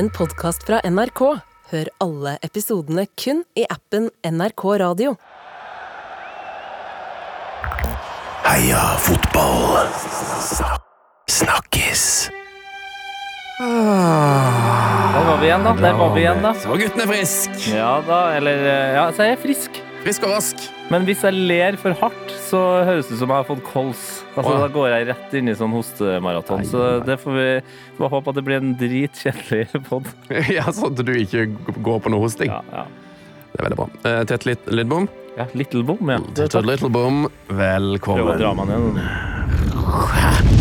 en 0.00 0.08
podkast 0.16 0.62
fra 0.64 0.78
NRK. 0.88 1.20
Hør 1.70 1.88
alle 2.00 2.38
episodene 2.46 3.02
kun 3.20 3.42
i 3.58 3.66
appen 3.68 4.06
NRK 4.24 4.62
Radio. 4.80 5.12
Heia 8.46 8.80
fotball. 9.04 9.90
Snakkes. 11.28 12.06
Der 13.60 15.22
var 15.28 15.36
vi 15.42 15.50
igjen, 15.50 15.68
da. 15.68 15.76
Der 15.84 16.00
var 16.00 16.14
vi 16.16 16.24
igjen, 16.24 16.40
da. 16.48 16.56
Så 16.56 16.72
var 16.72 16.80
gutten 16.80 17.04
er 17.04 17.12
frisk. 17.12 17.62
Ja 17.68 17.94
da, 18.08 18.22
eller 18.40 18.68
Ja, 18.96 19.08
så 19.12 19.26
er 19.26 19.34
jeg 19.34 19.42
frisk. 19.44 19.82
Frisk 20.00 20.24
og 20.24 20.38
rask. 20.38 20.70
Men 20.90 21.04
hvis 21.06 21.20
jeg 21.22 21.36
ler 21.46 21.76
for 21.78 21.94
hardt, 22.00 22.32
så 22.48 22.60
høres 22.86 23.06
det 23.06 23.14
ut 23.14 23.20
som 23.20 23.30
jeg 23.30 23.36
har 23.38 23.46
fått 23.46 23.60
kols. 23.68 24.00
Altså. 24.34 24.54
Da 24.58 24.68
går 24.74 24.88
jeg 24.90 25.06
rett 25.12 25.36
inn 25.38 25.50
i 25.52 25.54
sånn 25.54 25.70
hostemaraton. 25.76 26.64
Så 26.66 26.80
det 27.06 27.16
får 27.22 27.36
vi 27.36 27.44
bare 28.00 28.10
håpe 28.16 28.32
at 28.32 28.40
det 28.40 28.44
blir 28.48 28.58
en 28.58 28.72
dritkjedelig 28.80 29.68
pod. 29.90 30.10
Ja, 30.56 30.66
sånn 30.74 30.90
at 30.96 31.04
du 31.06 31.12
ikke 31.14 31.46
går 31.78 32.02
på 32.02 32.10
noe 32.10 32.24
hosting. 32.26 32.50
Ja, 32.50 32.62
ja. 32.74 32.84
Det 33.50 33.58
er 33.62 33.66
veldig 33.68 33.78
bra. 33.82 33.88
Uh, 34.06 34.20
litt 34.26 34.46
Lit- 34.50 34.68
Lidbom. 34.80 35.08
ja, 35.38 35.46
Little 35.58 35.82
Bom, 35.86 36.10
ja. 36.10 36.18
Tett, 36.38 36.58
little 36.66 36.90
Bom, 36.94 37.24
velkommen. 37.50 38.26
Prøv 38.26 38.34
å 38.34 38.40
dra 38.42 38.50
meg 38.58 38.66
ned. 38.74 40.58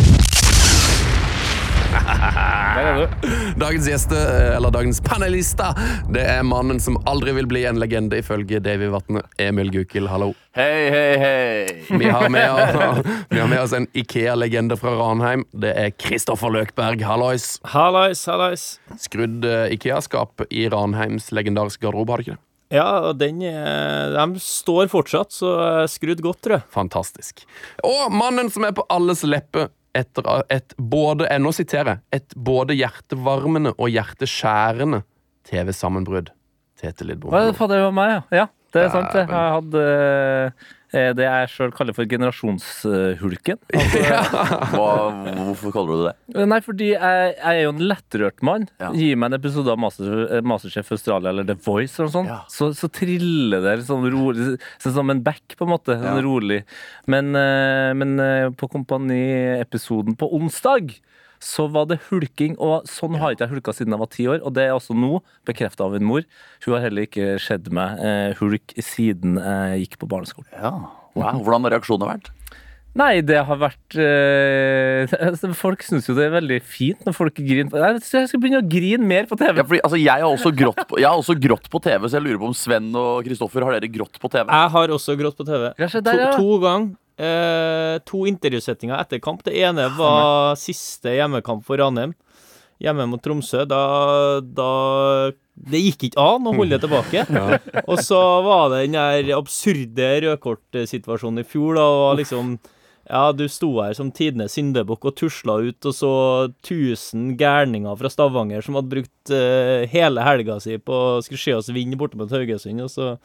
Dagens 3.60 3.88
gjeste, 3.90 4.16
eh, 4.16 4.56
eller 4.56 4.72
dagens 4.72 5.02
panelister, 5.02 5.74
det 6.14 6.24
er 6.30 6.44
mannen 6.48 6.80
som 6.80 6.98
aldri 7.10 7.34
vil 7.38 7.48
bli 7.50 7.64
en 7.70 7.80
legende, 7.82 8.20
ifølge 8.22 8.62
Davy 8.64 8.90
Vatne. 8.94 9.24
Emil 9.42 9.72
Gukild, 9.74 10.10
hallo. 10.12 10.32
Hei, 10.56 10.90
hei, 10.94 11.18
hei. 11.22 11.98
Vi 12.00 12.10
har 12.10 12.30
med 12.30 12.52
oss, 12.52 13.06
vi 13.30 13.40
har 13.40 13.50
med 13.52 13.62
oss 13.62 13.74
en 13.78 13.88
Ikea-legende 13.98 14.78
fra 14.80 14.94
Ranheim. 15.00 15.46
Det 15.52 15.74
er 15.78 15.96
Kristoffer 15.98 16.54
Løkberg, 16.54 17.02
hallois. 17.06 17.58
Hallois, 17.74 18.22
hallois. 18.30 18.68
Skrudd 19.02 19.48
eh, 19.48 19.74
Ikea-skap 19.78 20.46
i 20.50 20.68
Ranheims 20.72 21.32
legendariske 21.36 21.84
garderobe, 21.86 22.14
har 22.14 22.22
du 22.22 22.30
ikke 22.30 22.38
det? 22.38 22.44
Ja, 22.70 22.90
og 23.10 23.18
den 23.18 23.40
De 23.42 24.44
står 24.46 24.92
fortsatt, 24.92 25.34
så 25.34 25.56
eh, 25.66 25.88
skrudd 25.90 26.22
godt, 26.22 26.44
tror 26.46 26.60
jeg. 26.60 26.68
Fantastisk. 26.76 27.44
Og 27.82 28.14
mannen 28.14 28.54
som 28.54 28.68
er 28.68 28.78
på 28.78 28.86
alles 28.94 29.26
leppe 29.26 29.72
etter 29.98 30.28
et 30.54 30.76
både 30.78 31.28
jeg 31.30 31.42
Nå 31.44 31.54
siterer 31.56 31.92
jeg. 31.96 32.02
Et 32.20 32.36
både 32.36 32.78
hjertevarmende 32.78 33.74
og 33.78 33.90
hjerteskjærende 33.94 35.04
TV-sammenbrudd. 35.50 36.34
Tete 36.80 37.08
Lidbom. 37.08 37.34
Hva 37.34 37.50
fader, 37.58 37.80
det 37.80 37.88
var 37.90 37.96
meg, 37.96 38.12
ja. 38.14 38.22
ja. 38.44 38.48
Det 38.70 38.84
er 38.86 38.92
sant, 38.94 39.10
det. 39.16 39.26
Jeg 39.26 39.56
hadde 39.56 39.86
eh, 39.90 40.68
det 40.92 41.26
jeg 41.26 41.50
sjøl 41.54 41.72
kaller 41.76 41.94
for 41.94 42.06
generasjonshulken. 42.10 43.60
Altså, 43.80 44.74
Hva, 44.74 44.88
hvorfor 45.46 45.74
kaller 45.76 45.90
du 45.92 46.04
det 46.08 46.14
det? 46.36 46.46
Nei, 46.50 46.60
fordi 46.66 46.88
jeg, 46.94 47.34
jeg 47.36 47.60
er 47.60 47.64
jo 47.64 47.72
en 47.76 47.84
lettrørt 47.90 48.42
mann. 48.46 48.68
Ja. 48.82 48.90
Gi 48.96 49.12
meg 49.20 49.32
en 49.32 49.38
episode 49.40 49.72
av 49.74 49.80
Master, 49.82 50.24
eh, 50.38 50.42
Masterchef 50.46 50.92
Australia 50.96 51.30
eller 51.34 51.48
The 51.50 51.56
Voice, 51.66 51.96
eller 52.00 52.10
noe 52.10 52.16
sånt, 52.16 52.32
Ja. 52.34 52.40
så, 52.52 52.72
så 52.78 52.90
triller 52.94 53.62
det 53.66 53.76
sånn 53.88 54.08
rolig, 54.14 54.56
sånn 54.82 54.96
som 54.98 55.10
en 55.14 55.22
back, 55.26 55.56
på 55.60 55.68
en 55.68 55.74
måte. 55.76 55.98
Sånn 56.00 56.20
Ja. 56.20 56.26
rolig. 56.26 56.62
Men, 57.10 57.32
eh, 57.36 57.92
men 57.98 58.18
eh, 58.20 58.50
på 58.58 58.70
Kompani-episoden 58.74 60.18
på 60.20 60.30
onsdag 60.36 60.96
så 61.44 61.68
var 61.72 61.88
det 61.90 62.02
hulking, 62.10 62.58
og 62.60 62.88
sånn 62.90 63.18
har 63.20 63.36
ikke 63.36 63.48
jeg 63.48 63.54
hulka 63.56 63.76
siden 63.76 63.96
jeg 63.96 64.04
var 64.04 64.12
ti 64.14 64.28
år. 64.32 64.42
Og 64.44 64.56
det 64.56 64.68
er 64.68 64.76
også 64.76 64.96
nå 64.98 65.22
bekrefta 65.48 65.88
av 65.88 65.96
min 65.96 66.08
mor. 66.08 66.28
Hun 66.66 66.76
har 66.76 66.88
heller 66.88 67.08
ikke 67.08 67.38
sett 67.44 67.70
meg 67.74 68.02
eh, 68.04 68.36
hulk 68.42 68.76
siden 68.76 69.40
jeg 69.40 69.86
gikk 69.86 70.02
på 70.04 70.12
barneskolen. 70.12 70.52
Ja, 70.56 70.76
wow. 71.16 71.40
Hvordan 71.40 71.68
har 71.68 71.78
reaksjonen 71.78 72.12
vært? 72.12 72.34
Nei, 72.98 73.20
det 73.22 73.38
har 73.46 73.60
vært 73.62 73.96
altså, 75.30 75.52
Folk 75.58 75.84
syns 75.86 76.08
jo 76.10 76.16
det 76.18 76.26
er 76.26 76.32
veldig 76.34 76.58
fint 76.66 77.04
når 77.06 77.16
folk 77.16 77.38
griner. 77.38 77.70
Nei, 77.70 77.92
Jeg 77.96 78.06
tror 78.06 78.24
jeg 78.24 78.32
skal 78.32 78.42
begynne 78.44 78.62
å 78.64 78.70
grine 78.70 79.10
mer 79.12 79.30
på 79.30 79.38
TV. 79.40 79.54
Ja, 79.54 79.66
fordi, 79.66 79.82
altså, 79.86 80.00
jeg, 80.02 80.24
har 80.26 80.30
også 80.30 80.54
grått 80.58 80.82
på, 80.90 81.00
jeg 81.02 81.08
har 81.08 81.22
også 81.22 81.38
grått 81.40 81.70
på 81.72 81.84
TV, 81.86 82.08
så 82.08 82.18
jeg 82.18 82.26
lurer 82.26 82.42
på 82.42 82.50
om 82.50 82.58
Sven 82.58 82.90
og 82.98 83.22
Kristoffer 83.28 83.68
har 83.68 83.78
dere 83.78 83.92
grått 83.94 84.18
på 84.22 84.32
TV? 84.34 84.50
Jeg 84.50 84.74
har 84.76 84.96
også 84.98 85.16
grått 85.20 85.38
på 85.38 85.48
TV. 85.48 85.70
Ja, 85.78 85.92
To, 86.00 86.18
to 86.40 86.58
ganger. 86.64 86.98
Eh, 87.20 88.00
to 88.08 88.24
intervjusettinger 88.30 88.96
etter 88.96 89.20
kamp. 89.24 89.44
Det 89.44 89.58
ene 89.60 89.90
var 89.98 90.56
siste 90.60 91.18
hjemmekamp 91.18 91.66
for 91.68 91.82
Ranheim. 91.82 92.16
Hjemme 92.80 93.10
mot 93.12 93.22
Tromsø. 93.24 93.66
Da, 93.68 93.82
da 94.40 94.72
Det 95.60 95.82
gikk 95.84 96.08
ikke 96.08 96.24
an 96.24 96.48
å 96.48 96.56
holde 96.56 96.78
det 96.78 96.86
tilbake. 96.88 97.26
Og 97.90 98.00
så 98.06 98.20
var 98.46 98.72
det 98.72 98.86
den 98.86 98.96
der 98.96 99.34
absurde 99.36 100.12
rødkortsituasjonen 100.26 101.44
i 101.44 101.48
fjor, 101.48 101.76
da. 101.76 101.88
var 102.06 102.22
liksom 102.22 102.56
ja, 103.10 103.32
du 103.34 103.48
sto 103.50 103.72
her 103.82 103.96
som 103.98 104.12
tidenes 104.14 104.54
syndebukk 104.54 105.08
og 105.10 105.16
tusla 105.18 105.56
ut, 105.66 105.82
og 105.82 105.94
så 105.98 106.12
1000 106.62 107.32
gærninger 107.40 107.96
fra 107.98 108.12
Stavanger 108.14 108.62
som 108.62 108.78
hadde 108.78 108.92
brukt 108.92 109.32
eh, 109.34 109.88
hele 109.90 110.22
helga 110.22 110.60
si 110.62 110.78
på 110.78 110.94
å 110.94 111.24
skulle 111.26 111.42
se 111.42 111.56
oss 111.58 111.72
vinne 111.74 111.98
borte 111.98 112.20
mot 112.20 112.30
Haugesund, 112.30 112.84
og 112.86 112.92
så 112.94 113.16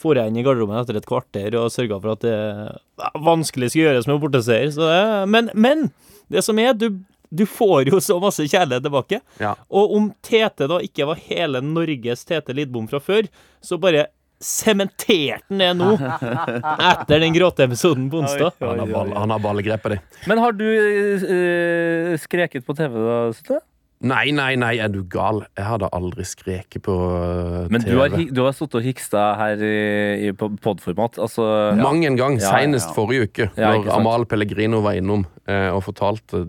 for 0.00 0.18
jeg 0.18 0.30
inn 0.30 0.38
i 0.40 0.44
garderoben 0.44 0.78
etter 0.80 0.98
et 0.98 1.08
kvarter 1.08 1.54
og 1.58 1.72
sørga 1.72 2.00
for 2.02 2.14
at 2.16 2.24
det 2.24 3.14
vanskelig 3.24 3.70
skulle 3.70 3.90
gjøres 3.90 4.08
med 4.10 4.20
borteseier. 4.22 5.26
Men, 5.30 5.50
men 5.54 5.88
det 6.32 6.42
som 6.46 6.58
er, 6.58 6.74
du, 6.74 6.90
du 7.30 7.44
får 7.46 7.90
jo 7.92 8.00
så 8.02 8.18
masse 8.22 8.46
kjærlighet 8.48 8.84
tilbake. 8.86 9.20
Ja. 9.42 9.54
Og 9.70 9.94
om 9.96 10.10
Tete 10.24 10.68
da 10.70 10.80
ikke 10.84 11.08
var 11.10 11.22
hele 11.28 11.62
Norges 11.64 12.26
Tete 12.28 12.56
Lidbom 12.56 12.88
fra 12.90 13.00
før, 13.02 13.30
så 13.64 13.78
bare 13.80 14.08
sementerte 14.44 15.38
han 15.48 15.62
det 15.62 15.70
nå, 15.78 15.92
etter 16.90 17.22
den 17.22 17.36
gråteepisoden 17.36 18.10
på 18.12 18.20
onsdag. 18.22 18.58
Han 18.60 18.82
har, 18.82 18.90
ball, 18.90 19.14
han 19.16 19.32
har 19.32 19.44
ballegrepet, 19.44 19.94
det. 19.96 20.24
Men 20.28 20.42
har 20.42 20.56
du 20.58 20.66
eh, 20.68 22.16
skreket 22.20 22.66
på 22.66 22.76
TV, 22.76 22.98
da? 22.98 23.20
Sute? 23.36 23.62
Nei, 24.04 24.28
nei, 24.36 24.52
nei, 24.60 24.74
er 24.84 24.90
du 24.92 25.00
gal? 25.08 25.42
Jeg 25.56 25.64
hadde 25.64 25.88
aldri 25.96 26.26
skreket 26.28 26.82
på 26.84 26.94
TV. 26.94 27.70
Men 27.72 27.84
du 27.86 27.94
har, 27.96 28.12
du 28.12 28.40
har 28.44 28.52
sittet 28.56 28.76
og 28.82 28.84
hiksta 28.84 29.22
her 29.40 29.64
i, 29.64 29.74
i 30.28 30.32
på 30.36 30.50
podformat. 30.64 31.16
Altså, 31.24 31.46
Mang 31.80 32.04
en 32.04 32.18
gang, 32.20 32.36
Ja, 32.42 32.52
senest 32.52 32.90
ja. 32.90 32.96
forrige 32.98 33.30
uke, 33.30 33.48
Ja, 33.56 33.72
når 33.72 33.88
Amahl. 33.88 34.00
Amal 34.00 34.26
Pellegrino 34.28 34.82
var 34.84 34.98
innom 35.00 35.24
eh, 35.48 35.70
og 35.72 35.86
fortalte 35.88 36.44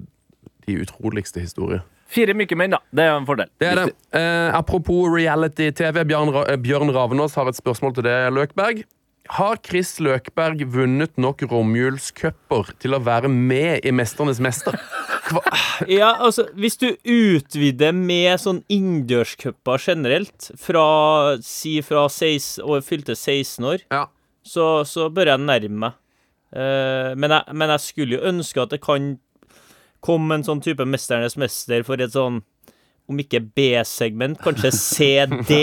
de 0.66 0.80
utroligste 0.84 1.40
historier. 1.44 1.86
Fire 2.12 2.36
myke 2.38 2.58
menn, 2.60 2.76
da. 2.76 2.82
Det 2.96 3.06
er 3.06 3.16
en 3.16 3.26
fordel. 3.28 3.50
Det 3.62 3.68
er 3.72 3.80
det. 3.82 3.96
Eh, 4.16 4.50
apropos 4.56 5.08
reality-TV, 5.14 6.04
Bjørn, 6.12 6.34
eh, 6.46 6.60
Bjørn 6.62 6.92
Ravenås 6.94 7.36
har 7.40 7.50
et 7.50 7.58
spørsmål 7.58 7.96
til 7.98 8.06
deg, 8.08 8.30
Løkberg. 8.36 8.84
Har 9.34 9.58
Chris 9.66 9.96
Løkberg 10.04 10.62
vunnet 10.70 11.16
nok 11.18 11.42
romjulscuper 11.50 12.70
til 12.82 12.94
å 12.94 13.00
være 13.04 13.30
med 13.32 13.86
i 13.88 13.94
Mesternes 13.96 14.38
mester? 14.44 14.78
Ja, 15.90 16.12
altså, 16.22 16.46
hvis 16.54 16.78
du 16.78 16.92
utvider 17.02 17.96
med 17.98 18.38
sånn 18.44 18.62
innendørscuper 18.72 19.82
generelt, 19.82 20.52
fra 20.62 20.86
si 21.44 21.80
fra 21.86 22.06
16 22.12 22.62
og 22.62 22.86
fylte 22.86 23.16
16 23.18 23.66
år, 23.66 23.86
Ja. 23.92 24.04
så, 24.46 24.86
så 24.86 25.10
bør 25.10 25.34
jeg 25.34 25.42
nærme 25.48 25.80
meg. 25.88 25.98
Uh, 26.56 27.12
men, 27.18 27.34
jeg, 27.34 27.56
men 27.58 27.74
jeg 27.74 27.84
skulle 27.84 28.16
jo 28.20 28.28
ønske 28.30 28.62
at 28.62 28.72
det 28.76 28.80
kan 28.86 29.16
komme 30.06 30.38
en 30.38 30.46
sånn 30.46 30.62
type 30.64 30.86
Mesternes 30.86 31.34
mester 31.42 31.82
for 31.84 32.00
et 32.00 32.14
sånn 32.14 32.44
om 33.10 33.20
ikke 33.22 33.42
B-segment, 33.58 34.40
kanskje 34.42 34.72
CD. 34.74 35.58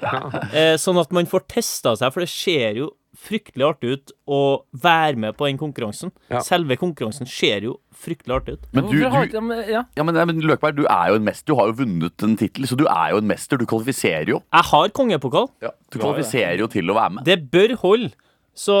Eh, 0.52 0.74
sånn 0.80 0.98
at 1.00 1.12
man 1.16 1.28
får 1.28 1.46
testa 1.48 1.94
seg, 1.96 2.10
for 2.12 2.24
det 2.24 2.28
skjer 2.32 2.80
jo 2.82 2.90
fryktelig 3.22 3.66
artig 3.66 3.96
ut 3.96 4.12
å 4.26 4.40
være 4.82 5.20
med 5.20 5.36
på 5.38 5.46
den 5.48 5.60
konkurransen. 5.60 6.12
Ja. 6.32 6.42
Selve 6.44 6.76
konkurransen 6.80 7.28
ser 7.30 7.66
jo 7.68 7.76
fryktelig 8.02 8.36
artig 8.38 8.56
ut. 8.56 8.66
Men 8.74 8.88
du, 8.88 8.96
du, 8.98 9.54
ja. 9.70 9.84
ja, 9.84 10.06
men, 10.06 10.18
men 10.30 10.42
Løkberg, 10.42 10.80
du 10.80 10.84
er 10.88 11.12
jo 11.12 11.20
en 11.20 11.28
mester. 11.28 11.52
Du 11.52 11.58
har 11.58 11.70
jo 11.70 11.78
vunnet 11.84 12.26
en 12.26 12.36
tittel, 12.40 12.66
så 12.68 12.78
du 12.78 12.84
er 12.88 13.14
jo 13.14 13.22
en 13.22 13.30
mester. 13.30 13.60
Du 13.60 13.68
kvalifiserer 13.68 14.34
jo. 14.34 14.42
Jeg 14.50 14.70
har 14.72 14.92
kongepokal. 14.98 15.48
Du 15.62 16.00
kvalifiserer 16.00 16.62
jo 16.64 16.70
til 16.72 16.90
å 16.90 16.98
være 16.98 17.18
med. 17.18 17.26
Det 17.28 17.38
bør 17.52 17.76
holde. 17.84 18.12
Så 18.54 18.74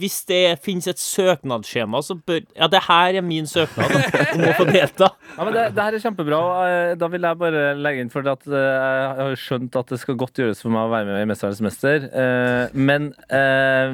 hvis 0.00 0.16
det 0.26 0.56
finnes 0.64 0.88
et 0.90 0.98
søknadsskjema, 0.98 2.00
så 2.02 2.16
bør 2.26 2.40
Ja, 2.58 2.66
det 2.66 2.80
her 2.88 3.14
er 3.20 3.22
min 3.22 3.46
søknad 3.46 3.92
om 4.34 4.42
å 4.48 4.54
få 4.58 4.66
delta. 4.66 5.12
Ja, 5.36 5.44
men 5.44 5.52
det, 5.52 5.62
det 5.76 5.82
her 5.84 5.94
er 5.94 6.00
kjempebra. 6.00 6.38
eh, 6.64 6.94
Da 6.96 7.06
vil 7.12 7.20
jeg 7.28 7.36
bare 7.38 7.62
legge 7.76 8.00
inn 8.02 8.10
for 8.10 8.26
at 8.32 8.46
eh, 8.48 8.56
jeg 8.56 9.18
har 9.20 9.34
skjønt 9.36 9.76
at 9.76 9.90
det 9.92 9.98
skal 10.00 10.16
godt 10.18 10.40
gjøres 10.40 10.62
for 10.64 10.72
meg 10.72 10.86
å 10.88 10.92
være 10.94 11.06
med 11.10 11.22
i 11.22 11.28
Mesternes 11.28 11.60
mester. 11.66 12.06
Eh, 12.08 12.72
Men 12.74 13.10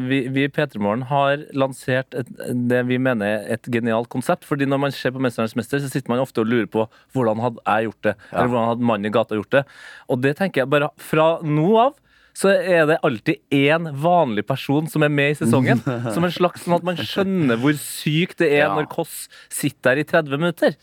vi, 0.08 0.20
vi 0.32 0.44
i 0.46 0.52
P3 0.54 0.78
Morgen 0.82 1.02
har 1.10 1.42
lansert 1.58 2.14
et, 2.16 2.30
det 2.70 2.84
vi 2.88 2.98
mener 3.02 3.26
er 3.42 3.56
et 3.56 3.68
genialt 3.74 4.08
konsept. 4.12 4.46
fordi 4.48 4.68
når 4.70 4.80
man 4.86 4.94
ser 4.94 5.10
på 5.16 5.20
Mesternes 5.24 5.56
mester, 5.58 5.82
så 5.82 5.90
sitter 5.90 6.12
man 6.14 6.22
ofte 6.22 6.40
og 6.44 6.48
lurer 6.52 6.70
på 6.70 6.86
hvordan 7.12 7.42
hadde 7.42 7.60
jeg 7.66 7.90
gjort 7.90 8.02
det. 8.08 8.14
Eller 8.32 8.48
hvordan 8.54 8.70
hadde 8.72 8.88
mannen 8.92 9.10
i 9.10 9.14
gata 9.18 9.34
gjort 9.36 9.50
det. 9.58 9.64
Og 10.08 10.22
det 10.22 10.36
tenker 10.38 10.62
jeg 10.62 10.70
bare 10.72 10.92
fra 10.96 11.26
nå 11.42 11.68
av 11.88 11.98
så 12.34 12.48
er 12.54 12.86
det 12.88 12.96
alltid 13.04 13.42
én 13.52 13.90
vanlig 14.02 14.46
person 14.48 14.86
som 14.88 15.02
er 15.04 15.12
med 15.12 15.34
i 15.34 15.38
sesongen. 15.42 15.82
Som 16.14 16.24
en 16.24 16.32
slags 16.32 16.64
sånn 16.64 16.78
at 16.78 16.86
man 16.86 16.96
skjønner 16.96 17.60
hvor 17.60 17.76
sykt 17.76 18.38
det 18.40 18.48
er 18.54 18.64
Ja. 18.66 18.74
når 18.74 18.88
Kåss 18.92 19.28
sitter 19.52 19.92
der 19.92 20.00
i 20.00 20.04
30 20.08 20.38
minutter. 20.40 20.76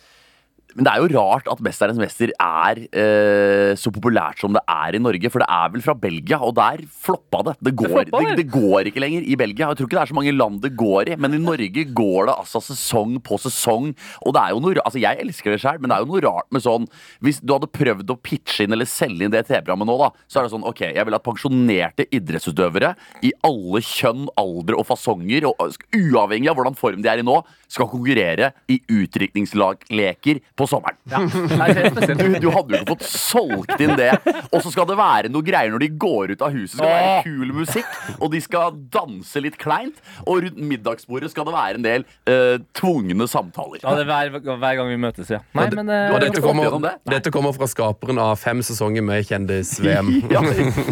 Men 0.77 0.86
det 0.86 0.92
er 0.92 1.01
jo 1.01 1.10
rart 1.18 1.48
at 1.50 1.62
'Mesternes 1.66 1.98
mester' 1.98 2.31
er 2.38 2.81
eh, 2.94 3.74
så 3.74 3.89
populært 3.89 4.38
som 4.39 4.54
det 4.54 4.62
er 4.69 4.95
i 4.95 5.01
Norge. 5.01 5.31
For 5.33 5.42
det 5.42 5.50
er 5.50 5.71
vel 5.74 5.81
fra 5.81 5.95
Belgia, 5.98 6.38
og 6.45 6.56
der 6.56 6.83
floppa 6.86 7.42
det. 7.48 7.56
Det 7.60 7.74
går, 7.75 8.06
det, 8.06 8.13
det. 8.13 8.36
det 8.38 8.48
går 8.54 8.89
ikke 8.92 9.01
lenger 9.01 9.25
i 9.25 9.36
Belgia. 9.36 9.69
Jeg 9.69 9.80
tror 9.80 9.89
ikke 9.89 9.98
det 9.98 10.04
er 10.04 10.13
så 10.13 10.19
mange 10.19 10.36
land 10.36 10.62
det 10.62 10.75
går 10.77 11.13
i, 11.13 11.18
men 11.18 11.33
i 11.33 11.42
Norge 11.42 11.86
går 11.89 12.30
det 12.30 12.36
altså 12.38 12.62
sesong 12.62 13.18
på 13.25 13.39
sesong. 13.42 13.95
Og 14.25 14.36
det 14.36 14.44
er 14.44 14.54
jo 14.54 14.62
noe 14.63 14.77
Altså, 14.80 15.01
jeg 15.01 15.19
elsker 15.19 15.51
det 15.51 15.60
sjøl, 15.60 15.80
men 15.81 15.89
det 15.89 15.98
er 15.98 16.06
jo 16.06 16.12
noe 16.13 16.21
rart 16.24 16.48
med 16.54 16.63
sånn 16.63 16.86
Hvis 17.25 17.42
du 17.44 17.51
hadde 17.51 17.68
prøvd 17.74 18.13
å 18.13 18.16
pitche 18.24 18.63
inn 18.63 18.74
eller 18.74 18.88
selge 18.88 19.25
inn 19.25 19.33
det 19.33 19.42
TV-programmet 19.50 19.89
nå, 19.89 19.98
da, 20.00 20.10
så 20.30 20.39
er 20.39 20.45
det 20.45 20.54
sånn 20.54 20.66
OK, 20.69 20.83
jeg 20.95 21.06
vil 21.07 21.18
at 21.18 21.25
pensjonerte 21.25 22.06
idrettsutøvere 22.16 22.94
i 23.25 23.33
alle 23.45 23.81
kjønn, 23.83 24.30
alder 24.39 24.77
og 24.80 24.88
fasonger, 24.88 25.50
og 25.50 25.83
uavhengig 25.98 26.51
av 26.51 26.60
hvordan 26.60 26.77
form 26.80 27.04
de 27.04 27.12
er 27.12 27.21
i 27.21 27.25
nå, 27.25 27.42
skal 27.69 27.89
konkurrere 27.92 28.51
i 28.71 28.80
utdrikningsleker 28.88 30.39
på 30.59 30.67
sommeren. 30.69 30.97
Nei, 31.09 31.69
det 31.75 31.85
er 31.85 31.94
spesielt. 31.94 32.21
Du, 32.21 32.38
du 32.44 32.50
hadde 32.53 32.75
jo 32.75 32.81
ikke 32.81 32.95
fått 32.95 33.07
solgt 33.07 33.83
inn 33.83 33.95
det. 34.00 34.11
Og 34.50 34.61
så 34.63 34.73
skal 34.73 34.88
det 34.89 34.97
være 35.00 35.31
noe 35.31 35.45
greier 35.45 35.73
når 35.73 35.85
de 35.85 35.89
går 36.01 36.35
ut 36.35 36.45
av 36.45 36.56
huset. 36.56 36.75
Det 36.75 36.83
skal 36.83 36.94
være 36.94 37.23
kul 37.27 37.53
musikk, 37.59 37.97
og 38.17 38.33
de 38.33 38.41
skal 38.44 38.79
danse 38.94 39.44
litt 39.44 39.57
kleint. 39.61 40.01
Og 40.25 40.44
rundt 40.45 40.59
middagsbordet 40.71 41.31
skal 41.33 41.47
det 41.50 41.56
være 41.56 41.79
en 41.79 41.88
del 41.88 42.06
uh, 42.29 42.57
tvungne 42.77 43.29
samtaler. 43.29 43.81
Ja, 43.83 43.95
det 43.97 44.06
er 44.06 44.11
hver, 44.33 44.39
hver 44.50 44.79
gang 44.79 44.91
vi 44.91 45.00
møtes, 45.01 45.31
ja. 45.31 45.41
Nei, 45.57 45.67
men 45.75 45.91
uh, 45.91 46.15
og 46.15 46.23
Dette 46.23 46.44
kommer, 46.44 46.79
det? 46.83 46.95
dette 47.15 47.33
kommer 47.33 47.56
fra 47.56 47.69
skaperen 47.69 48.19
av 48.21 48.35
fem 48.41 48.63
sesonger 48.65 49.06
med 49.06 49.27
Kjendis-VM. 49.29 50.11
Ja, 50.29 50.41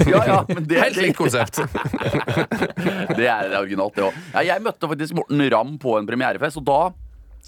ja, 0.08 0.22
ja, 0.26 0.38
det, 0.48 0.78
Helt 0.80 0.98
likt 1.02 1.18
konsept. 1.20 1.60
Det 3.18 3.28
er 3.28 3.54
originalt, 3.58 3.96
det 3.98 4.06
òg. 4.08 4.16
Ja, 4.34 4.44
jeg 4.54 4.64
møtte 4.66 4.90
faktisk 4.90 5.18
Morten 5.18 5.44
Ramm 5.52 5.76
på 5.82 5.98
en 6.00 6.08
premierefest, 6.10 6.60
og 6.62 6.66
da 6.68 6.80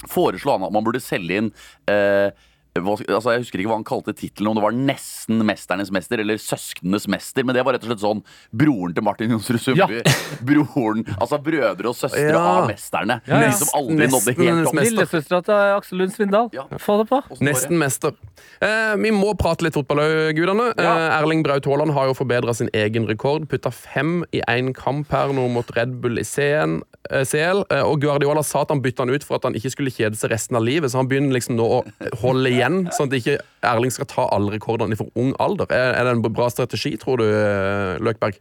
foreslo 0.08 0.56
han 0.56 0.64
at 0.68 0.74
man 0.76 0.86
burde 0.86 1.02
selge 1.04 1.42
inn 1.42 1.50
eh, 1.92 2.30
altså 2.76 3.34
Jeg 3.34 3.42
husker 3.44 3.60
ikke 3.60 3.70
hva 3.72 3.78
han 3.80 3.84
kalte 3.88 4.14
tittelen, 4.14 4.50
om 4.52 4.56
det 4.60 4.64
var 4.64 4.72
nesten 4.76 5.42
'Mesternes 5.44 5.90
mester' 5.92 6.20
eller 6.22 6.36
'Søsknenes 6.38 7.08
mester', 7.08 7.44
men 7.44 7.56
det 7.56 7.64
var 7.66 7.74
rett 7.74 7.84
og 7.84 7.90
slett 7.90 8.04
sånn 8.04 8.24
broren 8.56 8.94
til 8.94 9.04
Martin 9.04 9.32
Jonsrud 9.32 9.60
Sundby. 9.60 10.02
Broren, 10.50 11.04
altså 11.20 11.40
brødre 11.42 11.90
og 11.90 11.96
søstre 11.96 12.30
Ja. 12.30 12.40
av 12.40 12.68
mesterne. 12.70 13.22
Ja, 13.28 13.42
ja. 13.42 13.52
Som 13.52 13.68
aldri 13.76 14.08
nådde 14.08 14.36
helt 14.38 14.68
opp. 14.68 14.76
Lillesøstera 14.76 15.42
til 15.44 15.54
Aksel 15.78 15.98
Lund 15.98 16.12
Svindal. 16.14 16.50
Ja. 16.54 16.64
Få 16.78 16.98
det 17.02 17.10
på. 17.10 17.22
Nesten 17.42 17.78
mester. 17.78 18.14
Eh, 18.62 18.96
vi 19.02 19.12
må 19.12 19.34
prate 19.38 19.64
litt 19.66 19.74
fotball 19.74 20.00
òg, 20.04 20.36
gudene. 20.38 20.70
Eh, 20.78 21.20
Erling 21.20 21.44
Braut 21.44 21.66
Haaland 21.66 21.92
har 21.96 22.08
jo 22.08 22.14
forbedra 22.14 22.54
sin 22.56 22.70
egen 22.74 23.08
rekord. 23.08 23.48
Putta 23.50 23.72
fem 23.72 24.24
i 24.32 24.42
én 24.48 24.74
kamp 24.74 25.10
her 25.12 25.34
nå 25.34 25.48
mot 25.52 25.70
Red 25.76 26.00
Bull 26.02 26.20
i 26.20 26.24
CN, 26.24 26.82
eh, 27.10 27.24
CL. 27.26 27.64
Eh, 27.72 27.82
og 27.84 28.00
Guardiola 28.02 28.44
sa 28.44 28.62
at 28.62 28.70
han 28.70 28.82
bytta 28.82 29.00
han 29.06 29.10
ut 29.10 29.24
for 29.24 29.36
at 29.36 29.44
han 29.44 29.54
ikke 29.56 29.72
skulle 29.72 29.92
kjede 29.92 30.16
seg 30.20 30.32
resten 30.32 30.56
av 30.56 30.64
livet, 30.64 30.92
så 30.92 30.98
han 30.98 31.08
begynner 31.08 31.34
liksom 31.34 31.56
nå 31.58 31.66
å 31.66 31.84
holde 32.22 32.50
igjen, 32.52 32.59
sånn 32.96 33.10
at 33.10 33.18
ikke 33.20 33.40
Erling 33.70 33.94
skal 33.94 34.08
ta 34.10 34.28
alle 34.36 34.54
rekordene 34.54 34.96
i 34.96 35.00
for 35.00 35.12
ung 35.20 35.34
alder. 35.44 35.70
Er, 35.74 35.96
er 35.98 36.08
det 36.08 36.16
en 36.18 36.24
bra 36.28 36.50
strategi, 36.52 36.94
tror 37.00 37.22
du, 37.22 37.26
eh, 37.28 37.98
Løkberg? 38.04 38.40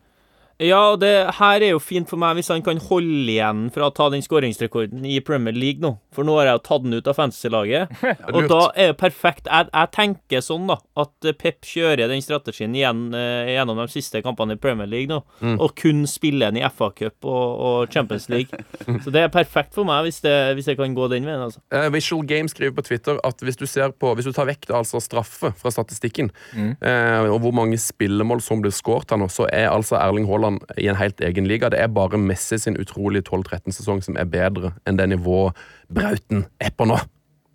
Ja, 0.58 0.80
og 0.92 0.98
det 1.04 1.12
her 1.38 1.62
er 1.62 1.70
jo 1.70 1.78
fint 1.78 2.10
for 2.10 2.18
meg 2.18 2.34
hvis 2.38 2.50
han 2.50 2.64
kan 2.66 2.80
holde 2.82 3.30
igjen 3.30 3.68
fra 3.74 3.88
å 3.88 3.94
ta 3.94 4.08
den 4.10 4.24
skåringsrekorden 4.24 5.04
i 5.06 5.20
Premier 5.22 5.54
League 5.54 5.78
nå. 5.82 5.92
For 6.14 6.26
nå 6.26 6.34
har 6.40 6.48
jeg 6.48 6.58
jo 6.58 6.62
tatt 6.66 6.82
den 6.82 6.96
ut 6.98 7.10
av 7.10 7.14
fantasy-laget. 7.14 7.92
og 8.34 8.48
da 8.50 8.60
er 8.74 8.90
det 8.90 8.96
perfekt. 8.98 9.46
Jeg, 9.46 9.68
jeg 9.70 9.92
tenker 9.94 10.42
sånn, 10.42 10.66
da, 10.66 10.80
at 10.98 11.28
Pep 11.38 11.62
kjører 11.68 12.10
den 12.10 12.24
strategien 12.24 12.74
igjen 12.74 13.04
eh, 13.14 13.52
gjennom 13.54 13.78
de 13.78 13.86
siste 13.92 14.22
kampene 14.24 14.56
i 14.56 14.60
Premier 14.60 14.90
League 14.90 15.12
nå. 15.12 15.20
Og 15.62 15.76
kun 15.78 16.02
spiller 16.10 16.50
den 16.50 16.58
i 16.58 16.66
FA-cup 16.66 17.28
og, 17.28 17.46
og 17.68 17.94
Champions 17.94 18.26
League. 18.32 18.64
Så 19.04 19.14
det 19.14 19.22
er 19.22 19.32
perfekt 19.32 19.78
for 19.78 19.86
meg 19.86 20.08
hvis 20.08 20.18
det, 20.26 20.34
hvis 20.58 20.72
jeg 20.72 20.80
kan 20.80 20.96
gå 20.96 21.06
den 21.12 21.28
veien, 21.28 21.46
altså. 21.46 21.62
Uh, 21.70 21.86
Visual 21.94 22.26
Game 22.26 22.50
skriver 22.50 22.74
på 22.74 22.86
Twitter 22.90 23.22
at 23.22 23.46
hvis 23.46 23.60
du, 23.60 23.66
ser 23.70 23.94
på, 23.94 24.10
hvis 24.18 24.26
du 24.26 24.34
tar 24.34 24.50
vekk 24.50 24.72
altså 24.74 24.98
straffe 25.02 25.52
fra 25.54 25.70
statistikken, 25.70 26.32
eh, 26.58 27.30
og 27.30 27.38
hvor 27.44 27.54
mange 27.54 27.78
spillemål 27.78 28.42
som 28.42 28.62
blir 28.64 28.74
skåret 28.74 29.14
her 29.14 29.22
nå, 29.22 29.30
så 29.30 29.46
er 29.54 29.70
altså 29.70 30.00
Erling 30.00 30.26
Haaland 30.26 30.47
i 30.80 30.88
en 30.90 30.98
helt 30.98 31.20
egen 31.24 31.46
liga. 31.50 31.70
Det 31.72 31.80
er 31.82 31.92
bare 31.92 32.20
Messi 32.20 32.58
sin 32.60 32.78
utrolig 32.80 33.26
12-13-sesong 33.28 34.02
som 34.06 34.18
er 34.20 34.28
bedre 34.30 34.72
enn 34.88 34.98
det 35.00 35.10
nivået 35.12 35.56
Brauten 35.92 36.46
er 36.60 36.74
på 36.76 36.88
nå. 36.88 36.98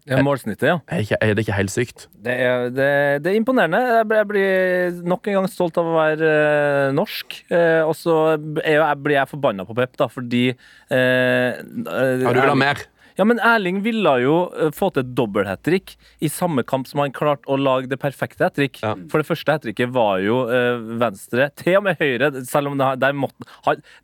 Ja, 0.04 0.20
målsnittet, 0.20 0.66
ja. 0.68 0.80
Er, 0.92 1.04
ikke, 1.06 1.18
er 1.22 1.32
det 1.32 1.46
ikke 1.46 1.56
helt 1.56 1.72
sykt? 1.72 2.08
Det 2.26 2.34
er, 2.36 2.66
det, 2.76 2.88
det 3.24 3.32
er 3.32 3.38
imponerende. 3.40 3.80
Jeg 4.04 4.28
blir, 4.28 4.98
nok 5.08 5.30
en 5.30 5.38
gang 5.38 5.48
stolt 5.52 5.80
av 5.80 5.88
å 5.88 5.94
være 5.96 6.32
eh, 6.32 6.88
norsk. 6.96 7.38
Eh, 7.48 7.80
og 7.88 7.96
så 7.96 8.18
er 8.36 8.84
blir 9.00 9.16
jeg 9.16 9.32
forbanna 9.32 9.64
på 9.68 9.78
Pep, 9.78 9.96
da, 10.00 10.10
fordi 10.12 10.50
eh, 10.52 11.54
Ja, 11.56 12.18
du 12.20 12.28
vil 12.28 12.52
ha 12.52 12.58
mer? 12.60 12.84
Ja, 13.18 13.26
men 13.30 13.40
Erling 13.44 13.82
ville 13.86 14.14
jo 14.24 14.36
eh, 14.58 14.72
få 14.74 14.90
til 14.96 15.04
et 15.04 15.12
dobbelt 15.18 15.50
hat 15.50 15.62
trick 15.66 15.96
i 16.24 16.30
samme 16.32 16.64
kamp 16.66 16.88
som 16.90 17.02
han 17.04 17.14
klarte 17.14 17.46
å 17.52 17.58
lage 17.60 17.90
det 17.92 18.00
perfekte 18.02 18.48
hat 18.48 18.56
trick. 18.58 18.80
Ja. 18.84 18.96
For 19.12 19.22
det 19.22 19.28
første 19.30 19.56
hat 19.58 19.66
tricket 19.66 19.92
var 19.94 20.22
jo 20.26 20.40
eh, 20.50 20.80
venstre, 21.02 21.50
til 21.62 21.78
og 21.82 21.86
med 21.90 22.00
høyre. 22.02 22.32
Selv 22.50 22.72
om 22.72 22.80
det, 22.80 22.88
har- 22.90 22.98
det, 23.04 23.12
måtte, 23.18 23.46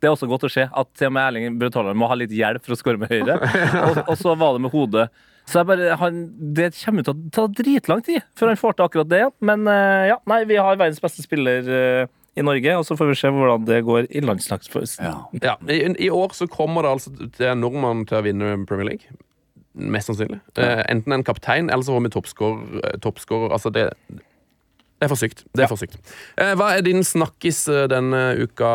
det 0.00 0.06
er 0.10 0.14
også 0.14 0.28
godt 0.30 0.46
å 0.46 0.52
se 0.52 0.68
at 0.70 0.92
til 0.98 1.10
og 1.10 1.16
med 1.16 1.26
Erling 1.26 1.58
Braut 1.60 1.74
Haaland 1.80 1.98
må 1.98 2.10
ha 2.12 2.18
litt 2.20 2.34
hjelp 2.34 2.62
for 2.66 2.76
å 2.76 2.80
skåre 2.80 3.00
med 3.02 3.10
høyre. 3.10 3.40
og, 3.88 4.04
og 4.06 4.16
så 4.20 4.36
var 4.38 4.54
det 4.58 4.64
med 4.68 4.74
hodet. 4.76 5.08
Så 5.50 5.64
bare, 5.66 5.94
han, 5.98 6.18
Det 6.54 6.68
kommer 6.84 7.02
til 7.02 7.16
å 7.16 7.30
ta 7.34 7.46
dritlang 7.50 8.02
tid 8.06 8.22
før 8.38 8.52
han 8.52 8.58
får 8.60 8.76
til 8.78 8.86
akkurat 8.86 9.08
det. 9.10 9.24
Men 9.42 9.66
eh, 9.66 10.10
ja, 10.12 10.20
nei, 10.30 10.42
vi 10.46 10.60
har 10.60 10.76
verdens 10.78 11.00
beste 11.02 11.24
spiller 11.26 11.66
i 12.38 12.44
Norge, 12.46 12.76
og 12.78 12.84
så 12.86 12.94
får 12.96 13.08
vi 13.10 13.16
se 13.18 13.30
hvordan 13.34 13.64
det 13.66 13.80
går 13.88 14.06
i 14.14 14.20
landslagsfølelsen. 14.22 15.02
Ja. 15.04 15.14
Ja, 15.42 15.54
i, 15.66 15.80
I 16.06 16.10
år 16.14 16.34
så 16.36 16.46
kommer 16.50 16.86
det 16.86 16.92
altså 16.94 17.10
til 17.34 17.54
nordmann 17.58 18.04
til 18.06 18.20
å 18.20 18.24
vinne 18.24 18.52
Premier 18.70 18.92
League. 18.92 19.16
Mest 19.74 20.10
sannsynlig. 20.10 20.38
Eh, 20.58 20.82
enten 20.90 21.14
en 21.14 21.24
kaptein, 21.26 21.70
eller 21.70 21.82
så 21.86 21.94
får 21.96 22.04
vi 22.06 22.12
toppskårer. 22.14 23.48
eh. 23.48 23.54
Altså, 23.56 23.72
det 23.74 23.88
det 25.00 25.06
er 25.06 25.08
for 25.14 25.16
sykt. 25.16 25.44
Det 25.56 25.64
er 25.64 25.70
for 25.70 25.80
sykt. 25.80 25.96
Eh, 26.36 26.52
hva 26.60 26.74
er 26.76 26.82
din 26.84 27.00
snakkis 27.06 27.62
denne 27.88 28.18
uka, 28.42 28.70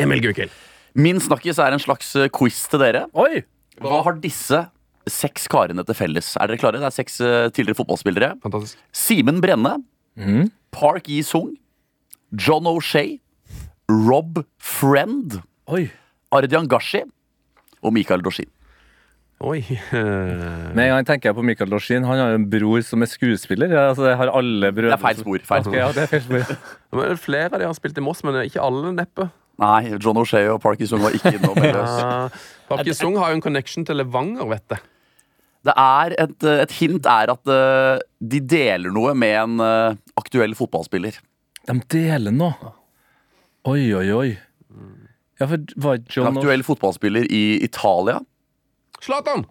Emil 0.00 0.22
Gukild? 0.24 0.50
Min 0.96 1.20
snakkis 1.20 1.58
er 1.60 1.76
en 1.76 1.82
slags 1.82 2.14
quiz 2.32 2.62
til 2.72 2.80
dere. 2.80 3.04
Oi! 3.12 3.42
Hva 3.78 4.00
har 4.06 4.16
disse 4.22 4.62
seks 5.08 5.44
karene 5.52 5.84
til 5.86 5.94
felles? 5.98 6.32
Er 6.40 6.48
dere 6.48 6.58
klare? 6.62 6.80
Det 6.80 6.88
er 6.88 6.96
seks 6.96 7.20
tidligere 7.54 7.76
fotballspillere. 7.82 8.30
Fantastisk. 8.42 8.80
Simen 8.96 9.42
Brenne, 9.44 9.76
Park 10.74 11.06
Yi-sung, 11.12 11.52
John 12.32 12.68
O'Shay, 12.68 13.20
Rob 13.88 14.42
Friend, 14.58 15.40
Oi. 15.72 15.88
Ardian 16.34 16.68
Gashi 16.68 17.02
og 17.82 17.94
Mikael 17.96 18.24
Doshin. 18.24 18.50
Oi. 19.38 19.60
Med 20.74 20.82
en 20.82 20.94
gang 20.96 21.06
tenker 21.06 21.30
jeg 21.30 21.36
på 21.38 21.44
Michael 21.46 21.70
Dorsin. 21.70 22.02
Han 22.08 22.18
har 22.18 22.32
jo 22.32 22.38
en 22.40 22.46
bror 22.50 22.82
som 22.82 23.04
er 23.06 23.10
skuespiller. 23.10 23.70
Ja, 23.70 23.84
altså, 23.92 24.08
jeg 24.10 24.18
har 24.18 24.32
alle 24.34 24.72
brødre 24.74 24.90
Det 24.90 24.96
er 24.96 25.04
feil 25.04 25.20
spor. 25.20 25.44
Feil 25.46 25.66
spor. 25.66 25.76
ja, 25.78 25.90
det 25.94 26.04
er 26.04 26.10
feil 26.10 26.24
spor. 26.24 26.56
men 26.98 27.20
flere 27.22 27.52
av 27.52 27.62
de 27.62 27.68
har 27.68 27.76
spilt 27.78 28.00
i 28.00 28.02
Moss, 28.02 28.24
men 28.26 28.40
ikke 28.42 28.64
alle, 28.64 28.90
neppe. 28.96 29.28
Nei, 29.62 29.94
John 30.02 30.18
O'Shay 30.18 30.50
og 30.50 30.58
Park 30.62 30.82
Yi-sung 30.82 31.02
var 31.06 31.14
ikke 31.14 31.36
innom. 31.38 31.58
ja. 31.62 32.26
Parky 32.68 32.90
Park 32.90 32.98
Sung 32.98 33.18
har 33.18 33.30
jo 33.30 33.38
en 33.38 33.44
connection 33.46 33.86
til 33.86 33.98
Levanger, 34.02 34.46
vet 34.50 34.74
jeg. 34.74 34.82
Det 35.66 35.74
er 35.82 36.14
et, 36.22 36.44
et 36.64 36.74
hint 36.78 37.06
er 37.10 37.32
at 37.34 37.50
eh, 37.50 38.02
de 38.34 38.38
deler 38.54 38.94
noe 38.94 39.14
med 39.18 39.34
en 39.38 39.62
eh, 39.62 39.96
aktuell 40.18 40.54
fotballspiller. 40.58 41.18
De 41.68 41.76
deler 41.92 42.32
nå. 42.32 42.48
Oi, 43.68 43.82
oi, 43.94 44.06
oi. 44.16 44.28
Ja, 45.38 45.46
for 45.46 45.60
var 45.78 45.98
ikke 46.00 46.16
John 46.16 46.38
aktuell 46.38 46.64
fotballspiller 46.66 47.28
i 47.30 47.42
Italia. 47.62 48.18
Zlatan! 49.04 49.44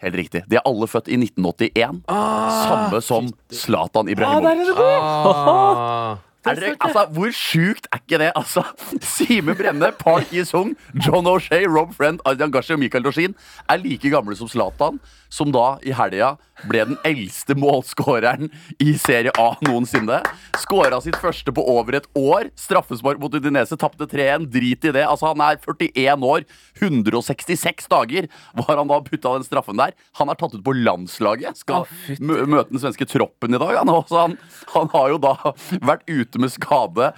Helt 0.00 0.16
riktig. 0.16 0.40
De 0.48 0.56
er 0.56 0.64
alle 0.64 0.88
født 0.88 1.10
i 1.12 1.18
1981. 1.20 2.00
Samme 2.08 3.02
som 3.04 3.28
Zlatan 3.52 4.08
Ibrahimovic. 4.08 4.72
Ah, 4.80 6.16
Er 6.16 6.29
dere, 6.44 6.74
altså, 6.80 7.06
hvor 7.14 7.32
sjukt 7.36 7.88
er 7.92 8.00
ikke 8.00 8.20
det? 8.22 8.30
Altså, 8.38 8.64
Simen 9.14 9.56
Brenne, 9.58 9.92
Park 9.98 10.32
Yi-sung, 10.32 10.74
John 11.04 11.28
O'Shay, 11.28 11.66
Rob 11.68 11.94
Friend, 11.96 12.20
Ardian 12.24 12.52
Gashi 12.54 12.74
og 12.76 12.80
Michael 12.82 13.04
Doshin 13.04 13.34
er 13.68 13.82
like 13.82 14.12
gamle 14.12 14.36
som 14.38 14.48
Zlatan, 14.48 15.00
som 15.30 15.52
da 15.54 15.78
i 15.86 15.92
helga 15.94 16.34
ble 16.68 16.82
den 16.90 16.98
eldste 17.06 17.54
målskåreren 17.58 18.50
i 18.82 18.92
Serie 19.00 19.32
A 19.40 19.52
noensinne. 19.64 20.20
Skåra 20.60 21.00
sitt 21.04 21.16
første 21.20 21.52
på 21.54 21.64
over 21.72 21.96
et 22.00 22.08
år. 22.18 22.50
Straffespark 22.58 23.20
mot 23.22 23.34
Udinese, 23.34 23.78
tapte 23.80 24.08
3-1. 24.10 24.48
Drit 24.52 24.84
i 24.84 24.92
det. 24.96 25.06
Altså, 25.06 25.30
han 25.30 25.40
er 25.44 25.60
41 25.62 26.26
år. 26.26 26.44
166 26.80 27.88
dager 27.90 28.28
var 28.58 28.80
han 28.80 28.90
da 28.90 29.00
putta 29.06 29.34
den 29.36 29.46
straffen 29.46 29.80
der. 29.80 29.94
Han 30.20 30.32
er 30.32 30.40
tatt 30.40 30.56
ut 30.56 30.64
på 30.66 30.74
landslaget. 30.76 31.62
Skal 31.62 31.86
møte 32.20 32.68
den 32.72 32.82
svenske 32.82 33.08
troppen 33.08 33.56
i 33.56 33.60
dag. 33.62 33.80
Han, 33.80 33.94
han, 34.10 34.36
han 34.74 34.92
har 34.94 35.14
jo 35.14 35.20
da 35.22 35.34
vært 35.80 36.04
ute 36.10 36.29
med 36.38 36.52
skade. 36.54 37.10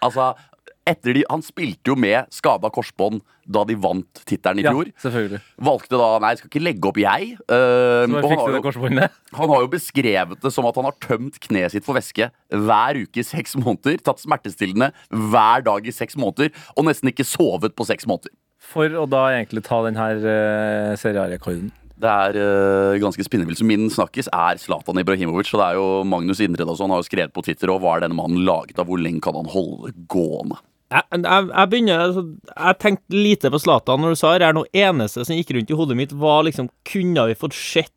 Altså, 0.00 0.32
de, 1.04 1.24
han 1.28 1.42
spilte 1.44 1.90
jo 1.90 1.96
med 1.98 2.30
skada 2.32 2.70
korsbånd 2.72 3.20
da 3.48 3.62
de 3.68 3.76
vant 3.80 4.20
tittelen 4.28 4.60
i 4.60 4.64
Ja, 4.66 4.72
selvfølgelig. 5.02 5.40
Valgte 5.68 6.00
da 6.00 6.08
Nei, 6.22 6.34
skal 6.38 6.50
ikke 6.50 6.62
legge 6.62 6.90
opp, 6.90 7.00
jeg. 7.00 7.30
Uh, 7.48 8.04
han, 8.04 8.16
har 8.24 8.56
jo, 8.56 9.08
han 9.40 9.52
har 9.54 9.64
jo 9.64 9.70
beskrevet 9.72 10.42
det 10.44 10.52
som 10.52 10.68
at 10.68 10.80
han 10.80 10.88
har 10.88 10.98
tømt 11.04 11.40
kneet 11.48 11.72
sitt 11.72 11.86
for 11.86 11.96
væske 11.96 12.28
hver 12.52 13.00
uke 13.00 13.22
i 13.22 13.26
seks 13.26 13.56
måneder. 13.60 14.00
Tatt 14.04 14.22
smertestillende 14.24 14.92
hver 15.08 15.64
dag 15.66 15.88
i 15.88 15.94
seks 15.94 16.18
måneder, 16.20 16.52
og 16.76 16.88
nesten 16.88 17.12
ikke 17.12 17.26
sovet 17.28 17.76
på 17.76 17.88
seks 17.88 18.08
måneder. 18.08 18.32
For 18.68 18.92
å 19.00 19.06
da 19.08 19.28
egentlig 19.32 19.64
ta 19.68 19.80
den 19.86 19.96
her 19.96 20.20
uh, 20.24 20.94
serierekorden. 21.00 21.72
Det 21.98 22.10
er 22.10 22.38
uh, 22.38 23.00
ganske 23.02 23.24
spinnevilt. 23.26 23.62
Min 23.66 23.88
snakkis 23.90 24.30
er 24.30 24.60
Zlatan 24.62 25.00
Ibrahimovic. 25.02 25.50
Så 25.50 25.58
det 25.58 25.66
er 25.66 25.78
jo 25.80 26.04
Magnus 26.06 26.42
Indred 26.44 26.70
og 26.70 26.78
sånn 26.78 26.94
har 26.94 27.02
jo 27.02 27.08
skrevet 27.08 27.34
på 27.34 27.42
Twitter 27.46 27.72
og 27.74 27.82
hva 27.82 27.96
er 27.96 28.06
denne 28.06 28.18
mannen 28.18 28.44
laget 28.46 28.78
av? 28.78 28.86
Hvor 28.86 29.02
lenge 29.02 29.22
kan 29.24 29.38
han 29.38 29.50
holde 29.50 29.90
det 29.90 30.06
gående? 30.10 30.60
Jeg, 30.88 31.04
jeg, 31.12 31.48
jeg 31.52 31.68
begynner 31.68 32.00
altså, 32.00 32.22
Jeg 32.48 32.76
tenkte 32.80 33.18
lite 33.26 33.50
på 33.52 33.58
Zlatan 33.60 34.00
når 34.00 34.14
du 34.14 34.20
sa 34.20 34.30
det. 34.38 34.46
er 34.46 34.54
noe 34.56 34.70
eneste 34.72 35.26
som 35.26 35.36
gikk 35.36 35.52
rundt 35.56 35.72
i 35.74 35.76
hodet 35.76 35.98
mitt, 35.98 36.14
var 36.16 36.46
liksom 36.46 36.70
Kunne 36.88 37.26
vi 37.28 37.36
fått 37.36 37.56
sett 37.58 37.92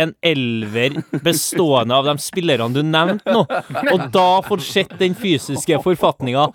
en 0.00 0.12
elver 0.24 0.96
bestående 1.24 1.96
av 1.96 2.04
de 2.08 2.14
spillerne 2.22 2.74
du 2.74 2.82
nevnte 2.86 3.32
nå, 3.34 3.42
og 3.94 4.04
da 4.14 4.26
får 4.46 4.62
sett 4.66 4.94
den 5.00 5.14
fysiske 5.18 5.78
forfatninga? 5.84 6.46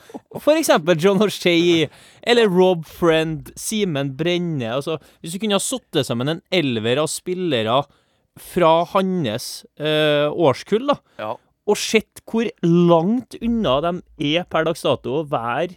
For 0.43 0.53
eksempel 0.59 0.99
John 1.01 1.21
O'Shay 1.25 1.87
eller 2.23 2.49
Rob 2.51 2.85
Friend, 2.85 3.49
Simen 3.59 4.13
Brenne. 4.19 4.69
Altså, 4.77 4.99
hvis 5.21 5.33
du 5.35 5.39
kunne 5.41 5.57
ha 5.57 5.63
satt 5.63 6.01
sammen 6.05 6.29
en 6.35 6.41
elver 6.53 7.01
av 7.01 7.09
spillere 7.11 7.81
fra 8.39 8.73
hans 8.93 9.49
eh, 9.81 10.27
årskull, 10.29 10.85
da, 10.93 10.99
Ja. 11.19 11.33
og 11.69 11.77
sett 11.77 12.21
hvor 12.29 12.47
langt 12.63 13.35
unna 13.41 13.79
de 13.83 13.95
er 14.37 14.45
per 14.49 14.63
dags 14.69 14.85
dato 14.85 15.19
å 15.19 15.25
være 15.29 15.75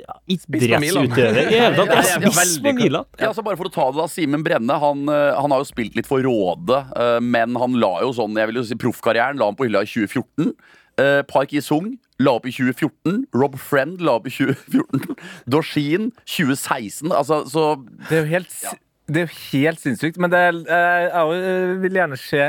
ja, 0.00 0.16
idrettsutøver 0.34 1.40
i 1.50 1.58
hele 1.60 1.76
tatt. 1.76 1.92
Ja, 1.94 2.02
ja, 2.08 2.18
ja, 2.24 2.32
spiss 2.34 2.56
på. 2.64 2.72
Milan. 2.76 3.04
Ja, 3.20 3.30
så 3.36 3.44
bare 3.46 3.58
for 3.60 3.70
å 3.70 3.72
ta 3.74 3.86
det 3.92 4.00
da, 4.02 4.08
Simen 4.10 4.44
Brenne 4.46 4.76
han, 4.82 5.06
eh, 5.08 5.30
han 5.40 5.50
har 5.54 5.62
jo 5.62 5.68
spilt 5.70 5.96
litt 5.98 6.08
for 6.08 6.22
Råde, 6.24 6.80
eh, 6.96 7.20
men 7.20 7.56
han 7.60 7.78
la 7.80 7.94
jo 8.04 8.12
sånn, 8.16 8.36
jeg 8.40 8.50
vil 8.52 8.60
jo 8.62 8.66
si 8.70 8.78
proffkarrieren 8.80 9.38
la 9.40 9.50
han 9.50 9.56
på 9.58 9.68
hylla 9.68 9.82
i 9.86 9.90
2014. 9.90 10.52
Eh, 11.00 11.22
Park 11.30 11.52
Yi-sung 11.56 11.94
la 12.20 12.34
opp 12.36 12.44
i 12.46 12.52
2014. 12.52 13.22
Rob 13.32 13.54
Friend 13.56 14.00
la 14.04 14.18
opp 14.18 14.26
i 14.28 14.30
2014. 14.34 15.16
Dorsin 15.48 16.10
2016. 16.28 17.10
Altså, 17.16 17.44
så 17.48 17.70
Det 18.08 18.18
er 18.18 18.24
jo 18.24 18.30
helt, 18.34 18.50
s- 18.52 18.74
det 19.10 19.22
er 19.22 19.26
jo 19.26 19.38
helt 19.52 19.80
sinnssykt. 19.82 20.18
Men 20.22 20.32
det 20.32 20.40
er, 20.40 20.58
eh, 20.76 21.06
jeg 21.10 21.78
vil 21.82 21.98
gjerne 21.98 22.18
se 22.20 22.44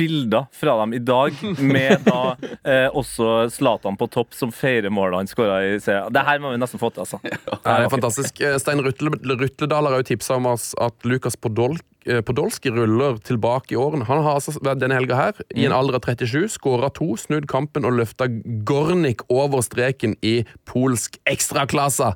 bilder 0.00 0.46
fra 0.54 0.76
dem 0.80 0.94
i 0.96 1.00
dag, 1.02 1.40
med 1.58 2.04
da 2.06 2.20
eh, 2.70 2.86
også 2.94 3.48
Zlatan 3.54 3.98
på 4.00 4.08
topp, 4.12 4.34
som 4.36 4.52
feirer 4.54 4.92
målet 4.94 5.22
han 5.22 5.30
skåra 5.30 5.60
i 5.66 5.80
serien. 5.82 6.12
Det 6.14 6.24
her 6.26 6.42
må 6.42 6.54
vi 6.54 6.60
nesten 6.62 6.82
få 6.82 6.92
til, 6.94 7.04
altså. 7.06 7.20
Det 7.24 7.74
er 7.74 7.90
fantastisk. 7.92 8.44
Eh, 8.44 8.58
Stein 8.62 8.82
Rutle, 8.84 9.14
Rutledal 9.34 9.90
har 9.90 9.98
jo 10.00 10.08
tipsa 10.12 10.38
om 10.38 10.52
oss 10.52 10.70
at 10.82 11.08
Lukas 11.08 11.36
Podol, 11.40 11.76
eh, 12.06 12.22
Podolski 12.26 12.72
ruller 12.74 13.18
tilbake 13.26 13.74
i 13.74 13.80
årene. 13.80 14.06
Han 14.10 14.22
har 14.26 14.38
altså 14.38 14.54
denne 14.62 14.98
helga 14.98 15.18
her, 15.18 15.42
i 15.54 15.66
en 15.66 15.74
alder 15.76 15.98
av 15.98 16.06
37, 16.06 16.46
skåra 16.58 16.92
to, 16.94 17.14
snudd 17.20 17.48
kampen 17.50 17.88
og 17.88 17.98
løfta 17.98 18.30
Gornik 18.68 19.26
over 19.32 19.64
streken 19.66 20.18
i 20.22 20.42
polsk 20.70 21.18
ekstraklasse. 21.30 22.14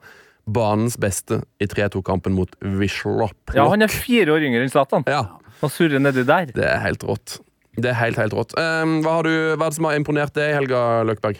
Banens 0.49 0.97
beste 1.01 1.43
i 1.61 1.69
3-2-kampen 1.69 2.35
mot 2.37 2.55
Wislop. 2.81 3.37
Ja, 3.57 3.67
han 3.73 3.85
er 3.85 3.93
fire 3.93 4.33
år 4.35 4.47
yngre 4.49 4.65
enn 4.65 4.73
Zlatan. 4.73 5.05
Ja, 5.11 5.27
Og 5.61 5.73
surrer 5.75 6.01
nedi 6.01 6.25
der. 6.29 6.51
det 6.55 6.65
er 6.65 6.81
helt 6.85 7.05
rått. 7.05 7.39
Det 7.79 7.93
er 7.93 7.99
helt, 8.01 8.19
helt 8.19 8.35
rått. 8.35 8.57
Um, 8.59 8.99
hva, 9.05 9.19
har 9.21 9.29
du, 9.29 9.35
hva 9.55 9.69
er 9.69 9.71
det 9.71 9.77
som 9.77 9.87
har 9.87 9.99
imponert 9.99 10.35
deg 10.35 10.51
i 10.51 10.57
helga, 10.57 10.81
Løkberg? 11.07 11.39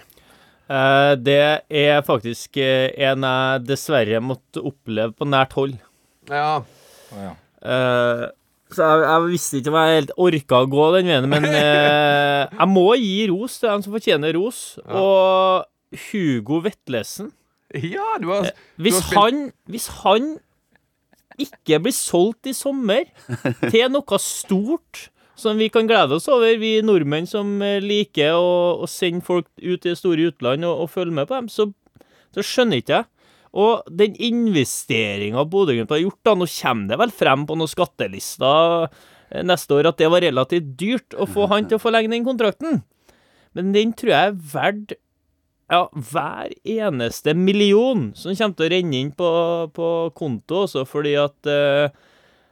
Eh, 0.69 1.13
det 1.25 1.39
er 1.73 2.03
faktisk 2.05 2.59
eh, 2.61 2.91
en 3.09 3.25
jeg 3.25 3.63
dessverre 3.67 4.21
måtte 4.21 4.61
oppleve 4.69 5.15
på 5.17 5.27
nært 5.27 5.57
hold. 5.57 5.79
Ja. 6.29 6.61
Eh, 7.17 8.27
så 8.69 8.85
jeg, 8.85 9.05
jeg 9.09 9.25
visste 9.33 9.59
ikke 9.63 9.73
om 9.73 9.79
jeg 9.81 9.97
helt 9.97 10.13
orka 10.29 10.61
å 10.61 10.69
gå 10.69 10.87
den 10.99 11.09
veien, 11.09 11.29
men 11.33 11.49
eh, 11.63 12.45
jeg 12.53 12.69
må 12.71 12.85
gi 13.01 13.17
ros 13.33 13.57
til 13.63 13.71
dem 13.73 13.87
som 13.87 13.97
fortjener 13.97 14.37
ros. 14.37 14.61
Og 14.85 15.99
Hugo 16.11 16.61
Vetlesen 16.67 17.33
ja, 17.75 18.07
du 18.23 18.29
har 18.33 18.51
Hvis 18.81 18.95
har 18.95 19.03
spilt- 19.03 19.19
han, 19.19 19.41
hvis 19.69 19.87
han 20.03 20.29
ikke 21.39 21.79
blir 21.85 21.95
solgt 21.95 22.49
i 22.51 22.55
sommer 22.57 23.05
til 23.73 23.91
noe 23.93 24.19
stort 24.23 25.09
som 25.39 25.59
vi 25.61 25.69
kan 25.71 25.87
glede 25.87 26.17
oss 26.17 26.27
over, 26.33 26.57
vi 26.59 26.81
nordmenn 26.83 27.29
som 27.31 27.61
eh, 27.63 27.77
liker 27.85 28.35
å, 28.35 28.81
å 28.83 28.89
sende 28.91 29.23
folk 29.23 29.47
ut 29.61 29.85
i 29.87 29.93
det 29.93 29.99
store 30.01 30.33
utland 30.33 30.67
og, 30.67 30.81
og 30.83 30.91
følge 30.91 31.15
med 31.15 31.29
på 31.31 31.37
dem, 31.37 31.47
så, 31.53 31.69
så 32.35 32.43
skjønner 32.43 32.81
ikke 32.83 32.97
jeg. 32.97 33.07
Og 33.59 33.87
den 34.01 34.17
investeringa 34.19 35.45
Bodø-Glimt 35.49 35.95
har 35.95 36.03
gjort, 36.03 36.19
da, 36.27 36.35
nå 36.37 36.49
kommer 36.51 36.91
det 36.91 36.99
vel 37.01 37.15
frem 37.17 37.47
på 37.49 37.55
noen 37.57 37.71
skattelister 37.71 38.89
eh, 39.31 39.45
neste 39.47 39.79
år 39.79 39.93
at 39.93 40.03
det 40.03 40.11
var 40.11 40.27
relativt 40.27 40.75
dyrt 40.81 41.15
å 41.15 41.29
få 41.31 41.47
han 41.55 41.71
til 41.71 41.79
å 41.79 41.85
forlenge 41.87 42.11
den 42.17 42.27
kontrakten. 42.27 42.83
Men 43.55 43.71
den 43.77 43.95
tror 43.97 44.13
jeg 44.13 44.33
er 44.33 44.41
verdt 44.57 44.99
ja, 45.71 45.83
hver 45.93 46.53
eneste 46.65 47.35
million 47.37 48.11
som 48.17 48.35
kommer 48.35 48.57
til 48.57 48.67
å 48.69 48.73
renne 48.73 49.01
inn 49.03 49.11
på, 49.17 49.31
på 49.77 49.89
konto 50.17 50.63
også, 50.67 50.87
fordi 50.89 51.17
at 51.21 51.51
eh, 51.51 51.89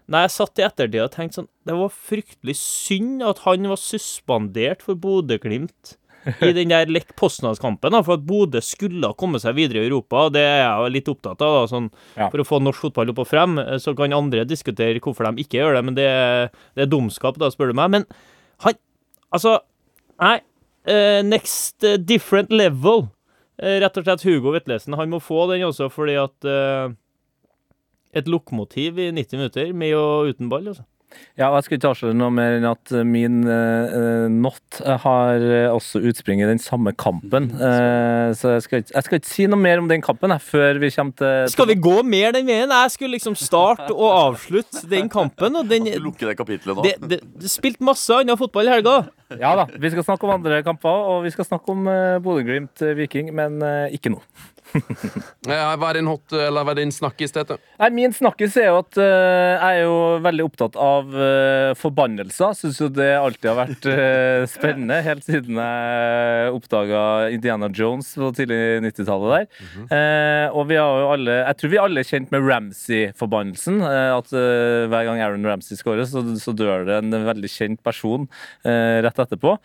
Nei, 0.06 0.20
jeg 0.22 0.36
satt 0.36 0.60
i 0.60 0.62
ettertid 0.62 1.00
og 1.02 1.08
tenkte 1.10 1.40
sånn 1.40 1.48
Det 1.66 1.74
var 1.74 1.88
fryktelig 1.90 2.54
synd 2.60 3.24
at 3.26 3.40
han 3.42 3.64
var 3.66 3.80
suspendert 3.80 4.84
for 4.86 4.94
Bodø-Glimt 5.02 5.96
i 6.42 6.50
den 6.54 6.70
der 6.72 6.86
Lech 6.90 7.08
Poznan-kampen, 7.18 7.94
for 8.02 8.16
at 8.16 8.22
Bodø 8.26 8.58
skulle 8.62 9.06
ha 9.06 9.14
kommet 9.18 9.42
seg 9.44 9.54
videre 9.54 9.78
i 9.84 9.86
Europa, 9.86 10.24
det 10.34 10.42
er 10.42 10.56
jeg 10.58 10.78
jo 10.82 10.88
litt 10.94 11.10
opptatt 11.12 11.42
av, 11.46 11.52
da, 11.54 11.66
sånn, 11.70 11.86
Ja. 12.18 12.26
for 12.32 12.42
å 12.42 12.46
få 12.48 12.58
norsk 12.62 12.82
fotball 12.88 13.12
opp 13.12 13.20
og 13.22 13.28
frem. 13.30 13.54
eh, 13.62 13.76
Så 13.78 13.94
kan 13.98 14.12
andre 14.14 14.42
diskutere 14.44 14.98
hvorfor 14.98 15.28
de 15.30 15.44
ikke 15.44 15.60
gjør 15.60 15.74
det, 15.78 15.84
men 15.86 15.94
det, 15.94 16.08
det 16.74 16.82
er 16.82 16.90
dumskap, 16.90 17.38
da, 17.38 17.46
spør 17.54 17.70
du 17.70 17.78
meg. 17.78 17.90
Men 17.94 18.06
han 18.66 18.74
Altså, 19.34 19.60
nei. 20.22 20.40
Eh, 20.86 21.22
next 21.26 21.84
eh, 21.84 21.98
different 21.98 22.52
level. 22.52 23.08
Eh, 23.58 23.78
rett 23.82 23.98
og 23.98 24.06
slett 24.06 24.24
Hugo 24.26 24.52
Vetlesen. 24.54 24.96
Han 24.98 25.12
må 25.12 25.20
få 25.22 25.46
den 25.52 25.66
også, 25.68 25.90
fordi 25.92 26.16
at 26.20 26.96
Et 28.16 28.28
lokomotiv 28.32 28.96
i 28.96 29.10
90 29.12 29.36
minutter, 29.36 29.72
med 29.76 29.92
og 29.92 30.30
uten 30.30 30.48
ball, 30.48 30.68
altså. 30.70 30.86
Ja, 31.36 31.50
og 31.50 31.58
Jeg 31.58 31.66
skal 31.66 31.76
ikke 31.76 31.90
avsløre 31.92 32.16
noe 32.16 32.32
mer 32.32 32.54
enn 32.56 32.66
at 32.68 32.92
eh, 32.96 33.04
min 33.06 33.42
uh, 33.44 34.24
not 34.32 34.78
eh, 34.80 34.96
har 35.02 35.42
eh, 35.44 35.68
også 35.68 36.00
utspring 36.08 36.40
i 36.40 36.48
den 36.48 36.60
samme 36.62 36.94
kampen. 36.96 37.50
Uh, 37.60 38.32
så 38.36 38.54
jeg 38.54 38.64
skal, 38.64 38.82
ikke, 38.82 38.94
jeg 38.94 39.06
skal 39.06 39.20
ikke 39.20 39.30
si 39.30 39.46
noe 39.52 39.60
mer 39.60 39.82
om 39.82 39.90
den 39.90 40.04
kampen 40.04 40.32
jeg, 40.32 40.44
før 40.46 40.80
vi 40.80 40.90
kommer 40.94 41.18
til 41.20 41.52
Skal 41.52 41.70
vi 41.70 41.78
gå 41.86 41.94
mer 42.08 42.32
den 42.36 42.48
veien? 42.48 42.72
Jeg 42.72 42.94
skulle 42.94 43.18
liksom 43.18 43.36
starte 43.38 43.92
og 43.92 44.08
avslutte 44.08 44.86
den 44.88 45.12
kampen, 45.12 45.60
og 45.60 45.68
den 45.68 45.90
lukke 46.00 46.28
det 46.30 46.38
kapitlet 46.40 46.72
nå? 46.72 46.86
det, 46.86 46.96
det, 47.04 47.20
det 47.44 47.52
spilte 47.52 47.84
masse 47.84 48.16
annen 48.16 48.40
fotball 48.40 48.70
i 48.70 48.76
helga. 48.78 48.98
Ja 49.36 49.52
da, 49.58 49.68
vi 49.68 49.92
skal 49.92 50.06
snakke 50.06 50.28
om 50.28 50.36
andre 50.38 50.62
kamper, 50.64 51.04
og 51.12 51.24
vi 51.26 51.36
skal 51.36 51.48
snakke 51.48 51.76
om 51.76 51.88
uh, 51.90 52.16
Bodø-Glimt-Viking, 52.24 53.32
men 53.36 53.60
uh, 53.60 53.92
ikke 53.92 54.14
nå. 54.14 54.22
Hva 55.46 55.88
er 55.90 55.98
din 55.98 56.08
hot, 56.10 56.32
eller 56.34 56.66
hva 56.66 56.72
er 56.74 56.80
din 56.80 56.92
snakkis, 56.94 57.32
Tete? 57.34 57.58
Nei, 57.80 57.90
Min 57.94 58.14
snakkis 58.14 58.56
er 58.60 58.70
jo 58.70 58.80
at 58.80 58.98
uh, 58.98 59.04
jeg 59.06 59.80
er 59.80 59.82
jo 59.84 59.96
veldig 60.24 60.46
opptatt 60.46 60.78
av 60.80 61.12
uh, 61.14 61.72
forbannelser. 61.78 62.56
Syns 62.58 62.80
jo 62.82 62.88
det 62.92 63.08
alltid 63.18 63.50
har 63.52 63.58
vært 63.60 63.88
uh, 63.88 64.42
spennende, 64.50 64.98
helt 65.06 65.26
siden 65.26 65.60
jeg 65.60 66.52
oppdaga 66.56 67.02
Indiana 67.34 67.70
Jones 67.72 68.12
på 68.18 68.32
tidlig 68.36 68.60
90-tallet 68.84 69.32
der. 69.36 69.64
Eh, 69.96 70.46
og 70.56 70.68
vi 70.70 70.78
har 70.78 71.00
jo 71.00 71.08
alle 71.14 71.34
Jeg 71.38 71.58
tror 71.60 71.70
vi 71.72 71.78
alle 71.80 72.02
er 72.02 72.08
kjent 72.08 72.32
med 72.34 72.44
Ramsey-forbannelsen. 72.46 73.80
eh, 73.86 74.12
at 74.16 74.30
hver 74.32 75.08
gang 75.08 75.22
Aaron 75.22 75.46
Ramsey 75.46 75.78
skårer, 75.78 76.06
så, 76.08 76.22
så 76.40 76.54
dør 76.56 76.86
det 76.88 77.00
en 77.00 77.14
veldig 77.26 77.50
kjent 77.50 77.82
person 77.86 78.26
rett 78.64 79.20
etterpå. 79.26 79.56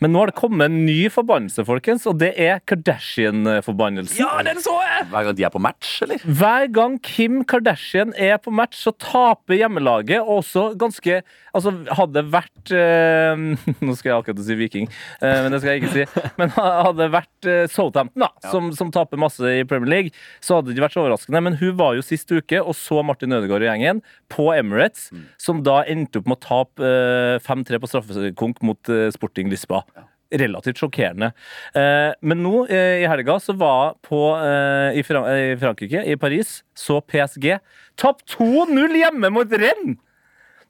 Men 0.00 0.14
nå 0.14 0.22
har 0.22 0.30
det 0.30 0.36
kommet 0.38 0.70
en 0.70 0.78
ny 0.86 1.10
forbannelse, 1.12 1.64
folkens, 1.68 2.06
og 2.08 2.16
det 2.22 2.30
er 2.40 2.62
Kardashian-forbannelsen. 2.70 4.22
Ja, 4.22 4.40
den 4.46 4.62
så 4.64 4.78
jeg! 4.80 5.04
Hver 5.10 5.26
gang 5.26 5.36
de 5.36 5.44
er 5.44 5.52
på 5.52 5.60
match, 5.60 5.98
eller? 6.06 6.24
Hver 6.24 6.70
gang 6.72 6.96
Kim 7.04 7.42
Kardashian 7.44 8.14
er 8.16 8.38
på 8.40 8.52
match, 8.54 8.80
så 8.80 8.94
taper 8.96 9.58
hjemmelaget. 9.60 10.22
Og 10.24 10.40
også 10.40 10.70
ganske 10.80 11.20
Altså, 11.50 11.72
hadde 11.98 12.14
det 12.14 12.30
vært 12.30 12.70
eh, 12.76 13.40
Nå 13.84 13.94
skal 13.98 14.10
jeg 14.12 14.20
akkurat 14.20 14.42
si 14.46 14.56
Viking, 14.58 14.84
eh, 15.18 15.38
men 15.42 15.50
det 15.50 15.58
skal 15.62 15.72
jeg 15.74 15.82
ikke 15.82 15.94
si. 15.96 16.26
Men 16.38 16.52
hadde 16.54 17.00
det 17.00 17.08
vært 17.14 17.48
eh, 17.50 17.64
Southampton, 17.72 18.22
da, 18.22 18.30
som, 18.52 18.70
som 18.76 18.92
taper 18.94 19.18
masse 19.20 19.42
i 19.42 19.64
Premier 19.66 19.90
League, 19.90 20.14
så 20.38 20.58
hadde 20.58 20.70
det 20.70 20.76
ikke 20.76 20.86
vært 20.86 20.96
så 20.96 21.02
overraskende. 21.04 21.42
Men 21.48 21.58
hun 21.58 21.74
var 21.80 21.96
jo 21.98 22.06
sist 22.06 22.30
uke 22.30 22.62
og 22.62 22.76
så 22.78 23.02
Martin 23.06 23.34
Ødegaard 23.34 23.66
og 23.66 23.70
gjengen 23.70 24.02
på 24.30 24.50
Emirates, 24.54 25.08
som 25.42 25.64
da 25.66 25.80
endte 25.90 26.22
opp 26.22 26.30
med 26.30 26.38
å 26.38 26.44
tape 26.46 26.86
eh, 26.86 27.42
5-3 27.42 27.82
på 27.82 27.90
straffekonk 27.90 28.62
mot 28.66 28.92
eh, 28.92 29.08
Sporting 29.14 29.50
Lisboa 29.50 29.82
relativt 30.30 30.80
sjokkerende. 30.80 31.32
Eh, 31.74 32.10
men 32.22 32.42
nå 32.44 32.64
eh, 32.70 33.02
i 33.02 33.08
helga 33.10 33.38
så 33.42 33.54
var 33.58 33.96
på 34.06 34.22
eh, 34.36 35.00
i, 35.00 35.04
Fran 35.06 35.26
i 35.30 35.56
Frankrike, 35.60 36.04
i 36.06 36.16
Paris, 36.20 36.60
så 36.76 37.00
PSG 37.00 37.56
tapt 38.00 38.36
2-0 38.38 38.98
hjemme 39.02 39.32
mot 39.34 39.52
Rennes! 39.52 39.98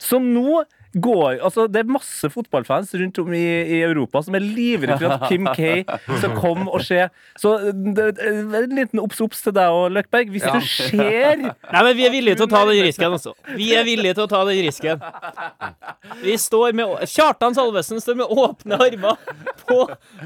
Så 0.00 0.16
nå 0.22 0.62
går 0.94 1.38
Altså, 1.44 1.66
det 1.70 1.84
er 1.84 1.90
masse 1.92 2.26
fotballfans 2.32 2.90
rundt 2.98 3.18
om 3.22 3.32
i, 3.36 3.42
i 3.76 3.80
Europa 3.86 4.22
som 4.26 4.34
er 4.34 4.42
livredde 4.42 4.96
for 4.98 5.14
at 5.14 5.28
Kim 5.30 5.46
K 5.54 5.84
skal 6.18 6.34
komme 6.38 6.66
og 6.70 6.82
se. 6.86 7.04
Så 7.38 7.52
det, 7.70 8.08
det, 8.18 8.26
en 8.58 8.74
liten 8.74 9.02
obs-obs 9.02 9.42
til 9.44 9.54
deg 9.56 9.70
og 9.70 9.90
Løkberg. 9.94 10.32
Hvis 10.34 10.46
Ja. 10.48 10.54
du 10.56 10.66
ser 10.66 11.36
Nei, 11.44 11.82
men 11.84 11.92
vi 11.98 12.06
er 12.08 12.14
villige 12.14 12.40
til 12.40 12.48
å 12.48 12.50
ta 12.50 12.64
den 12.66 12.80
risken, 12.82 13.12
altså. 13.14 13.34
Vi 13.54 13.68
er 13.76 13.84
villige 13.86 14.16
til 14.18 14.24
å 14.26 14.30
ta 14.30 14.40
den 14.48 14.58
risken. 14.66 15.02
Vi 16.24 16.34
står 16.40 16.74
med 16.78 17.04
Kjartan 17.10 17.54
Salvesen 17.56 18.00
står 18.02 18.18
med 18.18 18.32
åpne 18.32 18.78
armer 18.80 19.20
på 19.68 19.78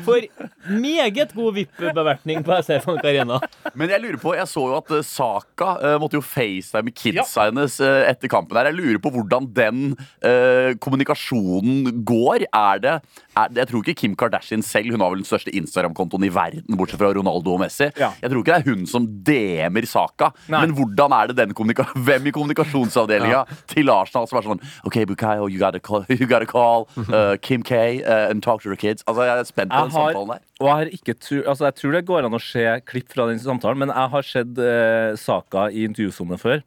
for 0.07 0.25
meget 0.71 1.35
god 1.37 1.59
VIP-bevertning 1.59 2.45
på 2.47 2.57
Bank 2.87 3.05
Arena. 3.05 3.41
Men 3.75 3.93
jeg 3.93 4.01
lurer 4.05 4.21
på, 4.23 4.35
jeg 4.39 4.49
så 4.51 4.65
jo 4.71 4.79
at 4.79 4.93
eh, 4.97 5.05
Saka 5.07 5.75
eh, 5.83 5.97
måtte 6.01 6.19
jo 6.19 6.25
facetime 6.25 6.93
kidsa 6.95 7.49
hennes 7.51 7.77
eh, 7.85 8.07
etter 8.11 8.31
kampen 8.33 8.57
her. 8.59 8.71
Jeg 8.71 8.79
lurer 8.79 9.01
på 9.05 9.13
hvordan 9.15 9.49
den 9.57 9.83
eh, 10.25 10.54
kommunikasjonen 10.83 12.03
går. 12.07 12.47
Er 12.55 12.83
det, 12.83 12.95
er 13.37 13.49
det 13.53 13.63
Jeg 13.65 13.71
tror 13.71 13.83
ikke 13.85 13.97
Kim 14.03 14.17
Kardashian 14.19 14.63
selv, 14.63 14.93
hun 14.95 15.03
har 15.05 15.13
vel 15.13 15.23
den 15.23 15.29
største 15.29 15.53
Instagram-kontoen 15.55 16.27
i 16.27 16.33
verden, 16.35 16.77
bortsett 16.79 17.01
fra 17.01 17.13
Ronaldo 17.15 17.55
og 17.55 17.63
Messi. 17.65 17.91
Ja. 18.01 18.13
Jeg 18.23 18.31
tror 18.33 18.43
ikke 18.43 18.55
det 18.55 18.61
er 18.63 18.71
hun 18.71 18.87
som 18.91 19.09
DM-er 19.27 19.89
Saka. 19.89 20.31
Nei. 20.53 20.65
Men 20.65 20.75
hvordan 20.79 21.17
er 21.17 21.33
det 21.33 21.39
den 21.43 21.55
hvem 22.07 22.27
i 22.29 22.35
kommunikasjonsavdelinga 22.35 23.45
til 23.71 23.91
Arsenal 23.93 24.29
som 24.31 24.41
er 24.41 24.49
sånn 24.49 24.63
OK, 24.89 25.01
Bukayo, 25.09 25.49
you 25.49 25.61
gotta 25.61 25.81
call, 25.81 26.05
you 26.21 26.27
gotta 26.27 26.49
call 26.49 26.89
uh, 27.09 27.37
Kim 27.41 27.63
K 27.63 28.03
uh, 28.03 28.31
and 28.31 28.43
talk 28.43 28.63
to 28.63 28.71
the 28.71 28.77
kids. 28.81 29.05
Altså, 29.07 29.25
Jeg 29.25 29.39
er 29.39 29.45
spent 29.49 29.71
på 29.71 29.77
Jeg 29.77 29.91
den 29.91 29.97
har, 29.99 30.13
samtalen 30.13 30.35
der. 30.35 30.43
og 30.61 30.67
jeg, 30.69 30.75
har 30.77 30.93
ikke 30.99 31.15
tru, 31.19 31.37
altså 31.43 31.65
jeg 31.71 31.75
tror 31.81 31.93
det 31.99 32.07
går 32.07 32.29
an 32.29 32.39
å 32.39 32.43
se 32.43 32.67
klipp 32.87 33.13
fra 33.15 33.29
den 33.31 33.41
samtalen, 33.43 33.85
men 33.85 33.95
jeg 33.95 34.13
har 34.17 34.29
sett 34.29 34.59
uh, 34.61 35.15
Saka 35.21 35.69
i 35.71 35.87
intervjusone 35.89 36.39
før. 36.41 36.63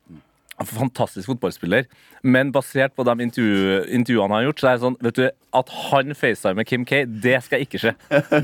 Fantastisk 0.65 1.29
fotballspiller. 1.29 1.85
Men 2.25 2.49
basert 2.51 2.95
på 2.97 3.03
de 3.05 3.13
intervju, 3.27 3.83
intervjuene 3.93 4.25
han 4.25 4.35
har 4.39 4.47
gjort, 4.47 4.61
så 4.61 4.69
er 4.69 4.77
det 4.77 4.83
sånn 4.83 4.97
vet 5.05 5.19
du, 5.19 5.27
at 5.57 5.73
han 5.83 6.15
facetimer 6.17 6.65
Kim 6.67 6.85
K, 6.87 7.03
det 7.05 7.35
skal 7.45 7.61
ikke 7.65 7.81
skje. 7.81 7.93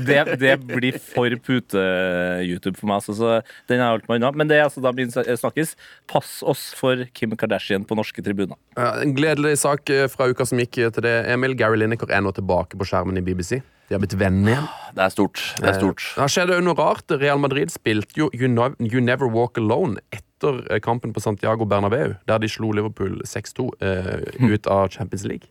Det, 0.06 0.20
det 0.38 0.54
blir 0.62 0.98
for 1.02 1.34
pute-YouTube 1.46 2.78
for 2.78 2.90
meg. 2.90 3.02
Altså, 3.02 3.16
så 3.18 3.32
den 3.70 3.82
har 3.82 3.90
jeg 3.90 3.98
holdt 3.98 4.08
meg 4.10 4.20
unna. 4.20 4.32
Men 4.38 4.50
det 4.50 4.60
er 4.60 4.66
altså 4.68 4.82
da 4.84 4.94
min 4.94 5.10
snakkes. 5.10 5.74
Pass 6.10 6.38
oss 6.46 6.68
for 6.78 7.02
Kim 7.18 7.34
Kardashian 7.38 7.86
på 7.88 7.98
norske 7.98 8.22
tribuner. 8.24 8.58
Ja, 8.78 8.94
En 9.02 9.14
gledelig 9.16 9.56
sak 9.64 9.90
eh, 9.90 10.06
fra 10.10 10.30
uka 10.30 10.46
som 10.46 10.62
gikk 10.62 10.78
til 10.78 11.04
det. 11.04 11.16
Emil 11.34 11.56
Gary 11.58 11.82
Lineker 11.82 12.14
er 12.14 12.22
nå 12.24 12.34
tilbake 12.36 12.78
på 12.78 12.88
skjermen 12.88 13.18
i 13.18 13.24
BBC. 13.26 13.58
De 13.88 13.96
har 13.96 14.00
blitt 14.00 14.16
venner 14.16 14.54
igjen. 14.54 14.68
Det 14.96 15.02
er 15.04 15.12
stort. 15.12 15.40
Det 15.58 15.68
er 15.68 15.76
stort. 15.76 16.04
Det 16.14 16.22
har 16.22 16.32
skjedd 16.32 16.54
noe 16.64 16.78
rart. 16.78 17.18
Real 17.20 17.42
Madrid 17.42 17.74
spilte 17.74 18.16
jo 18.22 18.30
you 18.32 19.02
Never 19.02 19.28
Walk 19.28 19.60
Alone 19.60 20.00
etter 20.08 20.33
eh, 20.70 20.80
kampen 20.84 21.12
på 21.14 21.20
Santiago 21.20 21.66
Bernabeu, 21.68 22.14
der 22.28 22.38
de 22.42 22.48
slo 22.50 22.72
Liverpool 22.76 23.20
6-2 23.28 23.70
eh, 23.80 24.52
ut 24.52 24.66
av 24.70 24.88
Champions 24.94 25.24
League. 25.28 25.50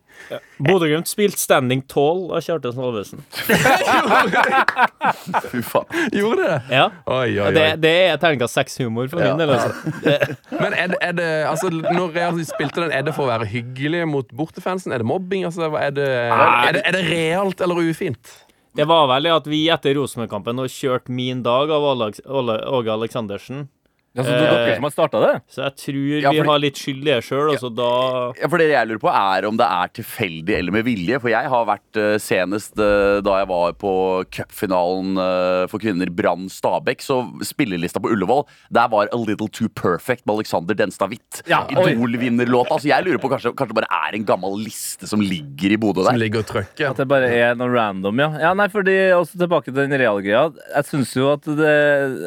Bodø-Glimt 0.62 1.10
spilte 1.10 1.40
standing 1.42 1.82
tall 1.90 2.28
av 2.34 2.44
Kjartan 2.46 2.76
Salvesen. 2.76 3.24
Fy 5.50 5.62
faen. 5.66 6.06
Gjorde 6.12 6.46
det? 6.48 6.60
Ja. 6.70 6.86
Oi, 7.06 7.34
oi, 7.34 7.40
oi. 7.46 7.50
Det, 7.56 7.66
det 7.82 7.92
er 8.06 8.20
terningkast 8.22 8.58
seks-humor 8.58 9.10
for 9.12 9.22
min 9.22 9.40
del. 9.40 9.54
Altså. 9.56 9.70
Men 10.62 10.76
er 10.78 10.94
det, 10.94 11.00
er 11.00 11.18
det 11.18 11.28
altså, 11.50 11.70
Når 11.74 12.14
Real 12.14 12.40
spilte 12.46 12.84
den, 12.84 12.94
er 12.94 13.04
det 13.06 13.14
for 13.16 13.26
å 13.26 13.32
være 13.32 13.50
hyggelig 13.50 14.04
mot 14.10 14.32
bortefansen? 14.36 14.94
Er 14.94 15.02
det 15.02 15.08
mobbing? 15.08 15.46
Altså, 15.48 15.70
er, 15.72 15.94
det, 15.96 16.08
er, 16.08 16.72
det, 16.76 16.84
er 16.84 16.98
det 16.98 17.04
realt 17.10 17.64
eller 17.64 17.82
ufint? 17.84 18.36
Det 18.74 18.88
var 18.90 19.06
vel 19.06 19.28
at 19.30 19.46
vi 19.46 19.68
etter 19.70 19.94
Rosenborg-kampen 19.94 20.58
og 20.58 20.72
kjørte 20.72 21.14
min 21.14 21.44
dag 21.46 21.70
av 21.70 21.84
Åge 21.86 22.90
Aleksandersen. 22.90 23.68
Ja, 24.14 24.22
så 24.22 24.30
det 24.30 24.42
er 24.46 24.60
dere 24.62 24.74
som 24.78 24.86
har 24.86 24.92
starta 24.94 25.20
det? 25.24 25.32
Så 25.50 25.62
jeg 25.64 25.74
tror 25.82 26.10
Ja, 26.22 26.30
vi 26.30 26.42
har 26.46 26.60
litt 26.62 26.78
skyld 26.78 27.00
i 27.02 27.08
det 27.08 27.16
sjøl. 27.26 27.48
Altså, 27.50 27.70
da 27.74 27.90
Ja, 28.38 28.50
for 28.50 28.62
Det 28.62 28.68
jeg 28.70 28.86
lurer 28.86 29.02
på, 29.02 29.10
er 29.10 29.46
om 29.48 29.56
det 29.58 29.66
er 29.66 29.90
tilfeldig 29.98 30.54
eller 30.54 30.74
med 30.76 30.86
vilje. 30.86 31.18
For 31.18 31.32
jeg 31.32 31.50
har 31.50 31.66
vært 31.66 31.98
uh, 31.98 32.14
senest 32.22 32.78
uh, 32.78 33.18
da 33.26 33.40
jeg 33.40 33.48
var 33.50 33.74
på 33.80 33.94
cupfinalen 34.34 35.18
uh, 35.18 35.64
for 35.70 35.82
kvinner 35.82 36.12
Brann 36.14 36.46
Stabæk, 36.52 37.02
så 37.02 37.18
spillelista 37.42 37.98
på 38.02 38.12
Ullevål, 38.14 38.44
der 38.74 38.92
var 38.92 39.10
A 39.10 39.18
Little 39.18 39.50
Too 39.50 39.68
Perfect 39.74 40.22
med 40.28 40.36
Alexander 40.38 40.78
Denstad 40.78 41.10
Hvitt. 41.10 41.42
Ja. 41.50 41.64
Idol-vinnerlåta. 41.74 42.78
Så 42.78 42.92
jeg 42.92 43.06
lurer 43.06 43.18
på 43.18 43.32
kanskje, 43.32 43.50
kanskje 43.50 43.74
det 43.74 43.80
bare 43.82 44.00
er 44.06 44.18
en 44.20 44.28
gammel 44.30 44.56
liste 44.62 45.10
som 45.10 45.22
ligger 45.22 45.74
i 45.74 45.80
Bodø 45.80 46.06
Som 46.06 46.20
ligger 46.22 46.44
og 46.44 46.50
trøkker? 46.52 46.92
At 46.92 47.02
det 47.02 47.08
bare 47.10 47.32
er 47.34 47.58
noe 47.58 47.72
random, 47.74 48.22
ja. 48.22 48.30
ja 48.46 48.54
nei, 48.54 48.70
fordi 48.70 48.96
også 49.16 49.42
Tilbake 49.44 49.72
til 49.72 49.76
den 49.76 49.98
realgreia. 49.98 50.46
Jeg 50.70 50.86
syns 50.88 51.10
jo 51.18 51.26
at 51.32 51.44
det, 51.58 51.74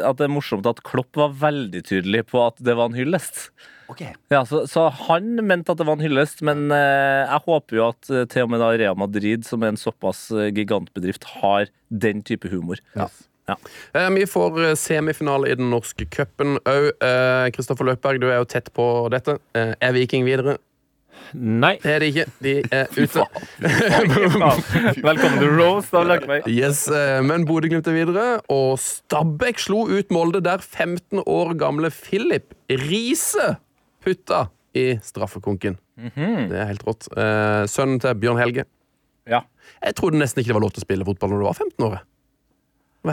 at 0.04 0.20
det 0.20 0.28
er 0.28 0.34
morsomt 0.36 0.68
at 0.70 0.84
Klopp 0.86 1.16
var 1.18 1.32
veldig 1.40 1.77
tydelig 1.86 2.26
på 2.32 2.42
at 2.46 2.62
det 2.64 2.78
var 2.78 2.90
en 2.90 2.98
hyllest. 2.98 3.50
Okay. 3.88 4.12
Ja, 4.34 4.46
så, 4.46 4.66
så 4.68 4.90
han 5.08 5.38
mente 5.48 5.72
at 5.72 5.80
det 5.80 5.88
var 5.88 5.96
en 5.96 6.04
hyllest, 6.04 6.44
men 6.46 6.68
eh, 6.76 7.24
jeg 7.24 7.44
håper 7.46 7.80
jo 7.80 7.86
at 7.88 8.12
eh, 8.12 8.26
til 8.32 8.48
og 8.48 8.52
med 8.52 8.62
da 8.64 8.74
Real 8.76 9.00
Madrid, 9.00 9.48
som 9.48 9.64
er 9.64 9.74
en 9.74 9.80
såpass 9.80 10.28
eh, 10.36 10.50
gigantbedrift, 10.52 11.28
har 11.40 11.72
den 11.88 12.24
type 12.28 12.52
humor. 12.52 12.82
Eh, 13.48 14.10
vi 14.12 14.26
får 14.28 14.76
semifinale 14.76 15.54
i 15.54 15.56
den 15.56 15.72
norske 15.72 16.08
cupen 16.12 16.60
òg. 16.68 16.90
Kristoffer 17.56 17.88
Løpberg, 17.88 18.20
du 18.20 18.28
er 18.28 18.42
jo 18.42 18.50
tett 18.52 18.68
på 18.76 18.86
dette. 19.14 19.38
Er 19.56 19.96
Viking 19.96 20.28
videre? 20.28 20.58
Nei. 21.34 21.74
Det 21.84 21.92
er 21.92 22.04
de 22.04 22.10
ikke. 22.12 22.26
De 22.44 22.54
er 22.72 22.88
ute. 22.96 23.26
Velkommen 25.04 25.40
til 25.42 25.54
Rose 25.58 25.98
av 25.98 26.12
meg. 26.30 26.48
Yes, 26.52 26.86
eh, 26.92 27.20
Men 27.26 27.46
Bodø-Glimt 27.48 27.88
er 27.90 27.98
videre, 27.98 28.28
og 28.54 28.78
Stabæk 28.82 29.60
slo 29.64 29.86
ut 29.92 30.14
Molde, 30.14 30.42
der 30.46 30.64
15 30.64 31.24
år 31.26 31.56
gamle 31.60 31.92
Philip 31.94 32.56
Riise 32.70 33.56
putta 34.06 34.48
i 34.78 34.94
straffekonken. 35.04 35.78
Det 36.52 36.58
er 36.62 36.70
helt 36.70 36.86
rått. 36.88 37.10
Eh, 37.18 37.64
Sønnen 37.72 38.00
til 38.04 38.16
Bjørn 38.22 38.40
Helge. 38.42 38.68
Ja. 39.28 39.42
Jeg 39.84 39.98
trodde 40.00 40.20
nesten 40.22 40.40
ikke 40.42 40.54
det 40.54 40.60
var 40.60 40.64
lov 40.68 40.76
til 40.76 40.84
å 40.84 40.88
spille 40.88 41.08
fotball 41.08 41.34
når 41.34 41.42
du 41.42 41.48
var 41.50 41.58
15 41.58 41.88
år. 41.90 41.98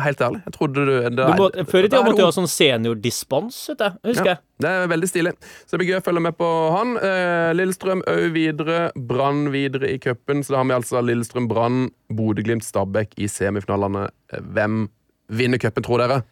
Helt 0.03 0.21
ærlig. 0.27 0.41
Jeg 0.47 0.53
trodde 0.57 0.85
du, 0.87 0.93
det, 1.05 1.11
Du 1.17 1.35
må, 1.39 1.47
før 1.71 1.85
i 1.87 1.89
tida 1.89 2.01
måtte 2.07 2.19
du 2.19 2.25
ha 2.25 2.33
sånn 2.35 2.49
seniordispens, 2.51 3.59
vet. 3.71 3.85
Husker 4.05 4.27
Ja, 4.31 4.35
jeg. 4.35 4.43
det 4.65 4.71
er 4.71 4.89
veldig 4.91 5.09
stilig. 5.11 5.33
Så 5.65 5.75
det 5.77 5.81
blir 5.83 5.91
gøy 5.93 6.01
å 6.01 6.05
følge 6.09 6.23
med 6.27 6.37
på 6.41 6.49
han. 6.75 6.97
Eh, 6.99 7.53
Lillestrøm 7.59 8.03
òg 8.11 8.27
videre. 8.35 8.79
Brann 8.97 9.47
videre 9.55 9.93
i 9.95 9.99
cupen. 10.03 10.43
Så 10.45 10.55
da 10.57 10.63
har 10.63 10.69
vi 10.71 10.77
altså 10.79 11.03
Lillestrøm, 11.05 11.49
Brann, 11.51 11.91
Bodø-Glimt, 12.11 12.65
Stabæk 12.67 13.15
i 13.23 13.29
semifinalene. 13.31 14.09
Hvem 14.35 14.89
vinner 15.31 15.59
cupen, 15.63 15.85
tror 15.87 16.03
dere? 16.05 16.23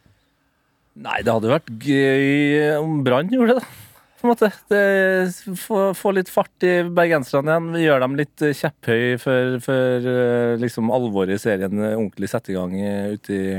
Nei, 1.03 1.23
det 1.25 1.33
hadde 1.33 1.49
vært 1.55 1.71
gøy 1.81 2.77
om 2.83 2.99
Brann 3.07 3.31
gjorde 3.33 3.55
det, 3.57 3.63
da. 3.63 3.92
På 4.23 4.29
en 4.29 4.31
måte. 4.37 4.53
Det, 4.71 5.57
få, 5.59 5.79
få 5.99 6.13
litt 6.15 6.29
fart 6.31 6.63
i 6.63 6.77
bergenserne 6.95 7.51
igjen. 7.51 7.79
Gjør 7.83 8.03
dem 8.05 8.13
litt 8.21 8.45
eh, 8.47 8.55
kjepphøy 8.55 9.17
før, 9.19 9.57
før 9.65 10.07
eh, 10.13 10.53
liksom 10.63 10.93
alvoret 10.95 11.35
i 11.35 11.43
serien 11.43 11.75
eh, 11.83 11.97
ordentlig 11.97 12.31
setter 12.31 12.53
i 12.53 12.55
gang 12.55 12.77
ute 13.17 13.35
i, 13.35 13.57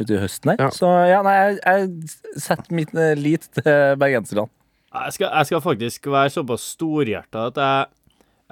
ute 0.00 0.16
i 0.16 0.22
høsten 0.22 0.54
her. 0.54 0.62
Ja. 0.64 0.70
Så 0.72 0.88
ja, 1.04 1.18
nei, 1.26 1.34
jeg, 1.36 1.58
jeg 1.60 2.46
setter 2.46 2.78
mitt 2.78 2.96
lit 3.20 3.44
til 3.58 4.00
bergenserne. 4.00 4.46
Jeg 4.96 5.18
skal, 5.18 5.28
jeg 5.28 5.50
skal 5.50 5.64
faktisk 5.66 6.08
være 6.08 6.32
såpass 6.32 6.64
storhjerta 6.78 7.50
at 7.50 7.60
jeg, 7.60 7.92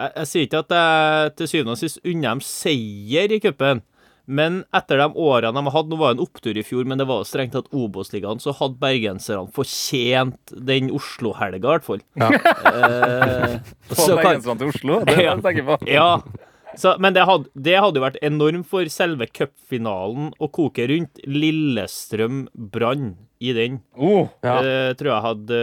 jeg 0.02 0.12
Jeg 0.18 0.28
sier 0.28 0.46
ikke 0.50 0.62
at 0.66 0.76
jeg 0.76 1.34
til 1.38 1.52
syvende 1.54 1.78
og 1.78 1.80
sist 1.80 2.04
unner 2.04 2.28
dem 2.28 2.44
seier 2.44 3.32
i 3.32 3.40
cupen, 3.40 3.80
men 4.26 4.62
etter 4.74 5.02
de 5.02 5.08
årene 5.20 5.52
de 5.52 5.62
har 5.66 5.74
hatt 5.74 5.90
Nå 5.90 5.98
var 6.00 6.14
det 6.14 6.18
en 6.18 6.24
opptur 6.24 6.56
i 6.56 6.64
fjor, 6.64 6.86
men 6.88 7.00
det 7.00 7.06
var 7.08 7.20
jo 7.20 7.28
strengt 7.28 7.52
tatt 7.56 7.68
Obos-ligaen, 7.76 8.40
så 8.40 8.54
hadde 8.56 8.80
bergenserne 8.80 9.50
fortjent 9.52 10.54
den 10.70 10.88
Oslo-helga, 10.96 11.60
i 11.60 11.74
hvert 11.74 11.84
fall. 11.86 12.02
Eh, 12.16 13.58
Få 13.92 13.98
så 14.00 14.16
bergenserne 14.16 14.58
til 14.62 14.72
Oslo, 14.72 14.98
det 15.04 15.12
er 15.12 15.20
det 15.20 15.28
jeg 15.28 15.44
tenker 15.48 15.68
på. 15.68 15.78
ja. 15.98 16.08
Så, 16.74 16.96
men 16.98 17.14
det 17.14 17.22
hadde, 17.28 17.46
det 17.54 17.76
hadde 17.78 18.00
vært 18.02 18.16
enormt 18.26 18.66
for 18.66 18.88
selve 18.90 19.28
cupfinalen 19.30 20.32
å 20.42 20.48
koke 20.50 20.88
rundt 20.90 21.20
Lillestrøm-Brann 21.28 23.12
i 23.44 23.52
den. 23.54 23.80
Oh, 23.94 24.26
Ja. 24.42 24.60
Det 24.64 24.96
tror 24.98 25.12
jeg 25.12 25.26
hadde 25.28 25.60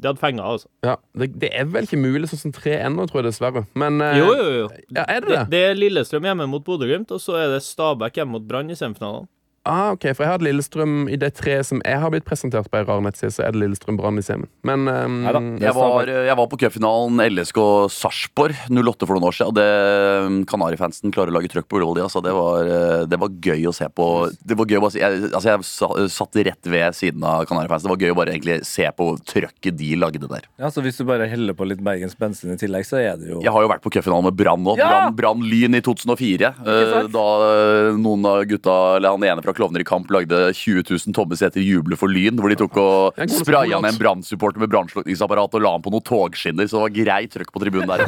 Det 0.00 0.08
hadde 0.08 0.20
fenga, 0.22 0.44
altså. 0.54 0.68
Ja, 0.86 0.94
det, 1.20 1.26
det 1.42 1.50
er 1.52 1.66
vel 1.68 1.84
ikke 1.84 1.98
mulig 2.00 2.30
sånn 2.30 2.40
som 2.46 2.52
tre 2.56 2.78
ennå, 2.80 3.04
tror 3.10 3.20
jeg 3.20 3.30
dessverre. 3.30 3.66
Men 3.78 4.00
eh, 4.00 4.16
Jo, 4.16 4.30
jo, 4.38 4.46
jo. 4.62 4.68
Ja, 4.96 5.04
er 5.04 5.20
det 5.26 5.28
Det, 5.34 5.42
det? 5.52 5.60
er 5.70 5.74
Lillestrøm 5.76 6.24
hjemme 6.30 6.46
mot 6.48 6.64
Bodø-Glimt, 6.64 7.12
og 7.12 7.20
så 7.20 7.36
er 7.36 7.52
det 7.52 7.60
Stabæk 7.66 8.16
hjemme 8.22 8.38
mot 8.38 8.46
Brann 8.48 8.72
i 8.72 8.78
semifinalene. 8.78 9.28
Ah, 9.68 9.90
ok, 9.92 10.06
For 10.16 10.24
jeg 10.24 10.32
hadde 10.32 10.46
Lillestrøm 10.46 10.94
i 11.12 11.18
det 11.20 11.34
tre 11.36 11.58
som 11.66 11.82
jeg 11.84 12.00
har 12.00 12.12
blitt 12.12 12.24
presentert 12.24 12.70
på 12.72 12.78
ei 12.78 12.84
rar 12.88 13.02
nettside, 13.04 13.28
så 13.34 13.44
er 13.44 13.52
det 13.52 13.60
Lillestrøm 13.60 13.98
Brann 14.00 14.16
i 14.16 14.24
semen. 14.24 14.48
Men 14.64 14.88
um, 14.88 15.18
Neida. 15.26 15.42
Jeg 15.66 15.76
var, 15.76 16.08
jeg 16.08 16.36
var 16.40 16.48
på 16.48 16.58
cupfinalen 16.62 17.20
LSK 17.26 17.60
Sarpsborg 17.92 18.56
08 18.72 19.04
for 19.08 19.18
noen 19.18 19.28
år 19.28 19.36
siden. 19.36 19.50
Og 19.52 19.58
det 19.58 20.48
Kanarifansen 20.50 21.12
klarer 21.12 21.32
å 21.32 21.36
lage 21.36 21.50
trøkk 21.52 21.68
på 21.68 21.76
Ullevål. 21.76 22.00
Altså, 22.06 22.22
det, 22.24 22.32
var, 22.36 22.70
eh, 22.72 23.04
det 23.10 23.18
var 23.20 23.36
gøy 23.50 23.68
å 23.68 23.74
se 23.76 23.88
på. 23.92 24.06
Det 24.40 24.56
var 24.56 24.70
gøy 24.70 24.80
å 24.80 24.84
bare 24.86 25.02
jeg, 25.02 25.20
altså, 25.28 25.52
jeg 25.52 26.08
satt 26.16 26.40
rett 26.48 26.72
ved 26.72 26.96
siden 26.96 27.26
av 27.28 27.44
Kanarifansen. 27.50 27.90
Det 27.90 27.94
var 27.94 28.04
gøy 28.06 28.14
å 28.14 28.18
bare 28.22 28.34
egentlig 28.34 28.58
se 28.68 28.88
på 28.96 29.10
trøkket 29.28 29.76
de 29.76 29.92
lagde 30.00 30.24
der. 30.24 30.48
Ja, 30.60 30.72
så 30.72 30.84
hvis 30.84 30.96
du 31.00 31.04
bare 31.08 31.28
heller 31.30 31.56
på 31.58 31.68
litt 31.68 31.84
Bergens 31.84 32.16
bensin 32.18 32.56
i 32.56 32.58
tillegg, 32.60 32.88
så 32.88 32.98
er 33.00 33.20
det 33.20 33.28
jo 33.30 33.44
Jeg 33.44 33.52
har 33.52 33.64
jo 33.64 33.70
vært 33.72 33.84
på 33.84 33.92
cupfinalen 33.92 34.30
med 34.30 34.40
Brann 34.40 34.64
nå. 34.64 34.78
Ja! 34.80 35.08
Brann- 35.12 35.44
Lyn 35.50 35.76
i 35.76 35.80
2004. 35.84 36.50
Uh. 36.64 36.96
Da 37.12 37.26
eh, 37.44 37.92
noen 38.00 38.26
av 38.28 38.42
gutta, 38.48 38.74
eller 38.96 39.16
han 39.16 39.28
ene 39.30 39.44
fra 39.44 39.49
fra 39.50 39.56
Klovner 39.58 39.82
i 39.82 39.86
kamp 39.88 40.10
lagde 40.14 40.38
20 40.54 40.84
000 40.86 41.14
tomme 41.16 41.36
seter 41.38 41.60
juble 41.64 41.98
for 41.98 42.08
Lyn. 42.12 42.38
Hvor 42.40 42.50
de 42.52 42.56
tok 42.60 42.78
og 42.80 43.20
spraya 43.34 43.80
ned 43.82 43.92
en 43.92 43.98
brannsupporter 44.00 44.62
med 44.62 44.70
brannslukningsapparat 44.72 45.58
og 45.58 45.64
la 45.64 45.74
han 45.74 45.82
på 45.84 45.92
noen 45.92 46.06
togskinner. 46.06 46.70
Så 46.70 46.78
det 46.78 46.84
var 46.86 46.94
greit 47.00 47.34
trøkk 47.34 47.50
på 47.54 47.62
tribunen 47.64 47.90
der. 47.90 48.04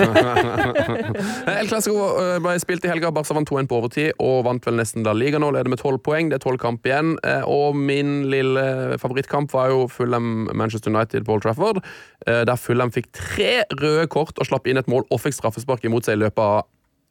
El 1.59 1.69
Clasico 1.71 2.07
eh, 2.23 2.39
ble 2.43 2.55
spilt 2.63 2.87
i 2.87 2.91
helga. 2.93 3.11
Barca 3.15 3.35
vant 3.37 3.49
2-1 3.51 3.69
på 3.71 3.79
overtid 3.83 4.13
og 4.23 4.43
vant 4.49 4.67
vel 4.69 4.79
nesten 4.81 5.05
La 5.07 5.15
Liga 5.17 5.41
nå. 5.43 5.51
Leder 5.55 5.73
med 5.73 5.83
12 5.83 6.01
poeng. 6.07 6.31
Det 6.33 6.39
er 6.39 6.45
12 6.47 6.61
kamp 6.63 6.87
igjen. 6.89 7.15
Eh, 7.27 7.43
Og 7.49 7.77
min 7.77 8.23
lille 8.33 8.99
favorittkamp 9.03 9.53
var 9.53 9.73
jo 9.75 9.87
Fulham 9.93 10.49
Manchester 10.55 10.93
United 10.95 11.27
på 11.27 11.37
Old 11.37 11.45
Trafford. 11.47 11.83
eh, 12.27 12.45
Der 12.49 12.57
Fulham 12.61 12.93
fikk 12.95 13.11
tre 13.17 13.65
røde 13.81 14.07
kort 14.13 14.39
og 14.39 14.47
slapp 14.49 14.67
inn 14.71 14.79
et 14.81 14.89
mål 14.91 15.05
og 15.11 15.21
fikk 15.21 15.37
straffespark 15.41 15.85
imot 15.89 16.07
seg 16.07 16.19
i 16.19 16.25
løpet 16.25 16.39
av 16.43 16.63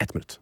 ett 0.01 0.13
minutt. 0.15 0.39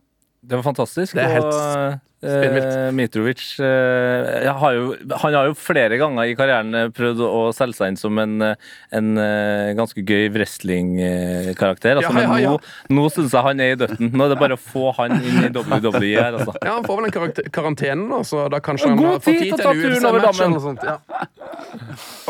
Det 0.49 0.57
var 0.57 0.63
fantastisk. 0.65 1.13
Det 1.13 1.21
er 1.23 1.35
helt 1.37 1.99
og 2.19 2.27
eh. 2.27 2.89
Mitrovic 2.91 3.43
uh, 3.63 4.49
har 4.59 4.73
jo, 4.75 4.87
Han 5.21 5.35
har 5.37 5.45
jo 5.47 5.53
flere 5.55 5.95
ganger 6.01 6.27
i 6.27 6.33
karrieren 6.35 6.91
prøvd 6.91 7.21
å 7.23 7.43
selge 7.55 7.77
seg 7.77 7.93
inn 7.93 7.99
som 8.01 8.17
en, 8.19 8.33
en 8.43 9.11
uh, 9.15 9.69
ganske 9.77 10.03
gøy 10.03 10.27
wrestlingkarakter. 10.35 12.01
Altså, 12.01 12.11
Ja, 12.11 12.25
ja, 12.25 12.39
ja. 12.43 12.55
Men 12.89 12.99
nå, 12.99 13.05
nå 13.05 13.07
syns 13.13 13.31
jeg 13.37 13.45
han 13.45 13.63
er 13.63 13.71
i 13.75 13.79
døtten. 13.79 14.11
Nå 14.11 14.25
er 14.25 14.33
det 14.33 14.39
bare 14.41 14.57
å 14.57 14.59
få 14.59 14.91
han 14.99 15.15
inn 15.21 15.45
i 15.45 15.53
WWE 15.53 16.11
her, 16.17 16.33
altså. 16.41 16.57
Ja, 16.59 16.75
Han 16.79 16.89
får 16.89 16.99
vel 16.99 17.05
en 17.07 17.15
karantene, 17.55 18.09
da, 18.11 18.19
så 18.27 18.49
da 18.51 18.59
kanskje 18.67 18.91
han 18.91 18.99
God 18.99 19.13
har 19.13 19.23
fått 19.23 19.39
tid 19.39 19.53
til 19.53 19.55
å 19.55 19.63
ta 19.63 19.71
en 19.71 19.81
turen 19.85 20.11
over 20.11 20.27
dammen. 20.27 20.59
sånt. 20.65 20.83
Ja. 20.83 20.97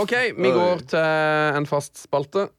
OK, 0.03 0.15
vi 0.38 0.53
går 0.60 0.86
til 0.93 1.58
en 1.63 1.69
fast 1.69 2.05
spalte. 2.05 2.49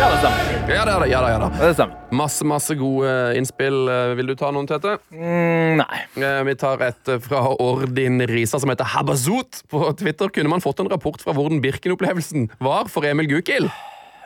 Ja, 0.00 0.06
det 0.10 0.18
stemmer. 0.18 0.74
Ja 0.74 0.84
da, 0.86 1.06
ja 1.06 1.20
da, 1.20 1.28
ja 1.30 1.38
da. 1.42 1.48
Det 1.60 1.72
stemmer. 1.76 1.96
Masse, 2.16 2.44
masse 2.46 2.74
gode 2.78 3.10
innspill. 3.36 3.82
Eh, 3.90 4.12
Vil 4.18 4.30
du 4.30 4.34
ta 4.38 4.50
noen, 4.54 4.68
Tete? 4.70 4.94
Mm, 5.12 5.80
nei. 5.82 6.00
Eh, 6.22 6.40
Vi 6.48 6.54
tar 6.60 6.80
et 6.86 7.10
eh, 7.12 7.18
fra 7.24 7.42
Ordin 7.60 8.22
Risa 8.30 8.60
som 8.62 8.70
heter 8.72 8.88
Habazoot. 8.94 9.62
på 9.70 9.82
Twitter. 10.00 10.28
Kunne 10.32 10.48
man 10.52 10.62
fått 10.64 10.80
en 10.80 10.88
rapport 10.92 11.20
fra 11.20 11.34
hvordan 11.36 11.60
Birken-opplevelsen 11.64 12.48
var 12.64 12.88
for 12.88 13.04
Emil 13.08 13.28
Gukild? 13.30 13.68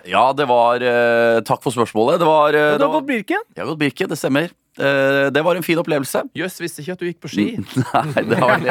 Ja, 0.07 0.29
det 0.37 0.45
var 0.51 0.83
eh, 0.85 1.41
Takk 1.49 1.63
for 1.65 1.73
spørsmålet. 1.75 2.21
Det 2.21 2.29
var, 2.29 2.53
eh, 2.55 2.75
Du 2.75 2.79
det 2.79 2.85
har 2.87 2.93
var 2.93 3.01
gått 3.01 3.09
Birken? 3.11 3.43
Jeg 3.57 3.65
har 3.65 3.73
gått 3.73 3.83
Birken, 3.83 4.13
det 4.13 4.21
stemmer. 4.21 4.53
Eh, 4.75 5.31
det 5.31 5.43
var 5.47 5.55
en 5.57 5.63
fin 5.63 5.79
opplevelse. 5.79 6.25
Jøss, 6.35 6.57
visste 6.63 6.83
ikke 6.83 6.95
at 6.97 7.03
du 7.03 7.07
gikk 7.07 7.21
på 7.23 7.29
ski. 7.31 7.45
Nei, 8.15 8.23
det 8.27 8.39
var 8.41 8.59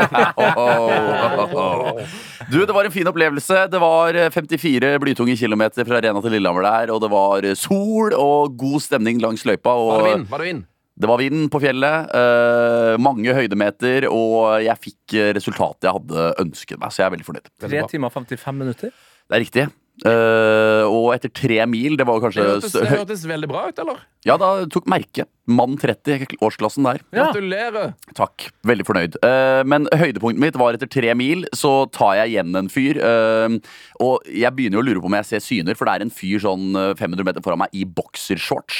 Du, 2.51 2.57
det 2.65 2.73
var 2.75 2.83
en 2.89 2.95
fin 2.95 3.07
opplevelse. 3.07 3.61
Det 3.71 3.79
var 3.81 4.15
eh, 4.19 4.27
54 4.33 4.97
blytunge 5.03 5.37
kilometer 5.39 5.87
fra 5.87 6.01
Rena 6.03 6.19
til 6.25 6.35
Lillehammer 6.35 6.63
der, 6.67 6.91
og 6.95 6.99
det 7.05 7.11
var 7.13 7.47
eh, 7.47 7.55
sol 7.59 8.11
og 8.17 8.57
god 8.59 8.83
stemning 8.83 9.21
langs 9.23 9.45
løypa. 9.47 9.71
Var 9.71 9.97
det 9.97 10.03
Og 10.03 10.07
vind? 10.11 10.27
Var 10.33 10.39
det 10.43 10.49
vind? 10.51 10.63
det 10.93 11.07
var 11.09 11.17
vind 11.17 11.47
på 11.49 11.57
fjellet, 11.63 12.11
eh, 12.13 12.95
mange 13.01 13.33
høydemeter, 13.33 14.05
og 14.13 14.61
jeg 14.61 14.77
fikk 14.83 15.15
eh, 15.17 15.31
resultatet 15.33 15.87
jeg 15.87 15.95
hadde 15.97 16.27
ønsket 16.43 16.77
meg, 16.77 16.93
så 16.93 17.01
jeg 17.01 17.07
er 17.07 17.13
veldig 17.15 17.25
fornøyd. 17.31 17.47
3 17.65 17.81
timer 17.95 18.11
og 18.11 18.13
55 18.19 18.53
minutter. 18.59 18.89
Det 19.25 19.33
er 19.39 19.41
riktig. 19.41 19.65
Eh, 20.01 20.83
og 20.89 21.11
etter 21.13 21.29
tre 21.29 21.59
mil, 21.69 21.93
det 21.99 22.05
var 22.09 22.17
kanskje 22.23 22.43
hørtes, 22.47 22.73
det 22.73 22.89
hørtes 22.89 23.23
veldig 23.29 23.49
bra 23.51 23.67
ut, 23.69 23.81
eller? 23.83 23.99
Ja, 24.25 24.39
da 24.41 24.49
tok 24.71 24.87
merke. 24.89 25.27
Mann 25.45 25.75
30, 25.77 26.37
årsklassen 26.43 26.87
der. 26.87 27.01
Ja. 27.11 27.27
Gratulerer. 27.27 27.93
Takk. 28.17 28.47
Veldig 28.65 28.87
fornøyd. 28.87 29.17
Uh, 29.21 29.61
men 29.67 29.89
høydepunktet 29.91 30.41
mitt 30.41 30.57
var 30.59 30.77
etter 30.77 30.89
tre 30.89 31.13
mil, 31.19 31.43
så 31.55 31.83
tar 31.93 32.15
jeg 32.21 32.33
igjen 32.33 32.55
en 32.57 32.71
fyr. 32.71 32.99
Uh, 33.03 33.59
og 34.03 34.23
jeg 34.31 34.55
begynner 34.55 34.79
jo 34.79 34.83
å 34.85 34.87
lure 34.87 35.03
på 35.03 35.11
om 35.11 35.17
jeg 35.19 35.29
ser 35.29 35.43
syner, 35.43 35.77
for 35.77 35.87
det 35.87 35.97
er 35.97 36.07
en 36.07 36.13
fyr 36.13 36.41
sånn 36.43 36.73
eh, 36.79 36.93
500 36.99 37.27
meter 37.27 37.43
foran 37.45 37.61
meg 37.61 37.75
i 37.75 37.83
boksershorts. 37.85 38.79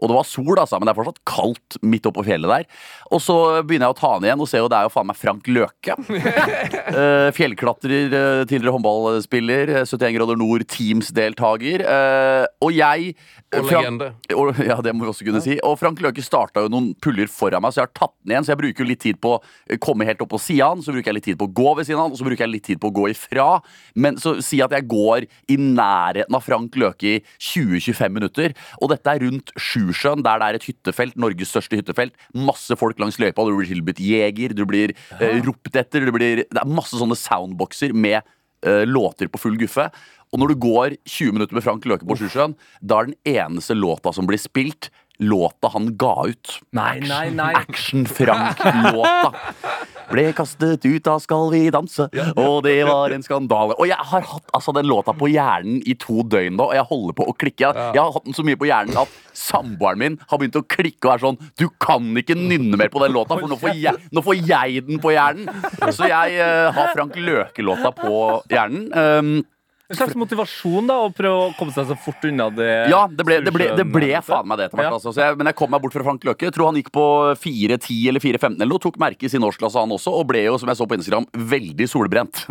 Og 0.00 0.10
det 0.10 0.16
var 0.18 0.26
sol, 0.28 0.54
altså, 0.58 0.78
men 0.80 0.88
det 0.88 0.94
er 0.94 0.98
fortsatt 1.00 1.22
kaldt 1.28 1.78
midt 1.82 2.08
oppå 2.10 2.24
fjellet 2.26 2.50
der. 2.50 2.66
Og 3.14 3.20
så 3.22 3.36
begynner 3.66 3.88
jeg 3.90 3.94
å 3.96 4.00
ta 4.00 4.12
den 4.18 4.28
igjen 4.30 4.40
og 4.44 4.48
ser 4.50 4.62
jo 4.64 4.70
det 4.72 4.78
er 4.80 4.88
jo 4.88 4.94
faen 4.94 5.08
meg 5.10 5.20
Frank 5.20 5.50
Løke. 5.52 5.98
Eh, 6.94 7.28
fjellklatrer, 7.34 8.12
eh, 8.14 8.42
tidligere 8.46 8.74
håndballspiller, 8.76 9.70
eh, 9.80 9.84
71 9.88 10.14
grader 10.14 10.36
nord, 10.38 10.62
Teams-deltaker. 10.70 11.82
Eh, 11.84 12.46
og 12.62 12.72
jeg 12.74 13.14
Og 13.54 13.66
Frank- 13.68 13.84
legende. 13.84 14.08
og, 14.34 14.58
ja, 14.62 14.76
det 14.80 14.94
må 14.94 15.04
vi 15.04 15.10
også 15.10 15.26
kunne 15.26 15.42
si. 15.42 15.58
Og 15.64 15.78
Frank 15.80 15.98
Løke 16.00 16.22
starta 16.22 16.62
jo 16.64 16.68
noen 16.72 16.92
puller 17.02 17.26
foran 17.30 17.62
meg, 17.62 17.72
så 17.74 17.82
jeg 17.82 17.88
har 17.88 17.94
tatt 17.98 18.14
den 18.24 18.34
igjen. 18.34 18.44
Så 18.46 18.52
jeg 18.54 18.60
bruker 18.62 18.84
jo 18.84 18.88
litt 18.90 19.00
tid 19.02 19.20
på 19.20 19.34
å 19.40 19.78
komme 19.82 20.06
helt 20.06 20.20
opp 20.22 20.30
på 20.34 20.40
sida 20.40 20.68
han, 20.70 20.82
så 20.84 20.92
bruker 20.94 21.10
jeg 21.10 21.18
litt 21.18 21.24
tid 21.30 21.38
på 21.40 21.48
å 21.48 21.54
gå 21.54 21.76
ved 21.76 21.86
siden 21.88 21.98
av 21.98 22.06
han, 22.08 22.12
og 22.14 22.18
så 22.20 22.26
bruker 22.28 22.44
jeg 22.46 22.52
litt 22.54 22.64
tid 22.68 22.80
på 22.82 22.90
å 22.90 22.94
gå 22.94 23.08
ifra. 23.10 23.48
Men 23.96 24.16
så 24.16 24.36
si 24.42 24.60
at 24.62 24.70
jeg 24.70 24.86
går 24.88 25.26
i 25.50 25.56
nærheten 25.58 26.34
av 26.38 26.42
Frank 26.46 26.74
Løke 26.80 27.16
i 27.16 27.22
20-25 27.40 28.14
minutter. 28.20 28.54
Og 28.82 28.90
dette 28.94 29.06
er 29.16 29.24
rundt 29.26 29.50
Sjusjøen, 29.86 30.24
der 30.24 30.40
det 30.40 30.48
er 30.48 30.58
et 30.58 30.68
hyttefelt, 30.68 31.18
Norges 31.20 31.52
største 31.54 31.78
hyttefelt. 31.80 32.16
Masse 32.34 32.76
folk 32.80 33.00
langs 33.02 33.20
løypa, 33.22 33.44
du 33.46 33.54
blir 33.58 33.70
tilbudt 33.70 34.02
jeger, 34.02 34.56
du 34.56 34.64
blir 34.68 34.94
eh, 35.20 35.38
ropt 35.44 35.76
etter, 35.76 36.10
blir 36.14 36.44
Det 36.44 36.60
er 36.60 36.70
masse 36.70 36.98
sånne 36.98 37.18
soundboxer 37.18 37.94
med 37.94 38.20
eh, 38.64 38.84
låter 38.88 39.30
på 39.30 39.40
full 39.42 39.58
guffe. 39.60 39.88
Og 40.34 40.40
når 40.42 40.50
du 40.50 40.60
går 40.64 40.96
20 41.06 41.36
minutter 41.36 41.54
med 41.54 41.62
Frank 41.62 41.84
Løke 41.86 42.08
på 42.08 42.16
Sjusjøen, 42.18 42.56
da 42.82 43.00
er 43.00 43.12
den 43.12 43.36
eneste 43.36 43.76
låta 43.78 44.10
som 44.16 44.26
blir 44.26 44.40
spilt, 44.42 44.90
låta 45.22 45.70
han 45.70 45.92
ga 46.00 46.14
ut. 46.26 46.56
Nei, 46.74 46.98
nei, 47.06 47.28
nei. 47.30 47.52
Action-Frank-låta. 47.60 49.30
Ble 50.10 50.26
kastet 50.36 50.84
ut 50.84 51.10
av 51.10 51.20
Skal 51.24 51.50
vi 51.52 51.62
danse, 51.74 52.08
og 52.36 52.56
det 52.66 52.76
var 52.88 53.14
en 53.14 53.24
skandale. 53.24 53.76
Og 53.80 53.88
jeg 53.88 53.98
har 53.98 54.26
hatt 54.30 54.54
altså, 54.56 54.74
den 54.76 54.88
låta 54.90 55.14
på 55.16 55.30
hjernen 55.32 55.80
i 55.86 55.96
to 56.00 56.24
døgn 56.26 56.58
nå, 56.58 56.68
og 56.70 56.76
jeg 56.76 56.88
holder 56.90 57.16
på 57.18 57.28
å 57.30 57.36
klikke. 57.36 57.70
Jeg, 57.70 58.00
har 58.00 58.12
hatt 58.14 58.26
den 58.26 58.36
så 58.36 58.44
mye 58.46 58.58
på 58.60 58.68
hjernen 58.68 58.98
at 59.00 59.16
samboeren 59.34 60.02
min 60.02 60.18
har 60.30 60.40
begynt 60.40 60.58
å 60.60 60.64
klikke 60.68 61.08
og 61.08 61.14
er 61.14 61.22
sånn 61.24 61.38
Du 61.58 61.66
kan 61.82 62.06
ikke 62.20 62.36
nynne 62.38 62.78
mer 62.78 62.92
på 62.92 63.02
den 63.02 63.14
låta, 63.14 63.38
for 63.38 63.50
nå 63.50 63.58
får 63.60 63.80
jeg, 63.80 64.10
nå 64.14 64.24
får 64.24 64.38
jeg 64.42 64.84
den 64.88 65.00
på 65.02 65.14
hjernen. 65.14 65.50
Så 65.94 66.10
jeg 66.10 66.38
uh, 66.38 66.70
har 66.74 66.94
Frank 66.94 67.18
Løke-låta 67.18 67.94
på 67.96 68.14
hjernen. 68.52 68.86
Um, 68.94 69.34
En 69.92 69.98
slags 69.98 70.16
motivasjon 70.16 70.86
da, 70.88 70.94
å 71.04 71.10
prøve 71.12 71.48
å 71.48 71.48
komme 71.58 71.74
seg 71.74 71.90
så 71.90 71.96
fort 72.00 72.22
unna 72.24 72.46
det 72.56 72.68
Ja, 72.88 73.02
det 73.04 73.26
ble, 73.26 73.36
det 73.44 73.52
ble, 73.52 73.66
det 73.76 73.84
ble 73.84 74.08
faen 74.24 74.48
meg 74.48 74.56
det 74.62 74.70
etter 74.70 74.80
hvert. 74.80 74.88
Ja. 74.88 74.96
Altså. 74.96 75.12
Så 75.12 75.20
jeg, 75.20 75.36
men 75.36 75.50
jeg 75.50 75.58
kom 75.58 75.68
meg 75.74 75.82
bort 75.84 75.92
fra 75.92 76.06
Frank 76.06 76.24
Løkke. 76.24 76.48
Jeg 76.48 76.54
tror 76.56 76.70
han 76.70 76.78
gikk 76.80 76.88
på 76.94 77.04
4.10 77.42 77.98
eller 78.08 78.24
4.15 78.24 78.56
eller 78.56 78.72
noe. 78.72 78.80
Tok 78.80 78.96
merke 79.02 79.28
i 79.28 79.32
sin 79.32 79.44
årsklasse, 79.44 79.84
han 79.84 79.92
også, 79.92 80.14
og 80.16 80.24
ble 80.32 80.46
jo, 80.46 80.56
som 80.62 80.72
jeg 80.72 80.80
så 80.80 80.88
på 80.88 80.96
Instagram, 80.96 81.28
veldig 81.52 81.90
solbrent. 81.92 82.46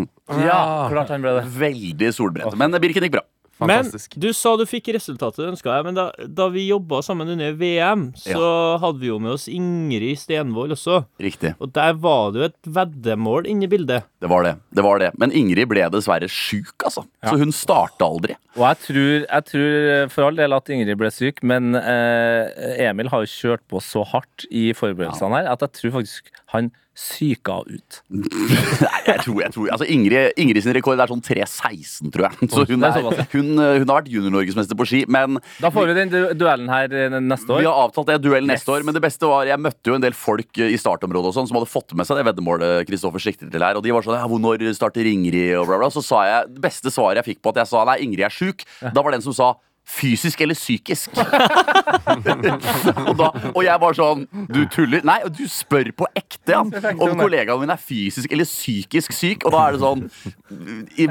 Ja, 0.46 0.60
klart 0.94 1.10
han 1.14 1.26
ble 1.26 1.40
det. 1.40 1.48
Veldig 1.58 2.14
solbrent. 2.16 2.60
Men 2.60 2.78
Birken 2.84 3.10
gikk 3.10 3.18
bra. 3.18 3.26
Fantastisk. 3.62 4.16
Men 4.16 4.24
du 4.26 4.34
sa 4.36 4.56
du 4.58 4.66
fikk 4.68 4.90
resultatet 4.96 5.44
du 5.44 5.50
ønska 5.52 5.70
deg, 5.70 5.88
men 5.88 5.98
da, 5.98 6.08
da 6.26 6.48
vi 6.54 6.66
jobba 6.68 7.02
sammen 7.06 7.30
under 7.36 7.54
VM, 7.60 8.08
så 8.18 8.48
hadde 8.82 9.02
vi 9.04 9.12
jo 9.12 9.20
med 9.22 9.36
oss 9.36 9.46
Ingrid 9.52 10.20
Stenvold 10.22 10.76
også. 10.76 11.04
Riktig. 11.22 11.54
Og 11.64 11.74
der 11.76 11.94
var 12.02 12.34
det 12.34 12.42
jo 12.42 12.48
et 12.50 12.72
veddemål 12.80 13.50
inne 13.52 13.68
i 13.68 13.72
bildet. 13.72 14.08
Det 14.24 14.32
var 14.32 14.48
det. 14.48 14.56
det 14.74 14.86
var 14.86 15.02
det. 15.04 15.12
Men 15.22 15.34
Ingrid 15.36 15.70
ble 15.72 15.86
dessverre 15.94 16.30
sjuk, 16.32 16.74
altså. 16.82 17.06
Så 17.24 17.36
hun 17.40 17.54
starta 17.56 18.10
aldri. 18.10 18.38
Og 18.58 18.66
jeg 18.68 18.82
tror, 18.88 19.12
jeg 19.24 19.48
tror 19.50 20.12
for 20.14 20.28
all 20.28 20.38
del 20.38 20.58
at 20.58 20.74
Ingrid 20.74 21.00
ble 21.00 21.10
syk, 21.14 21.42
men 21.46 21.78
eh, 21.80 22.86
Emil 22.88 23.10
har 23.14 23.24
jo 23.24 23.34
kjørt 23.34 23.64
på 23.70 23.82
så 23.84 24.06
hardt 24.14 24.48
i 24.50 24.72
forberedelsene 24.78 25.42
her 25.42 25.52
at 25.54 25.64
jeg 25.66 25.78
tror 25.80 26.00
faktisk 26.00 26.34
han 26.54 26.74
syka 26.94 27.56
ut. 27.66 28.00
Nei, 28.14 29.00
jeg 29.08 29.24
tror, 29.26 29.40
jeg 29.42 29.54
tror 29.56 29.70
altså 29.74 29.88
Ingrid, 29.90 30.36
Ingrid 30.40 30.66
sin 30.66 30.76
rekord 30.78 31.02
er 31.02 31.10
sånn 31.10 31.24
3.16, 31.26 32.12
tror 32.14 32.28
jeg. 32.28 32.50
Så 32.54 32.66
hun, 32.70 32.86
er 32.86 32.94
såpass, 32.96 33.22
ja. 33.24 33.26
hun, 33.34 33.50
hun 33.58 33.88
har 33.90 33.98
vært 33.98 34.12
junior-norgesmester 34.14 34.78
på 34.78 34.88
ski, 34.90 35.02
men 35.12 35.40
Da 35.64 35.72
får 35.74 35.90
vi 35.90 35.96
den 35.98 36.14
duellen 36.38 36.70
her 36.70 36.94
neste 37.18 37.50
år. 37.50 37.64
Vi 37.64 37.70
har 37.70 37.82
avtalt 37.88 38.12
det 38.14 38.20
duell 38.24 38.46
neste 38.50 38.64
Yes. 38.64 38.70
år, 38.70 38.86
men 38.86 38.94
det 38.96 39.02
beste 39.04 39.28
var 39.28 39.48
Jeg 39.50 39.60
møtte 39.60 39.90
jo 39.90 39.96
en 39.98 40.04
del 40.04 40.14
folk 40.16 40.60
eh, 40.62 40.70
i 40.76 40.78
startområdet 40.80 41.32
og 41.32 41.36
sånn 41.36 41.50
som 41.50 41.58
hadde 41.58 41.72
fått 41.72 41.96
med 41.98 42.08
seg 42.08 42.20
det 42.20 42.28
veddemålet 42.30 42.86
Kristoffer 42.88 43.24
sikter 43.24 43.50
til 43.52 43.66
her. 43.66 43.76
Og 43.80 43.84
de 43.84 43.92
var 43.96 44.06
sånn 44.06 44.20
ja, 44.20 44.30
når 44.30 44.64
starter 44.78 45.10
Ingrid? 45.10 45.56
Og 45.60 45.68
bla, 45.68 45.82
bla. 45.82 45.90
Så 45.92 46.06
sa 46.06 46.22
jeg 46.30 46.54
Det 46.54 46.64
beste 46.64 46.94
svaret 46.94 47.24
jeg 47.24 47.34
fikk 47.34 47.44
på 47.44 47.52
at 47.52 47.64
jeg 47.64 47.72
sa 47.74 47.84
nei, 47.90 47.98
Ingrid 48.06 48.28
er 48.30 48.34
sjuk, 48.34 48.64
da 48.84 49.02
var 49.02 49.16
den 49.18 49.26
som 49.26 49.36
sa 49.36 49.56
Fysisk 49.84 50.40
eller 50.42 50.56
psykisk? 50.56 51.12
og, 51.20 53.16
da, 53.20 53.28
og 53.52 53.60
jeg 53.66 53.80
var 53.82 53.96
sånn 53.98 54.22
Du 54.52 54.62
tuller? 54.72 55.04
Nei, 55.06 55.18
du 55.36 55.44
spør 55.52 55.90
på 56.00 56.08
ekte 56.18 56.54
ja, 56.56 56.62
om 56.64 57.18
kollegaen 57.20 57.60
min 57.62 57.72
er 57.74 57.82
fysisk 57.82 58.32
eller 58.34 58.48
psykisk 58.48 59.12
syk. 59.16 59.44
Og 59.48 59.54
da 59.56 59.66
er 59.68 59.76
det 59.76 59.82
sånn 59.84 60.06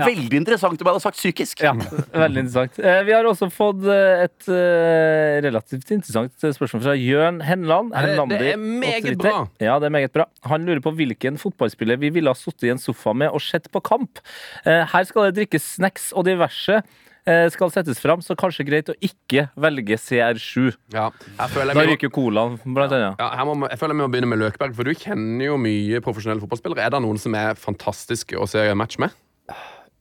Veldig 0.03 0.39
interessant 0.41 0.81
om 0.81 0.89
jeg 0.89 0.93
hadde 0.95 1.05
sagt 1.05 1.19
psykisk. 1.21 1.63
Ja, 1.65 1.73
veldig 1.77 2.45
interessant. 2.47 2.79
Eh, 2.81 3.01
Vi 3.09 3.15
har 3.15 3.29
også 3.29 3.49
fått 3.53 3.85
eh, 3.91 4.25
et 4.27 4.49
eh, 4.53 5.37
relativt 5.45 5.93
interessant 5.99 6.33
spørsmål 6.43 6.85
fra 6.89 6.97
Jørn 6.99 7.41
Henland. 7.45 7.93
det- 7.93 8.39
det 8.39 8.53
er 8.55 8.61
meget 8.63 9.19
bra. 9.21 9.49
Ja, 9.61 9.79
det 9.83 9.87
er 9.91 9.95
meget 9.99 10.13
bra. 10.17 10.27
Han 10.49 10.65
lurer 10.67 10.81
på 10.85 10.95
hvilken 10.97 11.37
fotballspiller 11.39 11.97
vi 12.01 12.11
ville 12.11 12.31
ha 12.33 12.35
sittet 12.39 12.65
i 12.69 12.73
en 12.75 12.79
sofa 12.83 13.13
med 13.15 13.31
og 13.31 13.41
sett 13.45 13.71
på 13.73 13.81
kamp. 13.85 14.19
Eh, 14.65 14.85
Her 14.93 15.05
skal 15.05 15.31
det 15.31 15.37
drikkes 15.43 15.75
snacks 15.77 16.13
og 16.17 16.25
diverse. 16.27 16.83
Eh, 17.29 17.47
skal 17.55 17.73
settes 17.75 18.01
fram, 18.03 18.23
så 18.25 18.37
kanskje 18.39 18.67
greit 18.69 18.91
å 18.93 18.97
ikke 19.03 19.49
velge 19.61 19.99
CR7. 20.01 20.73
Ja, 20.95 21.11
Da 21.39 21.49
jeg 21.73 21.93
ryker 21.95 22.13
colaen, 22.15 22.59
blant 22.65 22.93
annet. 22.93 23.21
ja, 23.21 23.29
her 23.39 23.49
må, 23.49 23.69
jeg 23.69 23.79
føler 23.81 23.99
vi 23.99 24.05
må 24.05 24.11
begynne 24.13 24.31
med 24.33 24.43
Løkberg, 24.43 24.75
for 24.77 24.89
du 24.89 24.95
kjenner 24.95 25.47
jo 25.51 25.61
mye 25.61 26.03
profesjonelle 26.05 26.43
fotballspillere. 26.43 26.87
Er 26.87 26.95
det 26.97 27.03
noen 27.05 27.21
som 27.21 27.35
er 27.39 27.55
fantastiske 27.59 28.39
å 28.39 28.49
se 28.51 28.67
match 28.79 28.99
med? 29.03 29.15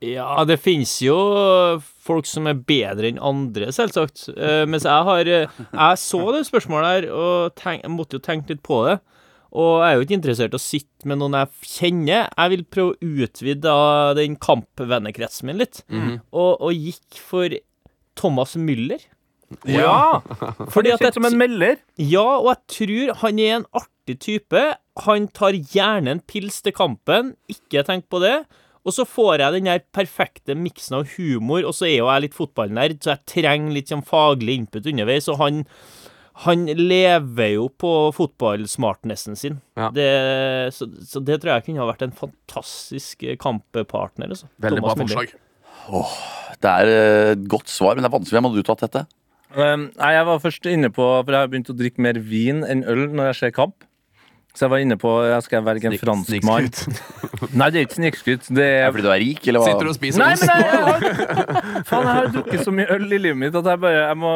Ja, 0.02 0.42
det 0.50 0.58
finnes 0.64 0.96
jo 1.04 1.14
folk 2.02 2.26
som 2.26 2.48
er 2.50 2.58
bedre 2.58 3.12
enn 3.12 3.20
andre, 3.22 3.68
selvsagt. 3.76 4.24
Uh, 4.34 4.64
mens 4.66 4.88
jeg 4.88 5.06
har 5.06 5.30
eh, 5.30 5.60
Jeg 5.70 6.00
så 6.02 6.22
det 6.34 6.48
spørsmålet 6.48 6.88
her, 6.90 7.08
og 7.14 7.54
tenk, 7.60 7.86
måtte 7.94 8.18
jo 8.18 8.24
tenke 8.26 8.56
litt 8.56 8.64
på 8.66 8.80
det. 8.88 8.98
Og 9.52 9.82
jeg 9.82 9.88
er 9.90 9.98
jo 9.98 10.06
ikke 10.06 10.16
interessert 10.16 10.54
i 10.56 10.60
å 10.60 10.64
sitte 10.64 11.10
med 11.12 11.20
noen 11.20 11.36
jeg 11.36 11.72
kjenner. 11.74 12.30
Jeg 12.30 12.54
vil 12.54 12.64
prøve 12.72 12.94
å 12.94 13.16
utvide 13.26 13.74
den 14.20 14.38
kampvennekretsen 14.40 15.50
min 15.50 15.60
litt, 15.60 15.82
og, 16.32 16.54
og 16.62 16.72
gikk 16.72 17.20
for 17.20 17.58
Thomas 18.20 18.56
Müller. 18.56 19.04
Ja! 19.68 20.22
Fordi 20.74 20.94
at 20.94 21.04
jeg, 21.04 21.16
som 21.18 21.28
en 21.28 21.38
melder. 21.40 21.82
ja, 22.00 22.40
og 22.40 22.48
jeg 22.54 22.62
tror 22.78 23.14
han 23.26 23.40
er 23.44 23.58
en 23.60 23.68
artig 23.76 24.18
type. 24.24 24.64
Han 25.06 25.28
tar 25.36 25.58
gjerne 25.60 26.16
en 26.16 26.24
pils 26.24 26.62
til 26.64 26.76
kampen, 26.76 27.36
ikke 27.52 27.84
tenk 27.88 28.08
på 28.12 28.22
det. 28.24 28.38
Og 28.82 28.96
så 28.96 29.06
får 29.06 29.44
jeg 29.44 29.54
den 29.60 29.68
der 29.70 29.84
perfekte 29.94 30.56
miksen 30.58 30.98
av 30.98 31.12
humor, 31.18 31.62
og 31.68 31.76
så 31.78 31.86
er 31.86 32.00
jo 32.00 32.08
jeg 32.10 32.24
litt 32.24 32.38
fotballnerd, 32.38 32.98
så 33.04 33.14
jeg 33.14 33.28
trenger 33.30 33.76
litt 33.76 33.92
sånn 33.92 34.06
faglig 34.08 34.56
input 34.58 34.88
underveis, 34.90 35.28
og 35.30 35.38
han 35.44 35.60
han 36.46 36.66
lever 36.66 37.54
jo 37.54 37.68
på 37.82 37.92
fotballsmartnessen 38.16 39.36
sin. 39.38 39.60
Ja. 39.78 39.90
Det, 39.94 40.10
så, 40.74 40.88
så 41.06 41.22
det 41.24 41.42
tror 41.42 41.58
jeg 41.58 41.66
kunne 41.68 41.84
ha 41.84 41.90
vært 41.92 42.06
en 42.06 42.16
fantastisk 42.16 43.26
kamppartner. 43.42 44.32
Altså. 44.32 44.48
Veldig 44.64 44.86
bra 44.86 44.96
forslag. 45.04 45.34
Åh, 45.92 46.16
det 46.62 46.72
er 46.72 46.92
eh, 46.94 47.32
et 47.36 47.44
godt 47.52 47.70
svar, 47.72 47.98
men 47.98 48.06
det 48.06 48.12
er 48.12 48.16
vanskelig. 48.16 48.38
Hvem 48.38 48.50
hadde 48.50 48.64
du 48.64 48.70
tatt 48.70 48.86
dette? 48.86 49.06
Um, 49.52 49.90
nei, 50.00 50.14
jeg 50.16 50.28
var 50.30 50.38
først 50.40 50.68
inne 50.72 50.88
på 50.96 51.04
For 51.04 51.36
jeg 51.36 51.44
har 51.44 51.50
begynt 51.52 51.72
å 51.74 51.76
drikke 51.76 52.04
mer 52.06 52.16
vin 52.24 52.62
enn 52.64 52.86
øl 52.88 53.10
når 53.12 53.32
jeg 53.32 53.40
ser 53.42 53.56
kamp. 53.58 53.84
Så 54.52 54.66
jeg 54.66 54.72
var 54.74 54.82
inne 54.84 54.98
på 55.00 55.10
jeg 55.24 55.44
Skal 55.46 55.64
velge 55.64 55.88
en 55.88 55.96
fransk 56.02 56.44
mann. 56.44 56.68
Nei, 57.56 57.70
det 57.72 57.80
er 57.80 57.86
ikke 57.88 57.98
snikskutt. 58.02 58.50
Det 58.52 58.66
Er 58.68 58.88
er 58.90 58.92
fordi 58.92 59.06
du 59.06 59.12
er 59.14 59.22
rik, 59.24 59.48
eller 59.48 59.64
hva? 59.64 59.70
Sitter 59.72 59.88
du 59.88 59.92
og 59.94 59.98
spiser 59.98 60.20
Nei, 60.24 60.34
ost? 60.36 60.44
men 60.44 60.60
jeg, 60.60 60.68
jeg 60.68 60.84
har 60.90 61.86
Faen, 61.88 62.06
jeg 62.10 62.18
har 62.20 62.30
drukket 62.36 62.66
så 62.68 62.74
mye 62.76 62.88
øl 62.98 63.08
i 63.08 63.20
livet 63.24 63.40
mitt 63.46 63.56
at 63.62 63.70
jeg 63.72 63.82
bare 63.86 64.04
Jeg 64.04 64.20
må, 64.20 64.34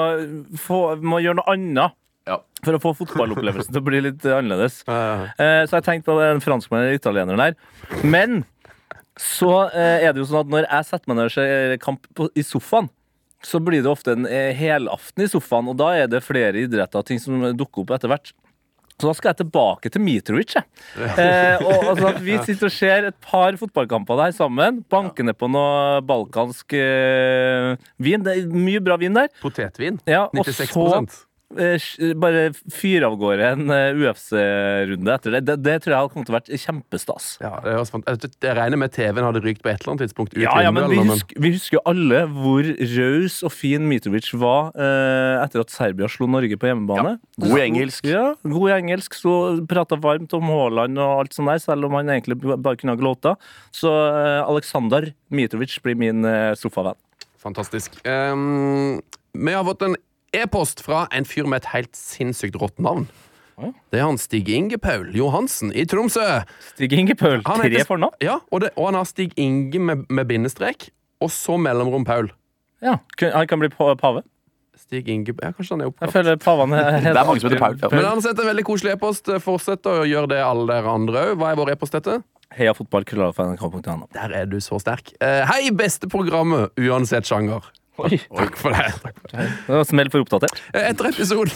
få, 0.64 0.80
må 1.04 1.20
gjøre 1.24 1.40
noe 1.42 1.56
annet. 1.56 1.98
Ja. 2.26 2.40
For 2.66 2.74
å 2.78 2.82
få 2.82 2.96
fotballopplevelsen 2.98 3.76
til 3.76 3.84
å 3.84 3.86
bli 3.86 4.00
litt 4.08 4.24
eh, 4.26 4.38
annerledes. 4.40 4.80
Ja, 4.88 5.02
Eh, 5.36 5.62
så 5.70 5.78
jeg 5.78 5.86
tenkte 5.86 6.10
på 6.16 6.22
en 6.26 6.42
franskmann 6.42 6.86
eller 6.86 6.98
italieneren 6.98 7.42
der. 7.44 7.58
Men 8.08 8.44
så 9.20 9.52
eh, 9.70 10.08
er 10.08 10.16
det 10.16 10.24
jo 10.24 10.30
sånn 10.32 10.42
at 10.46 10.50
når 10.56 10.66
jeg 10.72 10.88
setter 10.90 11.12
meg 11.12 11.20
ned 11.20 11.30
og 11.30 11.36
ser 11.36 11.76
kamp 11.84 12.08
på, 12.18 12.30
i 12.36 12.44
sofaen, 12.44 12.90
så 13.46 13.60
blir 13.62 13.84
det 13.86 13.92
ofte 13.92 14.16
en 14.16 14.26
eh, 14.26 14.56
helaften 14.58 15.22
i 15.28 15.30
sofaen, 15.30 15.70
og 15.70 15.78
da 15.78 15.92
er 16.00 16.10
det 16.10 16.24
flere 16.26 16.64
idretter 16.66 17.04
og 17.04 17.06
ting 17.12 17.22
som 17.22 17.44
dukker 17.54 17.84
opp 17.84 17.94
etter 18.00 18.10
hvert. 18.10 18.34
Så 18.96 19.10
da 19.10 19.14
skal 19.18 19.34
jeg 19.34 19.40
tilbake 19.42 19.90
til 19.92 20.00
Mitrovic. 20.06 20.54
Jeg. 20.56 20.64
Eh, 21.20 21.64
og 21.68 21.90
altså, 21.92 22.14
Vi 22.24 22.38
sitter 22.48 22.70
og 22.70 22.72
ser 22.72 23.08
et 23.10 23.18
par 23.26 23.58
fotballkamper 23.60 24.16
der 24.22 24.32
sammen. 24.38 24.78
Bankende 24.90 25.34
på 25.36 25.50
noe 25.52 26.00
balkansk 26.08 26.78
eh, 26.80 27.74
vin. 28.00 28.24
Det 28.24 28.38
er 28.40 28.48
mye 28.56 28.80
bra 28.86 28.96
vin 29.02 29.18
der. 29.20 29.28
Potetvin. 29.44 30.00
Ja, 30.08 30.26
og 30.32 30.46
96 30.48 30.72
så 30.72 30.86
eh, 30.88 31.10
sk- 31.12 31.26
bare 32.22 32.48
fyre 32.74 33.08
av 33.08 33.16
gårde 33.20 33.48
en 33.56 33.72
eh, 33.74 33.98
UFC-runde 34.00 35.14
etter 35.16 35.36
det. 35.38 35.42
det. 35.48 35.56
Det 35.66 35.76
tror 35.84 35.94
jeg 35.94 36.02
hadde 36.02 36.14
kommet 36.14 36.30
til 36.30 36.36
å 36.36 36.38
vært 36.38 36.52
kjempestas. 36.66 37.30
Ja, 37.44 37.54
det 37.64 37.76
var 37.78 38.04
jeg, 38.06 38.32
jeg 38.46 38.58
regner 38.60 38.82
med 38.82 38.94
TV-en 38.96 39.28
hadde 39.28 39.44
rykt 39.46 39.64
på 39.64 39.72
et 39.72 39.80
eller 39.80 39.94
annet 39.94 40.06
tidspunkt. 40.06 40.36
Ja, 40.40 40.56
ja, 40.64 40.74
men 40.76 40.90
vi 40.92 41.00
husker, 41.02 41.42
vi 41.42 41.54
husker 41.56 41.80
jo 41.80 41.84
alle 41.92 42.24
hvor 42.32 42.70
raus 42.96 43.40
og 43.46 43.54
fin 43.56 43.88
Mitrovic 43.90 44.32
var 44.42 44.72
eh, 44.76 45.44
etter 45.44 45.64
at 45.64 45.74
Serbia 45.74 46.10
slo 46.12 46.30
Norge 46.32 46.60
på 46.60 46.70
hjemmebane. 46.70 47.16
Ja, 47.16 47.46
God 47.46 47.58
i 47.58 47.66
engelsk. 47.66 48.10
Ja, 48.10 48.26
god 48.44 48.70
i 48.70 48.76
engelsk. 48.80 49.18
Så 49.18 49.36
prata 49.70 50.00
varmt 50.02 50.34
om 50.38 50.52
Haaland 50.52 51.00
og 51.02 51.24
alt 51.24 51.38
sånt 51.38 51.52
der, 51.52 51.62
selv 51.64 51.90
om 51.90 51.98
han 52.00 52.12
egentlig 52.14 52.40
bare 52.44 52.78
kunne 52.80 52.96
ha 52.96 53.02
glåta. 53.02 53.36
Så 53.76 53.92
eh, 53.92 54.42
Aleksandr 54.44 55.14
Mitrovic 55.36 55.78
blir 55.86 56.00
min 56.00 56.26
eh, 56.28 56.54
sofavenn. 56.60 57.00
Fantastisk. 57.46 57.94
Um, 58.08 59.02
vi 59.34 59.54
har 59.54 59.66
fått 59.68 59.84
en 59.86 59.96
e-post 60.42 60.82
fra 60.86 61.06
en 61.16 61.26
fyr 61.28 61.48
med 61.50 61.64
et 61.64 61.72
helt 61.74 61.96
sinnssykt 61.98 62.58
rått 62.62 62.80
navn. 62.84 63.08
Det 63.56 64.02
er 64.02 64.04
han 64.04 64.18
Stig 64.20 64.50
Inge 64.52 64.76
Paul 64.84 65.14
Johansen 65.16 65.70
i 65.72 65.86
Tromsø. 65.88 66.24
Stig 66.74 66.92
Inge 66.92 67.16
Paul, 67.16 67.40
Han 67.48 67.62
tre 67.62 67.70
heter- 67.72 67.88
fornavn? 67.88 68.18
Ja, 68.20 68.40
og, 68.52 68.62
det, 68.66 68.74
og 68.76 68.90
han 68.90 68.98
har 69.00 69.06
Stig 69.08 69.32
Inge 69.40 69.80
med, 69.80 70.06
med 70.12 70.28
bindestrek, 70.28 70.90
og 71.24 71.32
så 71.32 71.56
mellomrom 71.58 72.04
Paul. 72.04 72.28
Ja, 72.84 72.98
Han 73.22 73.48
kan 73.48 73.60
bli 73.64 73.70
pave. 73.72 74.24
Stig 74.76 75.08
Inge 75.08 75.32
Ja, 75.42 75.54
kanskje 75.56 75.72
han 75.78 75.82
er 75.86 75.94
Jeg 76.04 76.12
føler 76.12 76.36
pavene 76.44 76.76
er 76.84 77.00
Det 77.00 77.16
er 77.16 77.26
mange 77.26 77.40
som 77.40 77.50
heter 77.50 77.64
Paul. 77.64 77.78
Ja. 77.82 77.90
Men 77.96 78.04
han 78.04 78.18
har 78.20 78.22
sendt 78.28 78.42
en 78.44 78.50
veldig 78.52 78.66
koselig 78.68 78.92
e-post. 78.98 79.32
Fortsett 79.42 79.88
å 79.88 80.02
gjøre 80.04 80.28
det 80.36 80.42
alle 80.44 80.68
dere 80.68 80.92
andre 80.92 81.24
òg. 81.30 81.38
Hva 81.40 81.54
er 81.54 81.56
vår 81.62 81.72
e-post 81.78 81.96
dette? 81.96 82.18
Heia 82.60 82.76
fotball, 82.76 83.08
krøllalfa.nrk.no. 83.08 84.10
Der 84.14 84.36
er 84.36 84.46
du 84.52 84.60
så 84.62 84.78
sterk. 84.84 85.14
Eh, 85.24 85.46
hei, 85.50 85.72
beste 85.72 86.12
programmet, 86.12 86.76
uansett 86.78 87.26
sjanger. 87.26 87.64
Oi. 87.98 88.18
Takk 88.28 88.58
for 88.60 88.76
det. 88.76 89.12
Det 89.32 89.72
var 89.72 89.86
Smell 89.88 90.10
for 90.12 90.26
oppdatert. 90.26 90.60
Eh, 90.76 90.90
Etter 90.90 91.08
episoden, 91.14 91.52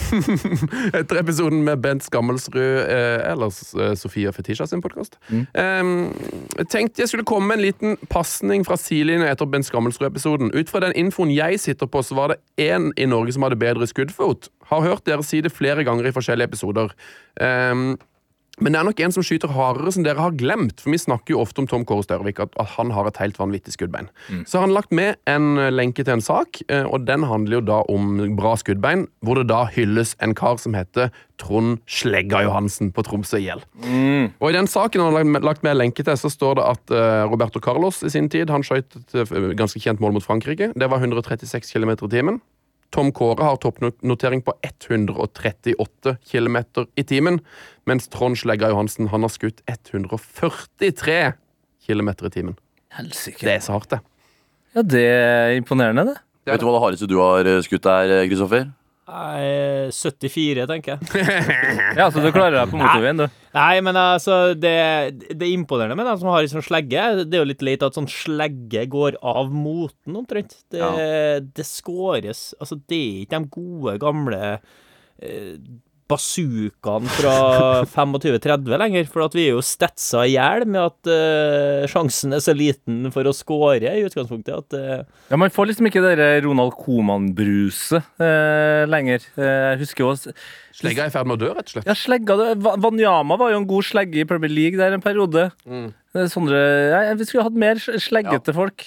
etter 1.00 1.20
episoden 1.20 1.66
med 1.68 1.82
Bent 1.84 2.06
Skammelsrud, 2.06 2.62
eh, 2.86 3.26
eller 3.32 3.52
eh, 3.52 3.94
Sofia 4.00 4.32
Fetisha 4.36 4.68
sin 4.72 4.80
podkast, 4.84 5.18
eh, 5.30 5.84
tenkte 6.72 7.04
jeg 7.04 7.12
skulle 7.12 7.28
komme 7.28 7.52
med 7.52 7.60
en 7.60 7.66
liten 7.68 7.98
pasning 8.14 8.64
fra 8.68 8.78
sidelinja 8.80 9.28
etter 9.34 9.50
Bent 9.52 9.68
Skammelsrud-episoden. 9.68 10.54
Ut 10.56 10.72
fra 10.72 10.84
den 10.86 10.96
infoen 11.00 11.34
jeg 11.36 11.60
sitter 11.60 11.92
på, 11.92 12.04
så 12.08 12.16
var 12.16 12.34
det 12.36 12.40
én 12.70 12.92
i 12.96 13.10
Norge 13.10 13.36
som 13.36 13.44
hadde 13.48 13.60
bedre 13.60 13.88
skuddfot. 13.92 14.48
Har 14.72 14.86
hørt 14.86 15.04
dere 15.10 15.26
si 15.26 15.42
det 15.44 15.52
flere 15.52 15.84
ganger 15.84 16.08
i 16.08 16.16
forskjellige 16.16 16.52
episoder. 16.54 16.96
Eh, 17.42 17.76
men 18.60 18.74
det 18.74 18.80
er 18.80 18.88
nok 18.88 19.00
en 19.06 19.12
som 19.16 19.24
skyter 19.26 19.52
hardere, 19.56 19.92
som 19.96 20.04
dere 20.06 20.20
har 20.22 20.32
glemt. 20.38 20.80
For 20.84 20.92
vi 20.94 21.00
snakker 21.02 21.34
jo 21.36 21.42
ofte 21.42 21.60
om 21.64 21.68
Tom 21.70 21.86
Kåre 21.88 22.04
Størvik, 22.06 22.40
at, 22.44 22.54
at 22.60 22.74
han 22.78 22.92
har 22.96 23.08
et 23.10 23.18
helt 23.22 23.40
vanvittig 23.40 23.74
skuddbein. 23.76 24.10
Så 24.46 24.60
har 24.60 24.68
han 24.68 24.74
lagt 24.76 24.92
med 24.96 25.16
en 25.30 25.58
eh, 25.58 25.70
lenke 25.72 26.04
til 26.06 26.14
en 26.18 26.22
sak, 26.26 26.62
eh, 26.70 26.84
og 26.86 27.06
den 27.08 27.24
handler 27.30 27.60
jo 27.60 27.64
da 27.72 27.80
om 27.92 28.18
bra 28.38 28.56
skuddbein, 28.60 29.08
hvor 29.26 29.40
det 29.42 29.48
da 29.52 29.64
hylles 29.74 30.16
en 30.24 30.36
kar 30.38 30.60
som 30.62 30.76
heter 30.78 31.10
Trond 31.40 31.80
Slegga 31.88 32.42
Johansen 32.44 32.92
på 32.92 33.04
Tromsø 33.08 33.40
IL. 33.40 33.64
Og 34.42 34.50
i 34.50 34.56
den 34.58 34.68
saken 34.68 35.02
han 35.06 35.16
har 35.16 35.42
lagt 35.46 35.64
med- 35.64 35.72
en 35.72 35.78
lenke 35.86 36.04
til, 36.04 36.18
så 36.20 36.30
står 36.32 36.56
det 36.60 36.66
at 36.66 36.92
eh, 36.92 37.24
Roberto 37.32 37.60
Carlos 37.64 38.04
i 38.04 38.10
sin 38.10 38.28
tid 38.30 38.50
han 38.50 38.64
skøyt 38.66 38.96
et 39.16 39.56
ganske 39.58 39.80
kjent 39.80 40.00
mål 40.04 40.14
mot 40.18 40.26
Frankrike. 40.26 40.74
Det 40.76 40.90
var 40.92 41.00
136 41.00 41.72
km 41.72 41.92
i 41.96 42.10
timen. 42.10 42.42
Tom 42.94 43.12
Kåre 43.14 43.46
har 43.46 43.60
toppnotering 43.62 44.42
på 44.46 44.54
138 44.66 46.16
km 46.32 46.58
i 46.98 47.04
timen, 47.06 47.40
mens 47.86 48.10
Trond 48.10 48.40
Slegga 48.40 48.72
Johansen 48.72 49.12
han 49.14 49.26
har 49.26 49.34
skutt 49.34 49.62
143 49.70 51.20
km 51.86 52.10
i 52.10 52.34
timen. 52.34 52.58
Helsike. 52.98 53.46
Det 53.46 53.60
er 53.60 53.62
så 53.62 53.78
hardt, 53.78 53.94
det. 53.94 54.02
Ja, 54.74 54.82
det 54.82 55.06
er 55.06 55.56
imponerende, 55.58 56.08
det. 56.10 56.18
Vet 56.50 56.62
du 56.62 56.66
hva 56.66 56.76
det 56.78 56.84
hardeste 56.84 57.10
du 57.10 57.18
har 57.22 57.46
eh, 57.46 57.62
skutt 57.66 57.86
der, 57.86 58.16
eh, 58.16 58.28
Kristoffer? 58.30 58.70
Nei, 59.10 59.90
74, 59.96 60.66
tenker 60.70 60.96
jeg. 60.96 61.28
Ja, 62.00 62.10
Så 62.14 62.22
du 62.22 62.30
klarer 62.30 62.60
deg 62.60 62.72
på 62.72 62.78
motorveien, 62.78 63.24
du. 63.24 63.40
Nei, 63.56 63.80
men 63.82 63.98
altså, 63.98 64.54
det, 64.54 64.74
det 65.32 65.48
er 65.48 65.54
imponerende 65.56 65.98
med 65.98 66.06
dem 66.06 66.20
som 66.22 66.30
har 66.30 66.46
sånn 66.52 66.66
slegge. 66.66 67.06
Det 67.24 67.40
er 67.40 67.42
jo 67.42 67.50
litt 67.50 67.66
leit 67.66 67.86
at 67.86 67.98
sånn 67.98 68.10
slegge 68.12 68.86
går 68.92 69.18
av 69.26 69.50
moten, 69.50 70.20
omtrent. 70.20 70.60
Det, 70.70 70.84
det 71.58 71.66
skåres 71.66 72.52
Altså, 72.62 72.78
det 72.90 73.00
er 73.00 73.24
ikke 73.24 73.40
de 73.40 73.52
gode, 73.56 73.96
gamle 74.04 74.42
eh, 74.54 75.56
bazookaen 76.10 77.08
fra 77.16 77.34
25-30 77.94 78.80
lenger. 78.82 79.08
For 79.10 79.26
at 79.28 79.38
vi 79.38 79.48
er 79.48 79.56
jo 79.58 79.64
stetsa 79.66 80.26
i 80.28 80.34
hjel 80.36 80.66
med 80.70 80.82
at 80.82 81.12
uh, 81.12 81.88
sjansen 81.92 82.36
er 82.36 82.44
så 82.44 82.56
liten 82.58 83.08
for 83.14 83.30
å 83.30 83.36
skåre 83.36 83.94
i 83.96 84.06
utgangspunktet 84.08 84.56
at 84.56 84.78
uh, 84.78 85.24
Ja, 85.30 85.40
Man 85.40 85.54
får 85.54 85.72
liksom 85.72 85.90
ikke 85.90 86.04
det 86.06 86.30
Ronald 86.46 86.76
Coman-bruset 86.80 88.02
uh, 88.22 88.84
lenger. 88.90 89.24
Eh, 89.38 89.76
Jeg 89.76 89.82
husker 89.86 90.06
jo 90.08 90.14
Slegga 90.80 91.06
er 91.06 91.10
i 91.10 91.14
ferd 91.14 91.28
med 91.28 91.36
å 91.36 91.42
dø, 91.42 91.50
rett 91.58 91.68
og 91.68 91.74
slett. 91.74 91.88
Ja, 91.90 91.96
slegga 91.98 92.36
det. 92.40 92.50
Wanyama 92.64 93.36
var 93.40 93.52
jo 93.52 93.60
en 93.60 93.68
god 93.68 93.88
slegge 93.88 94.22
i 94.22 94.28
Premier 94.28 94.52
League 94.54 94.80
der 94.80 94.96
en 94.96 95.04
periode. 95.04 95.50
Mm. 95.68 95.90
Sondre 96.32 96.60
ja, 96.94 97.02
Vi 97.20 97.28
skulle 97.28 97.46
hatt 97.50 97.58
mer 97.58 97.82
sleggete 97.82 98.40
sleggete 98.40 98.56
folk. 98.56 98.86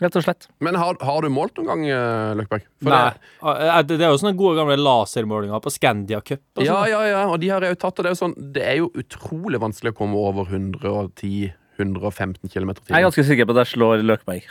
Rett 0.00 0.14
og 0.16 0.22
slett. 0.24 0.46
Men 0.64 0.74
har, 0.80 0.96
har 1.04 1.20
du 1.22 1.28
målt 1.28 1.52
noen 1.58 1.66
gang, 1.68 1.82
eh, 1.92 2.30
Løkberg? 2.38 2.62
For 2.82 2.88
Nei. 2.90 3.10
det- 3.10 3.20
Eh, 3.42 3.82
Det, 3.82 3.98
det 3.98 4.06
er 4.06 4.10
jo 4.14 4.18
sånne 4.22 4.36
gode 4.36 4.56
gamle 4.56 4.76
lasermålinger 4.80 5.60
på 5.60 5.70
Scandia 5.74 6.20
Cup. 6.24 6.40
Og 6.56 6.64
Ja, 6.64 6.74
sånn. 6.84 6.88
ja, 6.88 7.02
ja, 7.10 7.26
og 7.28 7.38
de 7.40 7.48
har 7.48 7.60
jeg 7.60 7.76
jo 7.76 7.80
tatt, 7.86 7.98
og 7.98 8.04
det 8.04 8.10
er 8.10 8.14
jo 8.16 8.22
sånn 8.28 8.52
Det 8.52 8.62
er 8.64 8.76
jo 8.80 8.88
utrolig 8.96 9.60
vanskelig 9.60 9.92
å 9.92 9.96
komme 10.00 10.14
over 10.16 10.44
110-115 10.48 12.48
km 12.52 12.70
i 12.70 12.92
Jeg 12.92 12.98
er 12.98 13.02
ganske 13.08 13.24
sikker 13.28 13.46
på 13.46 13.56
at 13.56 13.66
jeg 13.66 13.78
slår 13.78 14.02
Løkberg. 14.04 14.42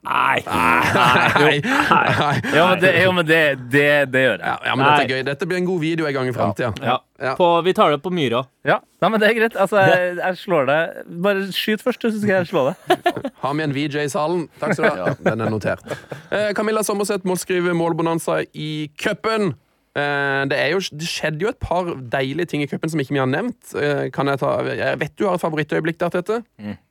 Nei. 0.00 0.40
Nei. 0.46 1.60
Nei. 1.60 2.40
Ja, 2.54 2.62
men 2.70 2.80
det, 2.80 2.92
jo, 3.04 3.10
men 3.12 3.26
det, 3.28 3.40
det, 3.72 3.86
det 4.12 4.22
gjør 4.24 4.38
jeg. 4.40 4.54
ja, 4.64 4.74
men 4.78 4.86
dette 4.86 5.02
er 5.04 5.10
gøy. 5.12 5.24
Dette 5.28 5.48
blir 5.50 5.60
en 5.60 5.66
god 5.68 5.80
video 5.82 6.08
en 6.08 6.14
gang 6.16 6.30
i 6.30 6.32
framtida. 6.36 6.70
Ja. 6.80 6.94
Ja. 7.20 7.34
På, 7.36 7.50
vi 7.66 7.74
tar 7.76 7.92
det 7.92 7.98
på 8.00 8.08
Myra. 8.16 8.40
Ja, 8.64 8.78
Nei, 9.02 9.10
men 9.12 9.20
det 9.20 9.28
er 9.28 9.36
greit. 9.36 9.56
Altså, 9.60 9.82
jeg, 9.84 10.14
jeg 10.22 10.38
slår 10.40 10.68
deg. 10.70 11.00
Bare 11.24 11.44
skyt 11.52 11.84
først, 11.84 12.06
så 12.06 12.14
skal 12.16 12.38
jeg 12.38 12.48
slå 12.48 12.62
deg. 12.70 13.24
Ha 13.42 13.52
med 13.56 13.68
en 13.68 13.74
VJ 13.76 14.06
i 14.06 14.12
salen? 14.12 14.46
Takk 14.60 14.72
skal 14.78 14.96
du 14.96 15.02
ha. 15.04 15.14
Den 15.28 15.44
er 15.44 15.52
notert. 15.52 15.84
Eh, 16.32 16.50
Camilla 16.56 16.84
Sommerseth 16.86 17.28
må 17.28 17.36
skrive 17.40 17.76
målbonanza 17.76 18.40
i 18.56 18.88
cupen. 19.00 19.52
Eh, 19.98 20.42
det, 20.46 20.54
er 20.54 20.68
jo, 20.70 20.78
det 20.94 21.06
skjedde 21.10 21.42
jo 21.42 21.50
et 21.50 21.58
par 21.58 21.88
deilige 22.12 22.52
ting 22.52 22.62
i 22.62 22.68
cupen 22.70 22.92
som 22.92 23.00
ikke 23.02 23.16
vi 23.16 23.22
har 23.22 23.30
nevnt. 23.30 23.72
Eh, 23.74 24.06
kan 24.14 24.30
jeg, 24.30 24.38
ta, 24.38 24.52
jeg 24.68 25.00
vet 25.00 25.16
du 25.18 25.26
har 25.26 25.34
et 25.34 25.42
favorittøyeblikk 25.42 25.98
der, 25.98 26.12
Tete. 26.14 26.38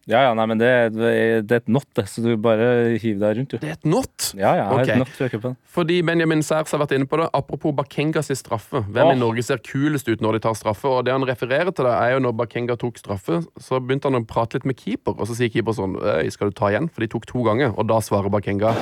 Ja, 0.09 0.23
ja, 0.25 0.33
nei, 0.35 0.45
men 0.49 0.59
det, 0.59 0.69
det 0.97 1.11
er 1.13 1.61
et 1.61 1.69
not, 1.71 1.85
det, 1.95 2.07
så 2.09 2.23
du 2.25 2.33
bare 2.41 2.97
hiv 2.99 3.21
deg 3.21 3.37
rundt, 3.37 3.53
du. 3.53 3.61
Det 3.61 3.71
er 3.71 3.77
et 3.77 3.87
not. 3.87 4.31
Ja, 4.33 4.51
ja, 4.57 4.65
okay. 4.73 4.95
et 4.95 4.99
not 4.99 5.13
fra 5.15 5.29
cupen. 5.31 5.55
Fordi 5.69 6.01
Benjamin 6.03 6.43
Særs 6.43 6.73
har 6.75 6.81
vært 6.81 6.97
inne 6.97 7.07
på 7.07 7.21
det. 7.21 7.29
Apropos 7.37 7.75
Bakengas 7.77 8.33
straffe. 8.35 8.83
Hvem 8.89 9.05
oh. 9.05 9.15
i 9.15 9.19
Norge 9.21 9.47
ser 9.47 9.63
kulest 9.63 10.09
ut 10.11 10.25
når 10.25 10.39
de 10.39 10.43
tar 10.49 10.59
straffe? 10.59 10.89
Og 10.89 11.05
det 11.07 11.15
han 11.15 11.27
refererer 11.29 11.71
til, 11.71 11.87
det 11.87 11.95
er 11.95 12.17
jo 12.17 12.23
når 12.25 12.35
Bakenga 12.41 12.75
tok 12.81 12.99
straffe, 12.99 13.43
så 13.61 13.79
begynte 13.79 14.11
han 14.11 14.19
å 14.19 14.25
prate 14.27 14.59
litt 14.59 14.67
med 14.67 14.79
keeper, 14.81 15.15
og 15.15 15.29
så 15.29 15.39
sier 15.39 15.53
keeper 15.53 15.77
sånn 15.77 15.95
«Øy, 15.95 16.27
Skal 16.33 16.51
du 16.51 16.57
ta 16.57 16.73
igjen? 16.73 16.91
For 16.91 17.05
de 17.05 17.13
tok 17.15 17.29
to 17.29 17.45
ganger, 17.47 17.71
og 17.77 17.87
da 17.87 18.03
svarer 18.03 18.33
Bakenga 18.33 18.75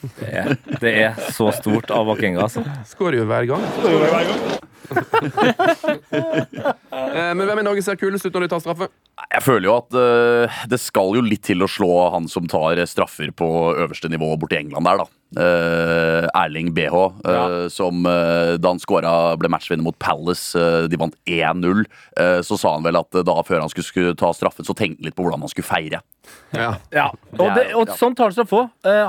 Det 0.00 0.28
er, 0.32 0.54
det 0.80 0.92
er 1.04 1.18
så 1.34 1.50
stort 1.52 1.90
av 1.92 2.06
Bakenga, 2.08 2.46
altså. 2.46 2.64
Skårer 2.88 3.20
jo 3.20 3.26
hver 3.28 3.48
gang. 3.50 3.64
Eh, 7.10 7.30
Men 7.34 7.44
hvem 7.46 7.60
i 7.60 7.64
Norge 7.66 7.82
ser 7.82 7.98
kulest 7.98 8.26
ut 8.26 8.34
når 8.34 8.44
de 8.44 8.48
tar 8.50 8.62
straffe? 8.62 8.86
Jeg 9.30 9.42
føler 9.44 9.66
jo 9.68 9.74
at 9.76 9.94
uh, 9.94 10.60
det 10.70 10.78
skal 10.82 11.14
jo 11.18 11.22
litt 11.22 11.42
til 11.46 11.62
å 11.62 11.68
slå 11.70 11.90
han 12.14 12.26
som 12.30 12.46
tar 12.50 12.78
straffer 12.90 13.30
på 13.34 13.48
øverste 13.76 14.10
nivå 14.10 14.32
borti 14.40 14.58
England 14.58 14.86
der, 14.88 15.02
da. 15.02 15.06
Eh, 15.36 16.26
Erling 16.34 16.72
BH, 16.74 16.94
eh, 17.24 17.32
Ja. 17.32 17.68
som 17.70 18.06
eh, 18.06 18.56
da 18.58 18.72
han 18.72 18.80
skåra, 18.82 19.36
ble 19.38 19.48
matchvinner 19.48 19.84
mot 19.86 19.98
Palace, 19.98 20.58
de 20.90 20.96
vant 20.98 21.14
1-0, 21.24 21.84
eh, 22.16 22.40
så 22.42 22.58
sa 22.58 22.74
han 22.74 22.82
vel 22.82 22.98
at 22.98 23.10
da 23.12 23.36
før 23.46 23.60
han 23.62 23.70
skulle, 23.70 23.86
skulle 23.86 24.16
ta 24.18 24.32
straffen, 24.34 24.66
så 24.66 24.74
tenkte 24.74 24.98
han 24.98 25.06
litt 25.06 25.14
på 25.14 25.22
hvordan 25.22 25.44
han 25.46 25.52
skulle 25.52 25.70
feire. 25.70 26.02
Ja. 26.50 26.74
Ja, 26.90 27.06
og, 27.38 27.46
det, 27.54 27.70
og 27.78 27.86
ja. 27.86 27.94
sånn 27.94 28.16
tar 28.18 28.30
han 28.30 28.38
seg 28.40 28.50
få. 28.50 28.64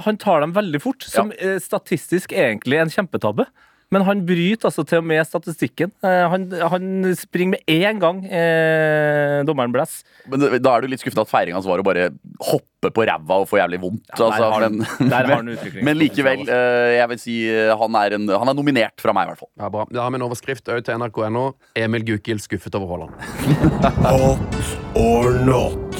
Han 0.05 0.17
tar 0.21 0.41
dem 0.45 0.53
veldig 0.53 0.81
fort, 0.81 1.03
som 1.09 1.33
statistisk 1.61 2.33
egentlig 2.37 2.77
er 2.77 2.85
en 2.85 2.93
kjempetabbe. 2.93 3.47
Men 3.91 4.05
han 4.07 4.21
bryter 4.23 4.69
altså 4.69 4.85
til 4.87 5.01
og 5.01 5.07
med 5.09 5.19
statistikken. 5.27 5.91
Eh, 6.05 6.23
han, 6.31 6.45
han 6.71 6.85
springer 7.19 7.57
med 7.57 7.61
én 7.67 7.97
gang 7.99 8.21
eh, 8.23 9.41
dommeren 9.47 9.73
blåser. 9.73 10.05
Men 10.31 10.45
da 10.63 10.75
er 10.77 10.85
du 10.85 10.87
litt 10.93 11.01
skuffet 11.03 11.19
at 11.25 11.27
feiringa 11.31 11.57
hans 11.59 11.67
var 11.67 11.81
å 11.81 11.85
bare 11.85 12.05
hoppe 12.47 12.91
på 12.95 13.03
ræva 13.05 13.41
og 13.43 13.49
få 13.49 13.59
jævlig 13.59 13.81
vondt. 13.83 14.05
der 14.15 14.23
altså, 14.29 14.47
har 14.47 14.61
han- 14.63 14.79
men, 14.79 15.43
men, 15.51 15.83
men 15.89 15.99
likevel, 15.99 16.45
eh, 16.47 16.95
jeg 17.01 17.11
vil 17.11 17.19
si 17.21 17.35
eh, 17.51 17.73
han 17.77 17.99
er, 17.99 18.15
en, 18.17 18.29
han 18.31 18.47
er 18.53 18.57
nominert 18.57 19.03
fra 19.03 19.11
meg, 19.17 19.27
i 19.27 19.33
hvert 19.33 19.43
fall. 19.43 19.51
Ja, 19.59 19.69
bra. 19.75 19.83
Da 19.91 20.05
har 20.07 20.15
vi 20.15 20.21
en 20.21 20.27
overskrift 20.29 20.71
òg 20.71 20.81
til 20.87 20.95
nrk.no. 21.03 21.43
Emil 21.83 22.07
Gukild 22.07 22.41
skuffet 22.47 22.79
over 22.79 22.95
Haaland. 22.95 23.13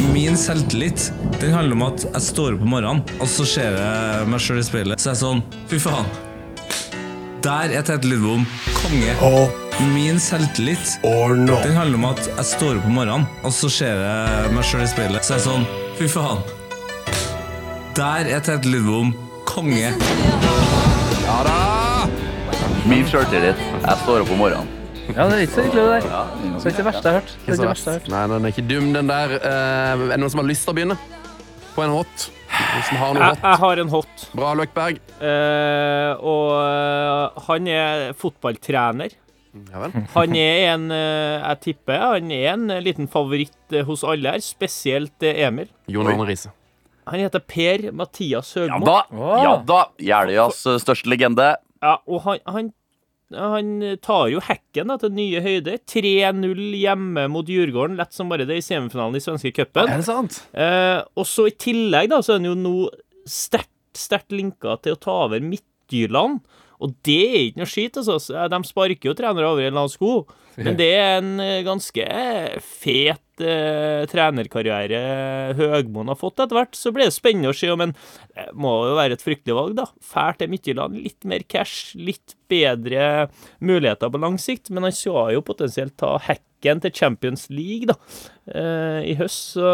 Min 0.15 0.35
selvtillit 0.37 1.11
den 1.41 1.53
handler 1.53 1.75
om 1.77 1.83
at 1.91 2.03
jeg 2.07 2.21
står 2.31 2.55
opp 2.57 2.63
om 2.65 2.71
morgenen, 2.77 3.03
og 3.21 3.27
så 3.29 3.45
ser 3.47 3.75
jeg 3.77 4.27
meg 4.31 4.39
sjøl 4.43 4.59
i 4.63 4.67
speilet. 4.67 5.01
Så 5.03 5.11
er 5.11 5.17
jeg 5.17 5.23
sånn 5.27 5.41
Fy 5.71 5.79
faen. 5.81 6.30
Der 7.41 7.71
er 7.73 7.81
Tete 7.81 8.05
Lidbom 8.07 8.43
konge. 8.77 9.13
Og 9.25 9.49
Min 9.95 10.19
selvtillit 10.21 10.99
den 11.01 11.47
handler 11.73 11.97
om 11.97 12.05
at 12.11 12.19
jeg 12.27 12.45
står 12.45 12.75
opp 12.77 12.85
om 12.85 12.93
morgenen, 12.99 13.23
og 13.41 13.53
så 13.55 13.69
ser 13.71 13.97
jeg 13.97 14.51
meg 14.53 14.67
sjøl 14.67 14.83
i 14.85 14.89
speilet. 14.91 15.25
Så 15.25 15.33
er 15.33 15.39
jeg 15.39 15.45
sånn 15.47 15.65
Fy 15.97 16.09
faen. 16.11 16.43
Der 17.97 18.29
er 18.35 18.43
Tete 18.45 18.69
Lidbom 18.69 19.15
konge. 19.49 19.89
Ja 21.23 21.39
da! 21.47 21.57
Min 22.85 23.09
sjøltillit. 23.09 23.57
Jeg 23.87 23.97
står 24.03 24.21
opp 24.25 24.35
om 24.35 24.43
morgenen. 24.43 24.69
Ja, 25.15 25.25
det 25.25 25.39
er 25.39 25.41
ikke 25.47 25.55
så 25.57 25.63
ille, 25.65 25.81
det 25.81 25.95
der. 25.95 26.05
Det 26.05 26.61
er 26.61 26.69
ikke 26.69 26.77
det 26.77 26.85
verste 26.91 27.01
jeg 27.01 27.15
har 27.15 27.17
hørt. 27.23 27.31
Det 27.31 27.41
er 27.41 27.55
ikke 27.55 27.63
det 27.63 27.71
verste 27.71 27.89
jeg 27.89 27.95
har 27.95 28.03
hørt. 28.03 28.11
Nei, 28.13 28.21
den 28.35 28.45
er 28.45 28.53
ikke 28.53 28.67
dum, 28.69 28.93
den 28.99 29.09
der. 29.09 29.33
Eh, 29.39 29.95
er 29.95 30.05
det 30.13 30.19
noen 30.21 30.33
som 30.35 30.43
har 30.43 30.47
lyst 30.51 30.67
til 30.67 30.75
å 30.75 30.77
begynne? 30.77 30.99
På 31.73 31.87
en 31.87 31.95
hot? 31.97 32.29
Noen 32.61 32.83
som 32.87 32.99
har 33.01 33.13
noe 33.15 33.23
Jeg, 33.23 33.35
hot? 33.35 33.43
jeg 33.47 33.59
har 33.63 33.81
en 33.83 33.91
hot. 33.95 34.23
Bra, 34.37 34.51
Løkberg. 34.59 34.99
Eh, 35.21 36.21
og 36.31 36.47
eh, 36.61 37.43
han 37.47 37.67
er 37.71 38.05
fotballtrener. 38.21 39.17
Ja 39.67 39.81
vel. 39.83 39.95
Han 40.15 40.35
er 40.39 40.61
en 40.71 40.85
eh, 40.95 41.41
Jeg 41.41 41.57
tipper 41.65 41.97
han 41.99 42.29
er 42.31 42.45
en 42.53 42.69
liten 42.85 43.09
favoritt 43.11 43.73
eh, 43.75 43.83
hos 43.83 44.05
alle 44.07 44.31
her, 44.37 44.43
spesielt 44.45 45.25
Emil. 45.27 45.67
Jon 45.91 46.07
Arne 46.07 46.23
Riise. 46.29 46.53
Han 47.11 47.19
heter 47.19 47.41
Per 47.43 47.89
Mathias 47.97 48.53
Ja 48.55 48.63
Høgmo. 48.69 48.85
da! 48.87 49.01
Ja 49.43 49.55
da! 49.67 49.81
Jeløyas 49.99 50.61
største 50.85 51.09
legende. 51.11 51.49
Ja, 51.83 51.97
og 52.07 52.21
han, 52.29 52.39
han, 52.47 52.69
han 53.35 53.97
tar 54.03 54.29
jo 54.31 54.41
hekken 54.43 54.91
da, 54.91 54.97
til 55.01 55.13
nye 55.15 55.41
høyder. 55.43 55.79
3-0 55.89 56.63
hjemme 56.81 57.27
mot 57.31 57.47
Djurgården, 57.47 57.97
lett 57.99 58.15
som 58.15 58.31
bare 58.31 58.47
det, 58.49 58.59
i 58.61 58.65
semifinalen 58.65 59.17
i 59.17 59.23
svenske 59.23 59.53
cupen. 59.55 59.87
Er 59.87 60.01
det 60.01 60.07
sant? 60.07 60.41
Eh, 60.53 60.99
og 61.15 61.27
så 61.29 61.47
i 61.49 61.55
tillegg 61.55 62.11
da, 62.11 62.21
så 62.23 62.35
er 62.35 62.41
han 62.41 62.49
jo 62.51 62.57
nå 62.59 62.75
sterkt, 63.29 63.71
sterkt 63.97 64.35
linka 64.35 64.77
til 64.83 64.95
å 64.95 65.01
ta 65.01 65.17
over 65.27 65.43
Midtjylland. 65.43 66.41
Og 66.81 66.93
det 67.05 67.19
er 67.29 67.41
ikke 67.47 67.61
noe 67.61 67.69
skit, 67.69 67.99
altså. 68.01 68.45
De 68.51 68.61
sparker 68.67 69.11
jo 69.11 69.17
trenere 69.17 69.49
over 69.49 69.67
en 69.67 69.77
lav 69.77 69.91
sko. 69.93 70.23
Men 70.59 70.75
det 70.79 70.89
er 70.97 71.19
en 71.19 71.39
eh, 71.39 71.61
ganske 71.63 72.05
fet 72.65 73.43
eh, 73.43 74.03
trenerkarriere 74.11 74.99
Høgmoen 75.57 76.11
har 76.11 76.19
fått 76.19 76.41
etter 76.43 76.57
hvert. 76.57 76.75
Så 76.77 76.91
blir 76.93 77.07
det 77.07 77.15
spennende 77.15 77.53
å 77.53 77.55
se 77.55 77.71
men 77.79 77.93
Det 78.35 78.49
må 78.59 78.73
jo 78.89 78.97
være 78.99 79.17
et 79.17 79.25
fryktelig 79.25 79.57
valg, 79.57 79.77
da. 79.79 79.87
Fælt 80.03 80.41
til 80.41 80.51
Midtjylland. 80.51 80.99
Litt 81.05 81.27
mer 81.29 81.45
cash, 81.47 81.93
litt 81.99 82.35
bedre 82.51 83.29
muligheter 83.63 84.11
på 84.11 84.21
lang 84.21 84.39
sikt. 84.41 84.73
Men 84.73 84.89
han 84.89 84.95
skal 84.95 85.35
jo 85.37 85.45
potensielt 85.45 85.95
ta 86.01 86.17
hekken 86.27 86.83
til 86.83 86.95
Champions 86.97 87.47
League, 87.53 87.87
da, 87.89 87.97
eh, 88.51 89.13
i 89.13 89.15
høst. 89.21 89.55
Så 89.55 89.69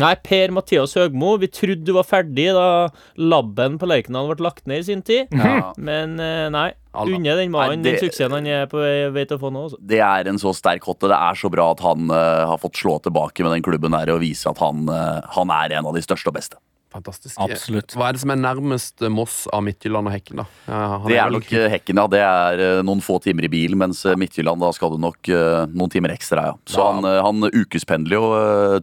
Nei, 0.00 0.14
Per 0.26 0.50
Mathias 0.54 0.96
Høgmo, 0.98 1.36
vi 1.38 1.48
trodde 1.52 1.86
du 1.86 1.92
var 1.94 2.06
ferdig 2.08 2.48
da 2.56 2.88
labben 3.20 3.76
på 3.78 3.86
Lerkendal 3.86 4.32
ble 4.32 4.46
lagt 4.46 4.66
ned 4.70 4.82
i 4.82 4.88
sin 4.88 5.04
tid. 5.06 5.30
Ja. 5.34 5.70
Men 5.78 6.18
eh, 6.22 6.48
nei. 6.52 6.72
Unne 6.94 7.34
den 7.34 7.50
mannen 7.50 7.82
den 7.82 7.98
suksessen 7.98 8.34
han 8.36 8.46
er 8.46 8.68
på 8.70 8.78
vei 8.78 9.08
vei 9.14 9.24
til 9.26 9.38
å 9.38 9.42
få 9.42 9.50
nå. 9.50 9.64
Også. 9.66 9.78
Det 9.82 9.98
er 10.04 10.30
en 10.30 10.38
så 10.38 10.52
sterk 10.54 10.86
hotte. 10.86 11.10
Det 11.10 11.18
er 11.18 11.38
så 11.38 11.50
bra 11.50 11.72
at 11.74 11.82
han 11.82 12.06
uh, 12.06 12.44
har 12.52 12.60
fått 12.62 12.78
slå 12.78 13.00
tilbake 13.02 13.42
med 13.42 13.56
den 13.56 13.64
klubben 13.66 13.96
her 13.98 14.12
og 14.14 14.22
vise 14.22 14.46
at 14.46 14.62
han, 14.62 14.86
uh, 14.86 15.18
han 15.34 15.50
er 15.50 15.74
en 15.80 15.90
av 15.90 15.98
de 15.98 16.04
største 16.06 16.30
og 16.30 16.38
beste. 16.38 16.60
Fantastisk. 16.94 17.34
Absolutt. 17.42 17.94
Hva 17.98 18.06
er 18.08 18.14
det 18.14 18.20
som 18.22 18.30
er 18.30 18.38
nærmest 18.38 19.02
eh, 19.02 19.10
Moss 19.10 19.48
av 19.50 19.64
Midtjylland 19.66 20.06
og 20.06 20.14
Hekken, 20.14 20.38
da? 20.42 20.44
Ja, 20.68 20.82
han 21.02 21.08
Det 21.10 21.16
er 21.18 21.32
nok 21.34 21.48
eh, 21.50 21.66
Hekken, 21.72 21.98
ja. 21.98 22.04
Det 22.12 22.20
er 22.22 22.62
eh, 22.62 22.82
noen 22.86 23.02
få 23.02 23.16
timer 23.24 23.48
i 23.48 23.50
bil, 23.50 23.74
mens 23.80 24.04
Midtjylland, 24.20 24.62
da 24.62 24.70
skal 24.76 24.94
du 24.94 25.00
nok 25.02 25.30
noen 25.74 25.90
timer 25.90 26.14
ekstra, 26.14 26.46
ja. 26.52 26.54
Så 26.70 26.78
Ja. 26.84 26.92
han, 26.94 27.08
han 27.26 27.50
ukespendler 27.50 28.14
jo 28.20 28.28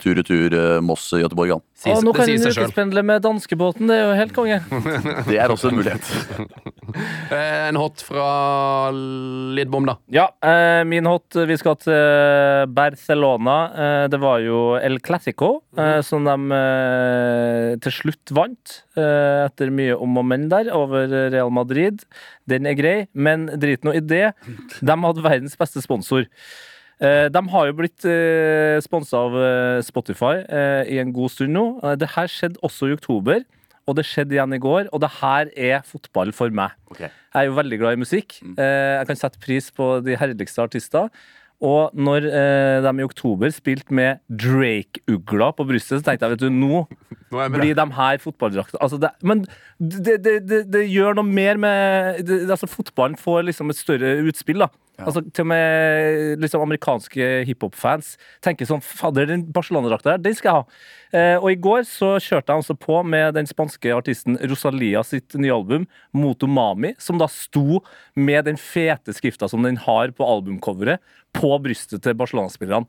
tur-retur 0.01 0.49
tur 0.51 0.81
Moss-Göteborg, 0.83 1.55
han. 1.55 1.63
Å, 1.81 1.95
nå 2.05 2.11
kan 2.13 2.27
han 2.29 2.43
ukespendle 2.45 3.01
med 3.05 3.23
danskebåten. 3.25 3.87
Det 3.89 3.95
er 3.97 4.03
jo 4.05 4.17
helt 4.19 4.35
konge. 4.35 4.59
Det 5.29 5.39
er 5.41 5.49
også 5.49 5.71
en 5.71 5.79
mulighet. 5.79 6.11
En 7.31 7.77
hot 7.79 8.01
fra 8.03 8.91
Lidbom, 9.55 9.85
da. 9.87 9.95
Ja, 10.11 10.25
eh, 10.43 10.81
min 10.87 11.07
hot 11.07 11.37
Vi 11.47 11.55
skal 11.57 11.77
til 11.79 12.67
Barcelona. 12.75 14.07
Det 14.11 14.19
var 14.19 14.41
jo 14.43 14.75
El 14.75 14.99
Clásico, 14.99 15.61
som 16.03 16.27
de 16.27 16.59
til 17.81 17.95
slutt 18.01 18.33
vant. 18.35 18.81
Eh, 18.97 19.45
etter 19.45 19.71
mye 19.73 19.95
om 19.95 20.19
og 20.19 20.27
men 20.27 20.49
der, 20.51 20.71
over 20.75 21.07
Real 21.31 21.53
Madrid. 21.53 22.03
Den 22.49 22.67
er 22.69 22.77
grei, 22.77 22.97
men 23.13 23.47
drit 23.61 23.85
nå 23.87 23.95
i 23.97 24.03
det. 24.03 24.33
De 24.81 24.97
hadde 25.05 25.25
verdens 25.25 25.57
beste 25.59 25.83
sponsor. 25.85 26.27
Eh, 27.01 27.29
de 27.33 27.41
har 27.53 27.69
jo 27.69 27.77
blitt 27.79 28.05
eh, 28.05 28.77
sponsa 28.83 29.23
av 29.25 29.39
Spotify 29.87 30.35
i 30.91 30.99
en 31.01 31.13
god 31.15 31.33
stund 31.33 31.55
nå. 31.55 31.65
Det 31.97 32.13
her 32.17 32.29
skjedde 32.29 32.61
også 32.65 32.91
i 32.91 32.97
oktober, 32.97 33.45
og 33.89 33.97
det 33.97 34.05
skjedde 34.07 34.37
igjen 34.37 34.55
i 34.55 34.61
går. 34.61 34.89
Og 34.93 35.01
det 35.03 35.11
her 35.19 35.51
er 35.55 35.85
fotball 35.87 36.33
for 36.35 36.53
meg. 36.53 36.75
Okay. 36.93 37.09
Jeg 37.31 37.45
er 37.45 37.47
jo 37.49 37.57
veldig 37.57 37.79
glad 37.79 37.97
i 37.97 38.01
musikk. 38.01 38.39
Eh, 38.53 38.97
jeg 38.99 39.07
kan 39.09 39.19
sette 39.19 39.41
pris 39.41 39.69
på 39.75 39.93
de 40.05 40.17
herligste 40.19 40.63
artister. 40.63 41.07
Og 41.61 41.93
når 41.93 42.25
eh, 42.25 42.77
de 42.81 42.91
i 42.97 43.05
oktober 43.05 43.51
spilte 43.53 43.93
med 43.93 44.21
Drake-ugla 44.33 45.51
på 45.53 45.65
brystet, 45.69 45.99
så 45.99 46.07
tenkte 46.07 46.25
jeg 46.25 46.37
vet 46.37 46.45
du, 46.45 46.49
nå 46.49 46.85
Nå 47.31 47.45
blir 47.53 47.75
de 47.77 47.85
her 47.95 48.17
fotballdrakter 48.19 48.81
altså 48.83 48.97
Men 49.23 49.45
det, 49.79 50.17
det, 50.25 50.33
det, 50.49 50.63
det 50.73 50.81
gjør 50.89 51.15
noe 51.15 51.27
mer 51.27 51.59
med 51.61 52.25
det, 52.27 52.43
altså 52.49 52.67
Fotballen 52.67 53.15
får 53.19 53.45
liksom 53.47 53.71
et 53.71 53.79
større 53.79 54.17
utspill. 54.25 54.65
da 54.65 54.71
Altså 55.05 55.21
Til 55.21 55.45
og 55.45 55.49
med 55.49 56.41
liksom 56.41 56.63
amerikanske 56.65 57.29
hiphop-fans 57.47 58.15
tenker 58.43 58.67
sånn 58.69 58.83
Fader, 58.85 59.29
den 59.29 59.45
Barcelona-drakta 59.53 60.15
der, 60.15 60.23
den 60.25 60.35
skal 60.37 60.51
jeg 60.51 60.59
ha. 60.59 60.89
Eh, 61.11 61.37
og 61.39 61.49
i 61.51 61.59
går 61.59 61.85
så 61.89 62.13
kjørte 62.21 62.53
jeg 62.53 62.61
altså 62.61 62.75
på 62.79 63.01
med 63.07 63.35
den 63.35 63.49
spanske 63.49 63.93
artisten 63.95 64.37
Rosalia 64.51 65.03
sitt 65.07 65.35
nye 65.39 65.55
album, 65.55 65.87
Motomami, 66.15 66.93
som 67.01 67.19
da 67.21 67.27
sto 67.31 67.81
med 68.15 68.45
den 68.47 68.59
fete 68.61 69.15
skrifta 69.15 69.49
som 69.51 69.65
den 69.65 69.79
har 69.87 70.13
på 70.15 70.27
albumcoveret, 70.27 71.01
på 71.35 71.50
brystet 71.59 72.01
til 72.05 72.13
Barcelona-spillerne. 72.15 72.85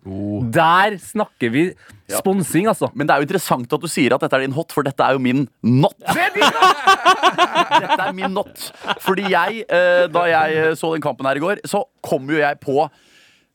Der 0.54 0.96
snakker 1.02 1.50
vi 1.50 1.64
sponsing, 2.12 2.68
altså. 2.70 2.90
Men 2.94 3.06
det 3.08 3.14
er 3.14 3.22
jo 3.22 3.26
interessant 3.28 3.72
at 3.72 3.80
du 3.82 3.88
sier 3.90 4.14
at 4.14 4.20
dette 4.22 4.36
er 4.38 4.44
din 4.46 4.54
hot, 4.56 4.72
for 4.72 4.82
dette 4.86 5.02
er 5.02 5.16
jo 5.16 5.22
min 5.22 5.46
not. 5.64 5.96
dette 6.12 7.98
er 8.02 8.12
min 8.16 8.30
not. 8.36 8.68
Fordi 9.02 9.26
jeg, 9.32 9.64
eh, 9.68 10.04
da 10.12 10.26
jeg 10.30 10.60
eh, 10.66 10.74
så 10.78 10.92
den 10.94 11.02
kampen 11.04 11.26
her 11.28 11.40
i 11.40 11.42
går, 11.42 11.64
så 11.68 11.84
kom 12.04 12.28
jo 12.30 12.38
jeg 12.42 12.60
på 12.62 12.86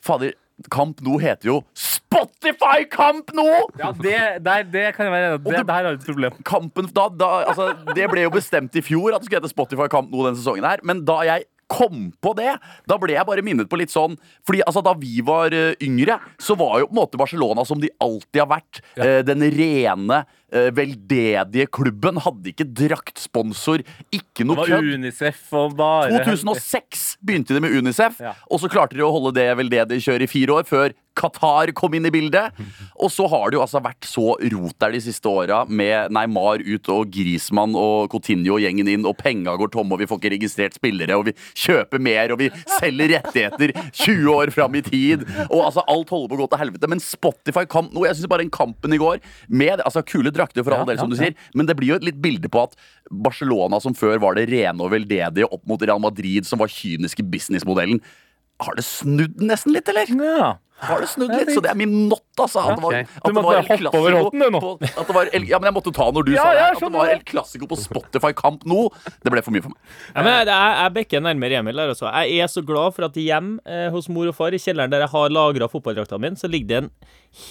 Fader, 0.06 0.36
Kamp 0.74 1.04
nå 1.06 1.20
heter 1.22 1.52
jo 1.52 1.56
Spotify 1.78 2.82
Kamp 2.90 3.30
nå! 3.38 3.44
Ja, 3.78 3.92
det, 3.94 4.16
der, 4.42 4.64
det 4.66 4.86
kan 4.96 5.06
jeg 5.06 5.14
være 5.14 5.28
enig 5.28 5.36
i. 5.38 5.44
Det, 5.44 5.52
det- 5.54 5.68
Der 5.68 5.74
har 5.76 5.84
du 5.84 5.90
et 6.00 6.08
problem. 6.08 6.40
kampen 6.50 6.88
da, 6.96 7.04
da, 7.14 7.28
altså, 7.52 7.68
Det 7.94 8.08
ble 8.10 8.24
jo 8.26 8.32
bestemt 8.34 8.74
i 8.74 8.82
fjor 8.82 9.14
at 9.14 9.22
det 9.22 9.28
skulle 9.30 9.44
hete 9.44 9.52
Spotify 9.54 9.86
Kamp 9.92 10.10
nå 10.10 10.24
denne 10.26 10.40
sesongen 10.40 10.66
her. 10.66 10.82
Men 10.84 11.04
da 11.06 11.20
jeg 11.28 11.46
kom 11.68 12.12
på 12.24 12.32
det, 12.38 12.54
da 12.88 12.98
ble 13.00 13.14
jeg 13.18 13.28
bare 13.28 13.44
minnet 13.44 13.68
på 13.68 13.76
litt 13.80 13.92
sånn 13.92 14.16
Fordi 14.48 14.62
altså, 14.64 14.80
da 14.86 14.94
vi 14.96 15.20
var 15.26 15.52
eh, 15.56 15.74
yngre, 15.84 16.16
så 16.40 16.56
var 16.56 16.80
jo 16.80 16.88
på 16.88 16.96
en 16.96 17.02
måte 17.02 17.20
Barcelona 17.20 17.66
som 17.68 17.82
de 17.84 17.90
alltid 18.04 18.40
har 18.44 18.50
vært. 18.54 18.82
eh, 18.96 19.20
den 19.28 19.44
rene, 19.52 20.22
veldedige 20.52 21.68
klubben. 21.74 22.20
Hadde 22.24 22.52
ikke 22.54 22.68
draktsponsor, 22.78 23.84
ikke 24.14 24.46
Det 24.46 24.56
var 24.58 24.70
kødd. 24.70 24.94
Unicef 25.00 25.42
og 25.58 25.76
bare 25.80 26.22
2006 26.24 27.18
begynte 27.26 27.54
de 27.58 27.60
med 27.64 27.74
Unicef, 27.78 28.20
Ja. 28.22 28.34
og 28.52 28.60
så 28.62 28.70
klarte 28.70 28.96
de 28.96 29.02
å 29.04 29.12
holde 29.12 29.34
det 29.36 29.50
veldedige 29.58 30.04
kjøret 30.08 30.24
i 30.28 30.28
fire 30.32 30.54
år, 30.60 30.64
før 30.70 30.94
Qatar 31.18 31.72
kom 31.74 31.96
inn 31.98 32.06
i 32.06 32.12
bildet. 32.14 32.54
Og 33.02 33.10
så 33.10 33.26
har 33.28 33.50
det 33.50 33.58
jo 33.58 33.62
altså 33.64 33.80
vært 33.82 34.06
så 34.06 34.36
rot 34.38 34.76
der 34.78 34.92
de 34.94 35.00
siste 35.02 35.26
åra, 35.26 35.64
med 35.66 36.12
Neymar 36.14 36.62
ut 36.62 36.90
og 36.94 37.10
Grismann 37.10 37.74
og 37.78 38.12
Coutinho 38.14 38.54
og 38.54 38.62
gjengen 38.62 38.88
inn, 38.92 39.06
og 39.10 39.18
penga 39.18 39.56
går 39.58 39.72
tomme, 39.74 39.94
og 39.96 40.00
vi 40.04 40.06
får 40.06 40.20
ikke 40.22 40.32
registrert 40.36 40.78
spillere, 40.78 41.18
og 41.18 41.26
vi 41.26 41.34
kjøper 41.58 41.98
mer, 42.06 42.34
og 42.36 42.38
vi 42.44 42.52
selger 42.78 43.16
rettigheter 43.16 43.74
20 43.98 44.30
år 44.30 44.52
fram 44.54 44.78
i 44.78 44.84
tid, 44.86 45.26
og 45.50 45.66
altså 45.72 45.82
alt 45.90 46.14
holder 46.14 46.30
på 46.30 46.38
å 46.38 46.42
gå 46.44 46.48
til 46.54 46.62
helvete. 46.62 46.92
Men 46.94 47.02
Spotify 47.02 47.66
kamp 47.66 47.90
nå, 47.98 48.06
jeg 48.06 48.20
syns 48.20 48.30
bare 48.30 48.46
den 48.46 48.54
kampen 48.54 48.94
i 48.94 49.02
går, 49.02 49.18
med 49.50 49.82
altså 49.90 50.06
kule 50.06 50.30
drakter 50.38 50.64
for 50.66 50.76
all 50.76 50.86
Ja, 50.86 50.92
del, 50.94 51.02
som 51.02 51.12
du 51.12 51.18
sier, 51.20 51.36
men 51.58 51.68
det 51.70 51.76
blir 51.80 51.96
jo 51.96 52.00
et 52.00 52.08
litt 52.08 52.22
bilde 52.24 52.50
på 52.54 52.64
at 52.68 52.78
Barcelona, 53.12 53.82
som 53.84 53.98
før 53.98 54.22
var 54.24 54.38
det 54.38 54.48
rene 54.52 54.86
og 54.86 54.94
veldedige, 54.94 55.50
opp 55.50 55.66
mot 55.70 55.82
Real 55.82 56.02
Madrid, 56.04 56.48
som 56.48 56.62
var 56.62 56.72
kyniske 56.72 57.26
businessmodellen, 57.26 58.02
har 58.64 58.76
det 58.80 58.84
snudd 58.88 59.42
nesten 59.44 59.74
litt, 59.76 59.90
eller? 59.92 60.08
Ja. 60.10 60.56
Har 60.78 61.00
det 61.02 61.08
snudd 61.10 61.32
litt? 61.34 61.50
Så 61.56 61.62
det 61.66 61.72
er 61.72 61.78
min 61.80 61.94
not, 62.10 62.22
altså. 62.38 62.62
At 62.70 62.76
det 62.78 62.84
var, 62.86 62.94
at 63.02 63.08
Du 63.26 63.30
det 63.32 63.34
måtte 63.34 63.46
var 63.48 63.56
bare 63.56 63.58
El 63.58 63.88
hoppe 63.88 63.98
over 63.98 64.12
Clasico 64.14 64.30
du, 64.30 64.50
nå. 64.54 64.60
på- 64.62 64.90
At 65.02 65.08
det 65.10 65.16
var 65.16 65.30
El, 65.34 65.46
ja, 65.50 65.58
men 65.58 65.66
jeg 65.72 65.76
måtte 65.78 65.94
ta 65.98 66.06
når 66.14 66.26
du 66.28 66.32
Ja, 66.36 66.44
sa 66.44 66.52
det. 66.52 66.60
ja, 66.60 66.68
At 66.70 66.80
det 66.84 66.92
var. 66.94 67.10
El 67.16 67.24
Clasico 67.32 67.68
på 67.72 67.78
Spotify 67.82 68.32
Kamp 68.38 68.64
nå. 68.70 68.84
Det 69.26 69.32
ble 69.34 69.42
for 69.42 69.52
mye 69.56 69.64
for 69.66 69.74
meg. 69.74 69.80
Ja, 70.14 70.22
men 70.22 70.34
jeg, 70.46 70.54
jeg 70.84 70.94
bekker 71.00 71.24
nærmere 71.26 71.58
Emil 71.64 71.76
der, 71.82 71.90
altså. 71.96 72.12
Jeg 72.14 72.40
er 72.46 72.48
så 72.54 72.62
glad 72.66 72.94
for 72.94 73.06
at 73.10 73.18
hjemme 73.18 73.58
eh, 73.66 73.90
hos 73.90 74.08
mor 74.14 74.30
og 74.30 74.36
far, 74.38 74.54
i 74.54 74.62
kjelleren 74.62 74.94
der 74.94 75.02
jeg 75.08 75.10
har 75.16 75.30
lagra 75.34 75.68
fotballdrakta 75.74 76.20
min, 76.22 76.38
så 76.38 76.46
ligger 76.48 76.68
det 76.68 76.78
en 76.84 76.92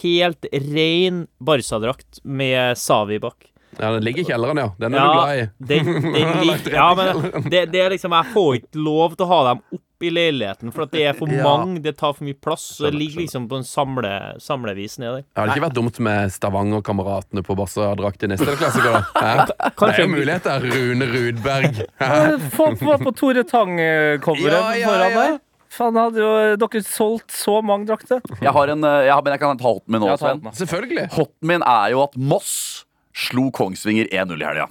helt 0.05 0.47
ren 0.53 1.27
Barca-drakt 1.43 2.23
med 2.25 2.79
Savi 2.79 3.19
bak. 3.19 3.51
Ja, 3.79 3.91
Den 3.93 4.05
ligger 4.07 4.23
i 4.23 4.25
kjelleren, 4.31 4.57
ja. 4.63 4.71
Den 4.79 4.95
er 4.95 5.03
du 5.03 5.13
glad 5.13 5.37
i. 5.37 5.49
den, 5.75 5.91
den 6.15 6.39
ligger 6.47 6.73
Ja, 6.79 6.87
men 6.97 7.51
det, 7.51 7.67
det 7.75 7.83
er 7.83 7.91
liksom 7.93 8.15
Jeg 8.17 8.31
får 8.33 8.55
ikke 8.63 8.81
lov 8.87 9.17
til 9.19 9.27
å 9.27 9.29
ha 9.35 9.41
dem 9.51 9.61
opp 9.77 9.83
i 10.05 10.11
leiligheten, 10.13 10.73
for 10.75 10.83
at 10.85 10.91
det 10.93 11.05
er 11.09 11.15
for 11.17 11.29
Ja. 11.37 11.43
mange, 11.47 11.81
det 11.83 11.97
tar 11.97 12.13
for 12.17 12.25
mye 12.27 12.35
plass. 12.37 12.65
Så 12.77 12.85
det 12.91 12.95
ligger 12.99 13.21
liksom 13.23 13.47
på 13.49 13.57
en 13.57 13.65
samle, 13.65 14.11
samlevis 14.43 14.99
nedi. 14.99 15.23
der. 15.35 15.47
Det 15.47 15.57
ikke 15.57 15.65
vært 15.69 15.77
dumt 15.79 15.99
med 16.05 16.31
Stavanger-kameratene 16.35 17.43
på 17.47 17.57
Barca-drakt 17.57 18.23
i 18.27 18.31
neste 18.33 18.57
klassiker. 18.61 19.01
da. 19.15 19.47
Det 19.77 19.89
er 19.95 20.03
jo 20.03 20.09
muligheter. 20.13 20.61
Rune 20.67 21.07
Rudberg. 21.13 21.83
Få 22.57 22.71
på, 22.77 22.99
på 23.05 23.13
Tore 23.17 23.45
Tang-coveret 23.45 24.53
Ja, 24.53 24.75
ja, 24.77 24.89
foran 24.89 25.17
deg. 25.21 25.41
Faen, 25.77 25.97
hadde 25.99 26.21
jo 26.23 26.29
dere 26.63 26.81
solgt 26.87 27.35
så 27.37 27.59
mange 27.65 27.85
drakter. 27.91 28.21
Jeg 28.41 28.53
har 28.55 28.71
en, 28.73 28.85
eh, 28.87 29.03
jeg 29.09 29.13
har, 29.13 29.23
men 29.27 29.35
jeg 29.35 29.41
kan 29.43 29.59
ta 29.61 29.67
hoten 29.69 29.93
min 29.93 30.01
nå, 30.01 30.15
Sven. 30.17 30.41
Selvfølgelig. 30.57 31.09
Hoten 31.17 31.51
min 31.51 31.65
er 31.67 31.91
jo 31.93 32.05
at 32.07 32.15
Moss 32.17 32.85
slo 33.17 33.51
Kongsvinger 33.53 34.09
1-0 34.13 34.41
i 34.41 34.47
helga. 34.47 34.69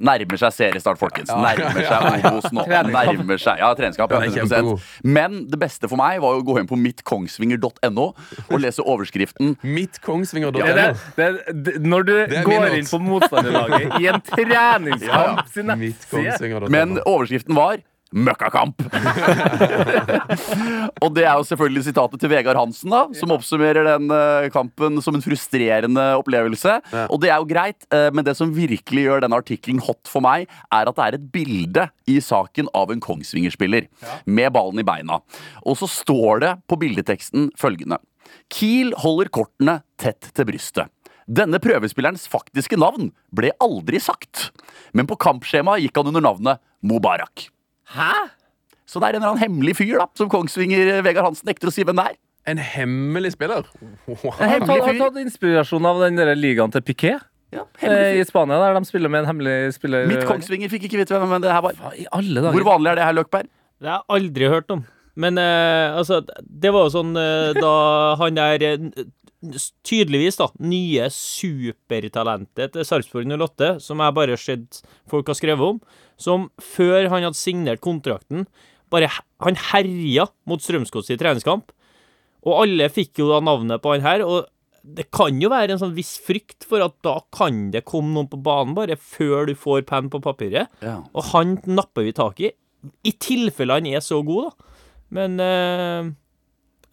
Nærmer 0.00 0.40
seg 0.40 0.54
seriestart, 0.56 0.98
folkens. 1.00 1.28
Nærmer 1.28 1.84
seg 1.84 2.26
Obos 2.30 2.48
nå. 2.56 2.64
Nærmer 2.70 3.40
seg, 3.40 3.60
ja, 3.60 3.68
treningskamp. 3.76 4.14
Ja, 4.14 4.20
Den 4.24 4.48
100%. 4.48 4.88
Men 5.04 5.42
det 5.50 5.60
beste 5.60 5.90
for 5.90 6.00
meg 6.00 6.22
var 6.24 6.38
å 6.38 6.44
gå 6.46 6.56
inn 6.60 6.70
på 6.70 6.78
mittkongsvinger.no 6.80 8.06
og 8.06 8.56
lese 8.62 8.84
overskriften 8.84 9.54
Mitt 9.66 10.00
Kongsvinger. 10.04 10.54
Det, 10.56 10.72
det, 10.76 10.88
det, 11.18 11.28
det, 11.66 11.76
når 11.84 12.08
du 12.08 12.14
går 12.48 12.78
inn 12.78 12.88
på 12.88 13.02
motstanderlaget 13.04 14.00
i 14.00 14.08
en 14.10 14.24
treningskamp 14.32 15.46
sin 15.52 15.70
nettside 15.70 16.72
Men 16.72 16.98
overskriften 17.04 17.56
var 17.58 17.80
Møkkakamp! 18.10 18.82
og 21.04 21.12
det 21.14 21.24
er 21.24 21.38
jo 21.38 21.46
selvfølgelig 21.46 21.84
sitatet 21.86 22.22
til 22.22 22.32
Vegard 22.32 22.58
Hansen, 22.58 22.90
da 22.90 23.04
som 23.14 23.34
oppsummerer 23.34 23.86
den 23.86 24.10
eh, 24.14 24.48
kampen 24.54 24.98
som 25.04 25.16
en 25.16 25.24
frustrerende 25.24 26.06
opplevelse. 26.18 26.78
Ja. 26.90 27.06
Og 27.06 27.22
det 27.22 27.30
er 27.30 27.38
jo 27.38 27.48
greit, 27.50 27.86
eh, 27.94 28.08
men 28.14 28.26
det 28.26 28.34
som 28.38 28.54
virkelig 28.56 29.06
gjør 29.06 29.24
denne 29.24 29.38
artikkelen 29.38 29.82
hot 29.86 30.10
for 30.10 30.24
meg, 30.26 30.50
er 30.74 30.90
at 30.90 30.98
det 30.98 31.06
er 31.06 31.18
et 31.18 31.28
bilde 31.34 31.86
i 32.10 32.18
saken 32.24 32.70
av 32.76 32.90
en 32.90 33.02
Kongsvinger-spiller 33.04 33.86
med 34.26 34.54
ballen 34.56 34.82
i 34.82 34.86
beina. 34.86 35.20
Og 35.62 35.78
så 35.78 35.90
står 35.90 36.44
det 36.44 36.54
på 36.70 36.78
bildeteksten 36.80 37.52
følgende 37.58 38.00
Kiel 38.50 38.92
holder 38.98 39.30
kortene 39.34 39.80
tett 39.98 40.30
til 40.34 40.46
brystet. 40.46 40.90
Denne 41.30 41.60
prøvespillerens 41.62 42.26
faktiske 42.30 42.78
navn 42.80 43.12
ble 43.34 43.52
aldri 43.62 44.00
sagt, 44.02 44.50
men 44.94 45.06
på 45.06 45.18
kampskjemaet 45.20 45.84
gikk 45.84 46.00
han 46.00 46.10
under 46.10 46.26
navnet 46.26 46.62
Mubarak. 46.82 47.50
Hæ? 47.94 48.12
Så 48.90 48.98
det 48.98 49.08
er 49.08 49.16
en 49.16 49.22
eller 49.22 49.32
annen 49.34 49.44
hemmelig 49.44 49.76
fyr 49.78 50.00
da 50.00 50.08
som 50.18 50.30
Kongsvinger 50.30 51.00
Vegard 51.06 51.30
Hansen 51.30 51.48
nekter 51.50 51.70
å 51.70 51.74
si 51.74 51.86
hvem 51.86 51.98
det 52.00 52.10
er. 52.12 52.20
En 52.50 52.58
hemmelig 52.58 53.34
spiller. 53.36 53.66
Wow. 54.08 54.30
En 54.40 54.48
hemmelig 54.56 54.78
tatt, 54.80 54.86
har 54.86 55.00
tatt 55.04 55.18
inspirasjon 55.22 55.86
av 55.86 56.00
den 56.02 56.18
der 56.18 56.32
ligaen 56.38 56.72
til 56.74 56.82
Piquet 56.82 57.26
Ja, 57.54 57.66
eh, 57.82 58.16
i 58.18 58.24
Spania, 58.26 58.58
der 58.62 58.78
de 58.78 58.88
spiller 58.88 59.12
med 59.12 59.24
en 59.24 59.30
hemmelig 59.32 59.74
spiller. 59.76 60.08
Mitt 60.10 60.26
Kongsvinger 60.28 60.72
fikk 60.72 60.88
ikke 60.88 61.02
vite 61.02 61.20
hvem 61.20 61.36
det 61.44 61.52
her 61.52 61.62
var. 61.66 61.76
I 61.94 62.06
alle 62.10 62.40
dager? 62.40 62.56
Hvor 62.56 62.70
vanlig 62.72 62.92
er 62.92 63.00
det 63.00 63.06
her, 63.06 63.18
Løkberg? 63.18 63.50
Det 63.80 63.90
har 63.90 64.02
jeg 64.02 64.16
aldri 64.16 64.50
hørt 64.54 64.74
om. 64.74 64.84
Men 65.20 65.38
eh, 65.38 65.96
altså, 65.98 66.20
det 66.40 66.70
var 66.72 66.86
jo 66.86 66.94
sånn 66.94 67.16
eh, 67.18 67.56
da 67.58 67.72
han 68.20 68.38
der 68.38 68.66
eh, 68.66 69.06
Tydeligvis, 69.88 70.36
da. 70.36 70.50
Nye 70.60 71.06
supertalentet 71.14 72.74
til 72.74 72.84
Sarpsborg 72.84 73.30
08, 73.32 73.78
som 73.80 74.02
jeg 74.04 74.16
bare 74.18 74.36
har 74.36 74.42
sett 74.42 74.82
folk 75.08 75.30
har 75.32 75.38
skrevet 75.38 75.64
om, 75.64 75.78
som 76.20 76.48
før 76.62 77.08
han 77.12 77.26
hadde 77.26 77.38
signert 77.40 77.82
kontrakten, 77.84 78.46
bare 78.90 79.08
Han 79.40 79.56
herja 79.70 80.24
mot 80.50 80.60
Strømsgodset 80.60 81.14
i 81.14 81.20
treningskamp, 81.20 81.70
og 82.44 82.56
alle 82.64 82.88
fikk 82.92 83.20
jo 83.22 83.28
da 83.30 83.38
navnet 83.44 83.80
på 83.84 83.92
han 83.94 84.02
her. 84.04 84.24
og 84.26 84.48
det 84.80 85.10
kan 85.12 85.36
jo 85.42 85.50
være 85.52 85.74
en 85.74 85.80
sånn 85.82 85.92
viss 85.92 86.14
frykt 86.24 86.64
for 86.64 86.80
at 86.80 86.94
da 87.04 87.18
kan 87.36 87.66
det 87.70 87.82
komme 87.84 88.14
noen 88.14 88.30
på 88.32 88.38
banen 88.40 88.72
bare 88.74 88.96
før 88.96 89.44
du 89.50 89.52
får 89.54 89.82
penn 89.88 90.08
på 90.12 90.22
papiret. 90.24 90.70
Ja. 90.80 91.02
Og 91.12 91.26
han 91.34 91.58
napper 91.68 92.06
vi 92.06 92.14
tak 92.16 92.40
i. 92.40 92.48
I 93.04 93.12
tilfelle 93.20 93.76
han 93.76 93.86
er 93.90 94.00
så 94.00 94.22
god, 94.24 94.48
da. 94.48 94.78
Men 95.12 95.36
eh, 95.44 96.08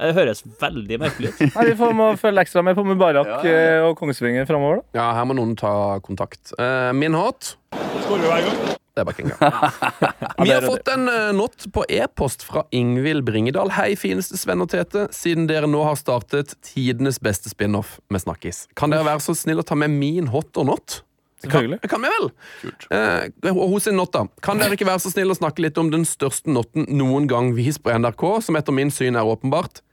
det 0.03 0.11
høres 0.17 0.43
veldig 0.59 0.99
merkelig 0.99 1.31
ut. 1.31 1.45
Nei, 1.55 1.65
vi 1.71 1.77
får 1.79 1.95
må 1.95 2.09
følge 2.19 2.43
ekstra 2.43 2.65
med 2.67 2.75
på 2.77 2.83
Mubarak 2.85 3.31
Ja, 3.31 3.39
ja, 3.47 3.63
eh, 3.79 3.87
og 3.87 3.95
Kongsvinger 4.01 4.45
framover. 4.49 4.83
da. 4.83 4.99
Ja, 4.99 5.07
her 5.21 5.29
må 5.31 5.37
noen 5.39 5.55
ta 5.57 5.71
kontakt. 6.03 6.51
Eh, 6.59 6.91
min 6.97 7.15
hot 7.17 7.55
Det 8.97 9.03
er 9.05 9.19
engang. 9.21 9.39
Vi 10.43 10.51
har 10.51 10.65
fått 10.65 10.87
en 10.89 11.09
uh, 11.09 11.31
not 11.35 11.67
på 11.73 11.83
e-post 11.89 12.43
fra 12.47 12.63
Ingvild 12.73 13.25
Bringedal. 13.27 13.69
Hei, 13.77 13.91
fineste 13.99 14.39
Sven 14.41 14.63
og 14.63 14.71
Tete. 14.73 15.05
Siden 15.13 15.45
dere 15.49 15.69
nå 15.69 15.83
har 15.85 15.99
startet 15.99 16.55
tidenes 16.65 17.21
beste 17.21 17.51
spin-off 17.53 17.99
med 18.09 18.23
Snakkis, 18.25 18.65
kan 18.77 18.93
dere 18.93 19.05
være 19.05 19.21
så 19.21 19.37
snill 19.37 19.61
å 19.61 19.67
ta 19.67 19.77
med 19.77 19.93
min 19.93 20.31
hot 20.33 20.57
or 20.57 20.65
not? 20.71 21.01
Selvfølgelig. 21.43 21.77
Det 21.83 21.89
kan 21.91 22.01
vi 22.01 22.09
vel? 22.09 22.31
Eh, 22.97 23.51
og 23.51 23.67
hos 23.75 23.85
en 23.87 23.99
not, 23.99 24.09
da. 24.15 24.23
Kan 24.41 24.57
dere 24.57 24.73
ikke 24.73 24.87
være 24.89 25.03
så 25.03 25.11
snill 25.13 25.29
å 25.29 25.37
snakke 25.37 25.61
litt 25.61 25.77
om 25.77 25.91
den 25.93 26.07
største 26.09 26.49
notten 26.49 26.87
noen 26.97 27.29
gang 27.29 27.51
vist 27.53 27.83
på 27.85 27.93
NRK, 27.93 28.25
som 28.47 28.57
etter 28.57 28.73
min 28.73 28.89
syn 28.93 29.19
er 29.19 29.29
åpenbart 29.29 29.83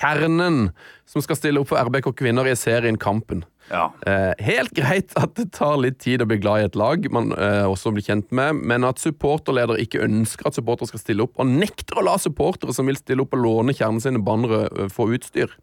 Kjernen, 0.00 0.70
som 1.08 1.22
skal 1.24 1.36
stille 1.38 1.60
opp 1.60 1.70
for 1.72 1.80
RBK 1.90 2.12
Kvinner 2.16 2.48
i 2.48 2.56
serien 2.56 2.98
Kampen. 3.00 3.44
Ja. 3.70 3.92
Eh, 4.06 4.32
helt 4.42 4.72
greit 4.74 5.12
at 5.20 5.36
det 5.38 5.52
tar 5.54 5.76
litt 5.78 6.00
tid 6.02 6.24
å 6.24 6.26
bli 6.26 6.40
glad 6.42 6.62
i 6.62 6.66
et 6.66 6.78
lag 6.78 7.04
man 7.14 7.30
eh, 7.36 7.62
også 7.70 7.92
blir 7.94 8.06
kjent 8.06 8.32
med, 8.34 8.58
men 8.66 8.86
at 8.86 8.98
supporterleder 9.02 9.78
ikke 9.78 10.02
ønsker 10.02 10.48
at 10.48 10.58
supportere 10.58 10.90
skal 10.90 11.02
stille 11.04 11.26
opp, 11.26 11.36
og 11.38 11.52
nekter 11.52 12.00
å 12.00 12.06
la 12.08 12.16
supportere 12.18 12.74
som 12.74 12.90
vil 12.90 12.98
stille 12.98 13.22
opp 13.22 13.36
og 13.36 13.44
låne 13.44 13.76
kjernen 13.76 14.02
sine 14.02 14.22
bannere, 14.26 14.66
eh, 14.74 14.90
få 14.90 15.12
utstyr. 15.14 15.54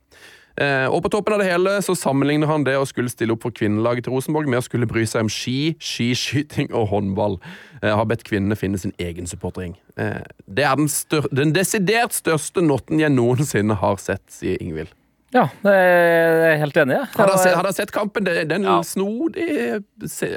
Eh, 0.57 0.87
og 0.89 1.03
på 1.05 1.11
toppen 1.13 1.35
av 1.35 1.39
det 1.43 1.51
hele 1.51 1.75
så 1.85 1.93
sammenligner 1.93 2.49
han 2.49 2.63
det 2.65 2.73
å 2.79 2.85
skulle 2.89 3.11
stille 3.13 3.35
opp 3.35 3.43
for 3.45 3.53
kvinnelaget 3.53 4.07
til 4.07 4.15
Rosenborg 4.15 4.49
med 4.49 4.57
å 4.57 4.65
skulle 4.65 4.87
bry 4.89 5.03
seg 5.05 5.27
om 5.27 5.29
ski, 5.29 5.75
skiskyting 5.77 6.71
og 6.73 6.87
håndball. 6.89 7.35
Eh, 7.83 7.91
har 7.93 8.07
bedt 8.09 8.23
kvinnene 8.25 8.57
finne 8.57 8.79
sin 8.81 8.93
egen 8.97 9.29
supporterring. 9.29 9.75
Eh, 10.01 10.23
det 10.49 10.65
er 10.65 10.79
den, 10.79 10.89
stør 10.89 11.27
den 11.31 11.53
desidert 11.53 12.17
største 12.17 12.63
notten 12.65 13.03
jeg 13.03 13.13
noensinne 13.13 13.77
har 13.77 14.01
sett, 14.01 14.23
sier 14.33 14.57
Ingvild. 14.63 14.89
Ja, 15.35 15.49
det 15.61 15.71
er 15.75 16.37
jeg 16.53 16.59
helt 16.63 16.77
enig 16.81 16.97
i. 17.03 17.05
Se, 17.13 17.51
har 17.51 17.63
dere 17.67 17.73
sett 17.75 17.91
kampen? 17.93 18.23
Det, 18.25 18.35
det 18.47 18.55
er 18.55 18.61
en 18.61 18.69
Ja. 18.69 18.77
snodige 18.87 19.81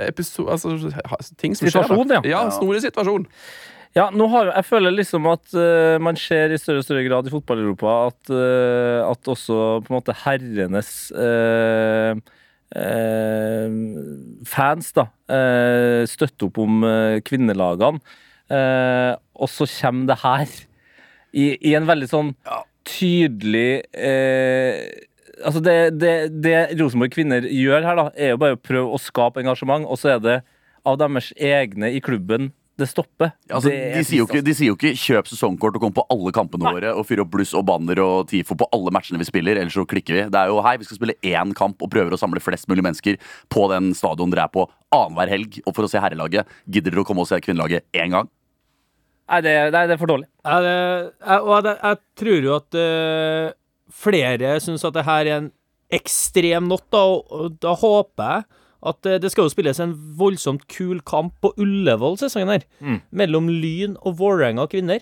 episode 0.08 0.50
altså, 0.50 0.74
ting 1.38 1.54
som 1.56 1.68
Situasjon, 1.70 2.08
skjer. 2.10 2.26
ja. 2.26 2.42
ja. 2.42 2.50
Snodig 2.50 2.82
situasjon. 2.82 3.28
Ja, 3.98 4.04
har, 4.06 4.52
jeg 4.54 4.66
føler 4.68 4.92
liksom 4.94 5.24
at 5.26 5.50
uh, 5.56 5.96
man 6.02 6.18
ser 6.18 6.52
i 6.54 6.58
større 6.62 6.78
og 6.78 6.86
større 6.86 7.02
grad 7.08 7.26
i 7.26 7.32
fotball-Europa 7.32 7.94
at, 8.06 8.30
uh, 8.30 9.00
at 9.08 9.30
også 9.32 9.56
på 9.82 9.90
en 9.90 9.96
måte 9.96 10.14
herrenes 10.22 10.92
uh, 11.10 12.14
fans 14.46 14.92
da, 14.94 15.08
støtter 16.06 16.46
opp 16.46 16.60
om 16.62 16.84
kvinnelagene. 17.26 17.98
Og 19.34 19.50
så 19.50 19.66
kommer 19.72 20.06
det 20.06 20.16
her 20.20 20.52
i, 21.34 21.48
i 21.66 21.72
en 21.74 21.88
veldig 21.88 22.06
sånn 22.12 22.30
tydelig 22.86 23.82
Altså 25.42 25.64
det, 25.66 25.74
det, 25.98 26.14
det 26.46 26.54
Rosenborg 26.78 27.10
kvinner 27.16 27.42
gjør 27.42 27.88
her, 27.88 27.98
da, 27.98 28.06
er 28.14 28.36
jo 28.36 28.40
bare 28.44 28.54
å 28.54 28.62
prøve 28.62 28.94
å 28.94 29.02
skape 29.02 29.42
engasjement, 29.42 29.88
og 29.90 29.98
så 29.98 30.14
er 30.14 30.22
det 30.22 30.38
av 30.86 31.02
deres 31.02 31.32
egne 31.34 31.90
i 31.90 31.98
klubben 32.04 32.52
det 32.80 32.88
stopper. 32.90 33.32
Altså, 33.50 33.68
Det 33.68 33.76
er 33.76 33.98
de, 33.98 34.04
sier 34.08 34.22
jo 34.22 34.26
ikke, 34.28 34.42
de 34.44 34.54
sier 34.56 34.70
jo 34.70 34.76
ikke 34.78 34.92
'kjøp 34.96 35.28
sesongkort 35.30 35.76
og 35.78 35.84
kom 35.84 35.94
på 35.96 36.04
alle 36.12 36.32
kampene 36.34 36.72
våre' 36.72 36.94
og 36.96 37.06
fyr 37.06 37.22
opp 37.24 37.30
bluss 37.34 37.52
og 37.54 37.66
banner 37.68 38.00
og 38.02 38.28
TIFO 38.30 38.56
på 38.58 38.68
alle 38.74 38.92
matchene 38.94 39.20
vi 39.20 39.28
spiller, 39.28 39.60
ellers 39.60 39.76
så 39.76 39.86
klikker 39.86 40.16
vi. 40.16 40.24
Det 40.32 40.40
er 40.40 40.50
jo 40.50 40.60
hei, 40.64 40.76
vi 40.80 40.88
skal 40.88 40.98
spille 40.98 41.18
én 41.22 41.54
kamp 41.54 41.80
og 41.82 41.92
prøver 41.92 42.16
å 42.16 42.20
samle 42.20 42.42
flest 42.42 42.68
mulig 42.72 42.84
mennesker 42.86 43.20
på 43.52 43.68
den 43.72 43.92
stadion 43.94 44.32
dere 44.32 44.48
er 44.48 44.54
på 44.54 44.66
annenhver 44.90 45.28
helg. 45.30 45.60
Og 45.66 45.76
for 45.76 45.86
å 45.86 45.90
se 45.92 46.02
herrelaget, 46.02 46.48
gidder 46.66 46.90
dere 46.90 47.04
å 47.04 47.08
komme 47.08 47.22
og 47.24 47.30
se 47.30 47.40
kvinnelaget 47.40 47.86
én 47.94 48.16
gang? 48.16 48.30
Nei, 49.30 49.40
det, 49.46 49.54
det, 49.70 49.84
det 49.86 49.94
er 49.94 50.00
for 50.00 50.10
dårlig. 50.10 50.26
Jeg, 50.42 50.70
jeg, 51.22 51.40
og 51.40 51.66
jeg, 51.68 51.76
jeg 51.78 52.00
tror 52.18 52.46
jo 52.48 52.54
at 52.56 52.78
eh, 52.80 53.52
flere 54.02 54.56
syns 54.64 54.86
at 54.88 54.96
det 54.96 55.06
her 55.06 55.26
er 55.26 55.36
en 55.36 55.52
ekstrem 55.90 56.66
natt, 56.70 56.86
da, 56.90 57.04
og, 57.04 57.30
og 57.30 57.60
da 57.62 57.74
håper 57.78 58.32
jeg 58.34 58.59
at 58.82 59.06
eh, 59.06 59.18
det 59.20 59.30
skal 59.32 59.44
jo 59.48 59.52
spilles 59.52 59.80
en 59.82 59.92
voldsomt 60.16 60.66
kul 60.72 61.00
kamp 61.04 61.34
på 61.44 61.52
Ullevål 61.60 62.16
sesongen 62.22 62.48
her, 62.54 62.64
Mm. 62.80 63.00
mellom 63.12 63.48
Lyn 63.52 63.96
og 64.00 64.16
Vålerenga 64.18 64.68
kvinner. 64.72 65.00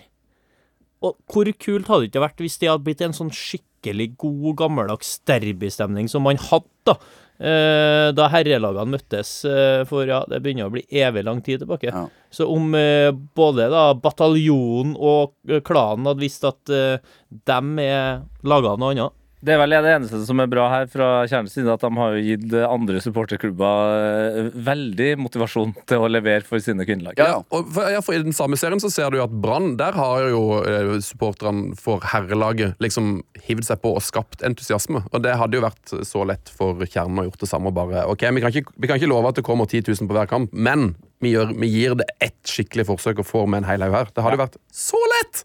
Og 1.01 1.15
hvor 1.31 1.47
kult 1.63 1.87
hadde 1.87 2.01
det 2.07 2.11
ikke 2.11 2.25
vært 2.25 2.41
hvis 2.43 2.57
det 2.59 2.67
hadde 2.69 2.83
blitt 2.83 3.01
en 3.05 3.13
sånn 3.15 3.31
skikkelig 3.31 4.17
god, 4.19 4.55
gammeldags 4.59 5.19
derbystemning 5.29 6.09
som 6.11 6.25
man 6.27 6.35
hadde 6.35 6.67
da, 6.89 6.95
eh, 7.39 8.09
da 8.11 8.25
herrelagene 8.33 8.91
møttes 8.97 9.45
eh, 9.47 9.85
for 9.87 10.03
ja, 10.09 10.25
det 10.27 10.41
begynner 10.43 10.67
å 10.67 10.73
bli 10.73 10.83
evig 10.91 11.23
lang 11.23 11.39
tid 11.45 11.61
tilbake. 11.63 11.87
Ja. 11.93 12.01
Så 12.35 12.49
om 12.51 12.73
eh, 12.75 13.13
både 13.15 13.69
da 13.71 13.93
bataljonen 13.95 14.97
og 14.99 15.37
klanen 15.63 16.09
hadde 16.11 16.19
visst 16.25 16.43
at 16.43 16.67
eh, 16.73 16.99
dem 17.47 17.79
er 17.79 18.25
laga 18.43 18.73
av 18.75 18.83
noe 18.83 18.91
annet 18.91 19.15
Det 19.39 19.53
er 19.53 19.59
vel 19.61 19.71
det 19.71 19.91
eneste 19.93 20.19
som 20.27 20.41
er 20.43 20.49
bra 20.51 20.65
her 20.67 20.87
fra 20.91 21.07
Kjernes 21.29 21.53
side, 21.55 21.71
at 21.71 21.83
de 21.85 21.89
har 21.95 22.15
jo 22.15 22.23
gitt 22.25 22.55
andre 22.59 22.99
supporterklubber 23.03 23.93
eh, 23.95 24.49
veldig 24.67 25.07
motivasjon 25.23 25.71
til 25.87 26.03
å 26.03 26.09
levere 26.11 26.43
for 26.47 26.59
sine 26.63 26.83
kvinnelag. 26.87 27.21
Ja, 27.21 27.39
ja, 27.39 28.01
for 28.03 28.17
I 28.17 28.19
den 28.25 28.35
samme 28.35 28.59
serien 28.59 28.83
så 28.83 28.91
ser 28.91 29.13
du 29.13 29.19
jo 29.19 29.25
at 29.25 29.37
Brann 29.39 29.77
Der 29.79 29.95
har 29.95 30.27
jo 30.27 30.59
eh, 30.59 30.91
supporterne 31.05 31.77
for 31.79 32.03
herrelaget 32.11 32.75
liksom 32.83 33.21
hivd 33.47 33.69
seg 33.69 33.79
på 33.83 33.95
og 33.95 34.03
skapt 34.03 34.43
entusiasme. 34.43 35.05
Og 35.13 35.23
det 35.23 35.37
hadde 35.39 35.59
jo 35.59 35.63
vært 35.63 35.95
så 36.07 36.25
lett 36.27 36.51
for 36.51 36.83
Kjernen 36.83 37.23
å 37.23 37.29
gjort 37.29 37.45
det 37.45 37.51
samme. 37.53 37.71
bare, 37.71 38.03
ok, 38.11 38.27
Vi 38.35 38.43
kan 38.43 38.51
ikke, 38.51 38.75
vi 38.75 38.91
kan 38.91 38.99
ikke 38.99 39.13
love 39.13 39.31
at 39.31 39.39
det 39.39 39.47
kommer 39.47 39.69
10 39.69 39.87
000 39.87 40.09
på 40.09 40.19
hver 40.19 40.27
kamp, 40.27 40.51
men 40.51 40.91
vi, 41.19 41.33
gjør, 41.35 41.51
vi 41.59 41.67
gir 41.67 41.97
det 41.99 42.07
ett 42.23 42.37
skikkelig 42.47 42.85
forsøk 42.87 43.19
og 43.23 43.27
får 43.27 43.49
med 43.51 43.63
en 43.63 43.69
hel 43.69 43.83
haug 43.83 43.95
her. 43.97 44.11
Det 44.15 44.23
hadde 44.23 44.37
jo 44.37 44.43
vært 44.45 44.59
så 44.71 45.01
lett! 45.17 45.43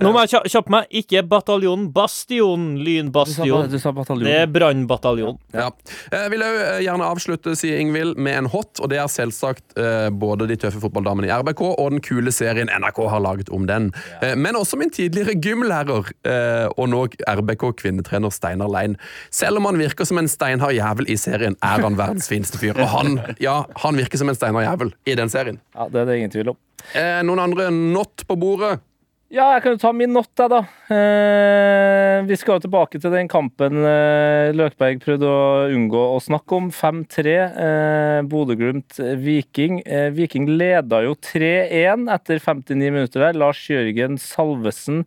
Nå 0.00 0.10
må 0.14 0.22
jeg 0.24 0.48
kjappe 0.48 0.72
meg. 0.72 0.86
Ikke 0.96 1.20
bataljon, 1.28 1.86
bastion, 1.92 2.62
Du 2.76 2.80
sa, 2.80 2.84
lynbastion. 2.86 3.66
du 3.70 3.76
sa 3.78 3.92
bataljon. 3.92 4.24
Det 4.24 4.34
er 4.40 4.48
brannbataljon. 4.50 5.36
Ja. 5.54 5.68
Jeg 6.14 6.32
vil 6.32 6.44
òg 6.46 6.56
gjerne 6.86 7.10
avslutte, 7.12 7.54
sier 7.60 7.82
Ingvild, 7.82 8.16
med 8.16 8.38
en 8.40 8.50
hot, 8.50 8.80
og 8.80 8.90
det 8.90 8.98
er 9.02 9.10
selvsagt 9.12 9.76
eh, 9.78 10.08
både 10.10 10.48
de 10.48 10.56
tøffe 10.64 10.80
fotballdamene 10.82 11.28
i 11.28 11.34
RBK 11.34 11.62
og 11.68 11.92
den 11.92 12.02
kule 12.04 12.32
serien 12.34 12.72
NRK 12.72 13.02
har 13.12 13.22
laget 13.24 13.52
om 13.52 13.68
den. 13.68 13.90
Eh, 14.24 14.34
men 14.34 14.56
også 14.58 14.80
min 14.80 14.90
tidligere 14.90 15.36
gymlærer 15.44 16.10
eh, 16.26 16.66
og 16.72 16.90
nå 16.92 17.04
RBK-kvinnetrener 17.28 18.32
Steinar 18.34 18.72
Lein. 18.72 18.96
Selv 19.30 19.60
om 19.60 19.68
han 19.68 19.78
virker 19.80 20.08
som 20.08 20.18
en 20.22 20.30
steinhard 20.30 20.74
jævel 20.76 21.10
i 21.12 21.18
serien, 21.20 21.58
er 21.62 21.84
han 21.84 22.00
verdens 22.00 22.30
fineste 22.32 22.58
fyr. 22.62 22.80
Og 22.80 22.88
han, 22.96 23.20
ja, 23.42 23.60
han 23.84 24.00
virker 24.00 24.24
som 24.24 24.32
en 24.32 24.38
steinhard 24.38 24.66
jævel 24.66 24.95
i 25.04 25.16
den 25.18 25.32
serien. 25.32 25.60
Ja, 25.76 25.88
det 25.92 26.02
er 26.02 26.10
det 26.10 26.18
ingen 26.20 26.34
tvil 26.34 26.52
om. 26.54 26.60
Eh, 26.94 27.22
noen 27.26 27.42
andre 27.42 27.70
not 27.74 28.24
på 28.28 28.36
bordet? 28.38 28.78
Ja, 29.26 29.48
jeg 29.56 29.64
kan 29.64 29.74
jo 29.74 29.80
ta 29.82 29.90
min 29.90 30.12
not, 30.14 30.30
jeg, 30.38 30.50
da. 30.52 30.60
Eh, 30.94 32.20
vi 32.28 32.36
skal 32.38 32.56
jo 32.60 32.62
tilbake 32.68 33.00
til 33.02 33.10
den 33.10 33.26
kampen 33.26 33.80
eh, 33.82 34.52
Løkberg 34.54 35.00
prøvde 35.02 35.26
å 35.26 35.64
unngå 35.74 36.02
å 36.14 36.20
snakke 36.22 36.60
om. 36.60 36.68
5-3. 36.70 37.34
Eh, 37.66 38.20
Bodø-Glimt-Viking. 38.30 39.80
Eh, 39.82 40.12
Viking 40.14 40.46
leda 40.54 41.02
jo 41.08 41.16
3-1 41.18 42.06
etter 42.14 42.38
59 42.38 42.78
minutter 42.86 43.26
der. 43.26 43.40
Lars 43.42 43.64
Jørgen 43.66 44.14
Salvesen 44.22 45.02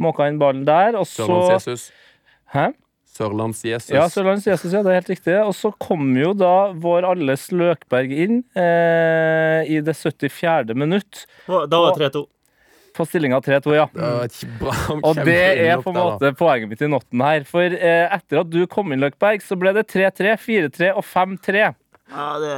måka 0.00 0.30
inn 0.30 0.40
ballen 0.40 0.64
der, 0.66 0.96
og 0.96 1.04
så 1.06 1.28
Hæ? 2.52 2.70
Sørlands-Jesus. 3.12 3.90
Ja, 3.92 4.06
Sørlands 4.08 4.46
Jesus, 4.48 4.72
ja, 4.72 4.80
det 4.84 4.92
er 4.92 5.00
helt 5.02 5.10
riktig. 5.12 5.34
Og 5.44 5.52
så 5.56 5.72
kom 5.82 6.14
jo 6.16 6.32
da 6.36 6.72
vår 6.80 7.04
alles 7.10 7.50
Løkberg 7.52 8.12
inn 8.24 8.38
eh, 8.56 9.68
i 9.68 9.80
det 9.84 9.94
74. 9.98 10.72
minutt 10.78 11.26
Da 11.46 11.66
var 11.68 11.92
det 11.98 12.08
3-2. 12.14 12.24
på 12.96 13.06
stillinga 13.08 13.40
3-2, 13.44 13.76
ja. 13.76 13.86
Og 15.02 15.20
det 15.24 15.38
er 15.68 15.80
på 15.84 15.92
en 15.92 15.98
måte 15.98 16.32
poenget 16.36 16.72
mitt 16.72 16.84
i 16.84 16.90
notten 16.92 17.24
her. 17.24 17.44
For 17.48 17.64
eh, 17.76 18.06
etter 18.16 18.42
at 18.42 18.52
du 18.52 18.62
kom 18.70 18.92
inn, 18.92 19.04
Løkberg, 19.04 19.44
så 19.44 19.60
ble 19.60 19.74
det 19.76 19.86
3-3, 19.92 20.36
4-3 20.40 20.92
og 20.96 21.04
5-3. 21.04 21.66
Ja, 22.12 22.30
det 22.40 22.56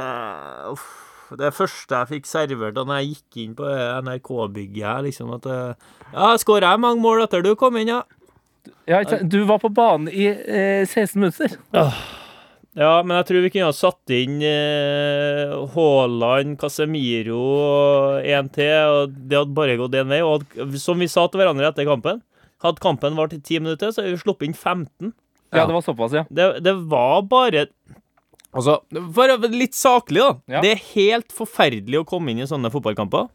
uff. 0.73 0.93
Det 1.35 1.49
første 1.57 1.97
jeg 1.97 2.09
fikk 2.11 2.27
servert 2.29 2.75
da 2.77 2.83
jeg 2.99 3.15
gikk 3.15 3.37
inn 3.41 3.53
på 3.57 3.65
NRK-bygget 4.05 4.85
her, 4.85 4.99
liksom 5.07 5.31
at 5.35 5.47
eh, 5.49 5.87
Ja, 6.13 6.35
skåra 6.39 6.75
jeg 6.75 6.83
mange 6.83 7.01
mål 7.01 7.23
etter 7.25 7.41
du 7.43 7.55
kom 7.59 7.75
inn, 7.81 7.89
ja? 7.89 8.03
Ja, 8.87 8.99
du 9.21 9.39
var 9.49 9.59
på 9.63 9.69
banen 9.73 10.09
i 10.13 10.27
eh, 10.29 10.85
16 10.85 11.19
minutter. 11.21 11.55
Ja, 12.75 12.91
men 13.07 13.15
jeg 13.17 13.25
tror 13.29 13.43
vi 13.45 13.49
kunne 13.53 13.69
ha 13.71 13.75
satt 13.75 14.11
inn 14.13 14.41
eh, 14.43 15.53
Haaland, 15.73 16.57
Casemiro 16.59 17.37
og 17.39 18.25
en 18.27 18.49
til, 18.51 18.73
og 18.91 19.13
det 19.15 19.39
hadde 19.39 19.55
bare 19.55 19.77
gått 19.79 19.95
én 19.95 20.11
vei. 20.11 20.19
Og 20.25 20.43
hadde- 20.43 20.81
som 20.83 20.99
vi 20.99 21.07
sa 21.07 21.23
til 21.31 21.39
hverandre 21.41 21.69
etter 21.71 21.87
kampen, 21.87 22.19
hadde 22.65 22.83
kampen 22.83 23.15
vart 23.15 23.33
i 23.33 23.39
10 23.39 23.61
minutter, 23.63 23.93
så 23.95 24.03
hadde 24.03 24.17
vi 24.17 24.23
sluppet 24.25 24.49
inn 24.49 24.57
15. 24.57 25.13
Ja, 25.55 25.63
det 25.69 25.73
var 25.77 25.85
såpass, 25.85 26.11
ja. 26.17 26.25
Det, 26.29 26.49
det 26.65 26.75
var 26.91 27.21
bare 27.31 27.67
Altså, 28.55 28.77
for 29.11 29.27
å 29.27 29.35
være 29.43 29.51
litt 29.51 29.75
saklig, 29.75 30.21
da. 30.23 30.35
Ja. 30.47 30.59
Det 30.63 30.69
er 30.71 30.83
helt 30.93 31.33
forferdelig 31.35 31.97
å 31.99 32.05
komme 32.07 32.31
inn 32.31 32.39
i 32.39 32.47
sånne 32.47 32.69
fotballkamper. 32.71 33.25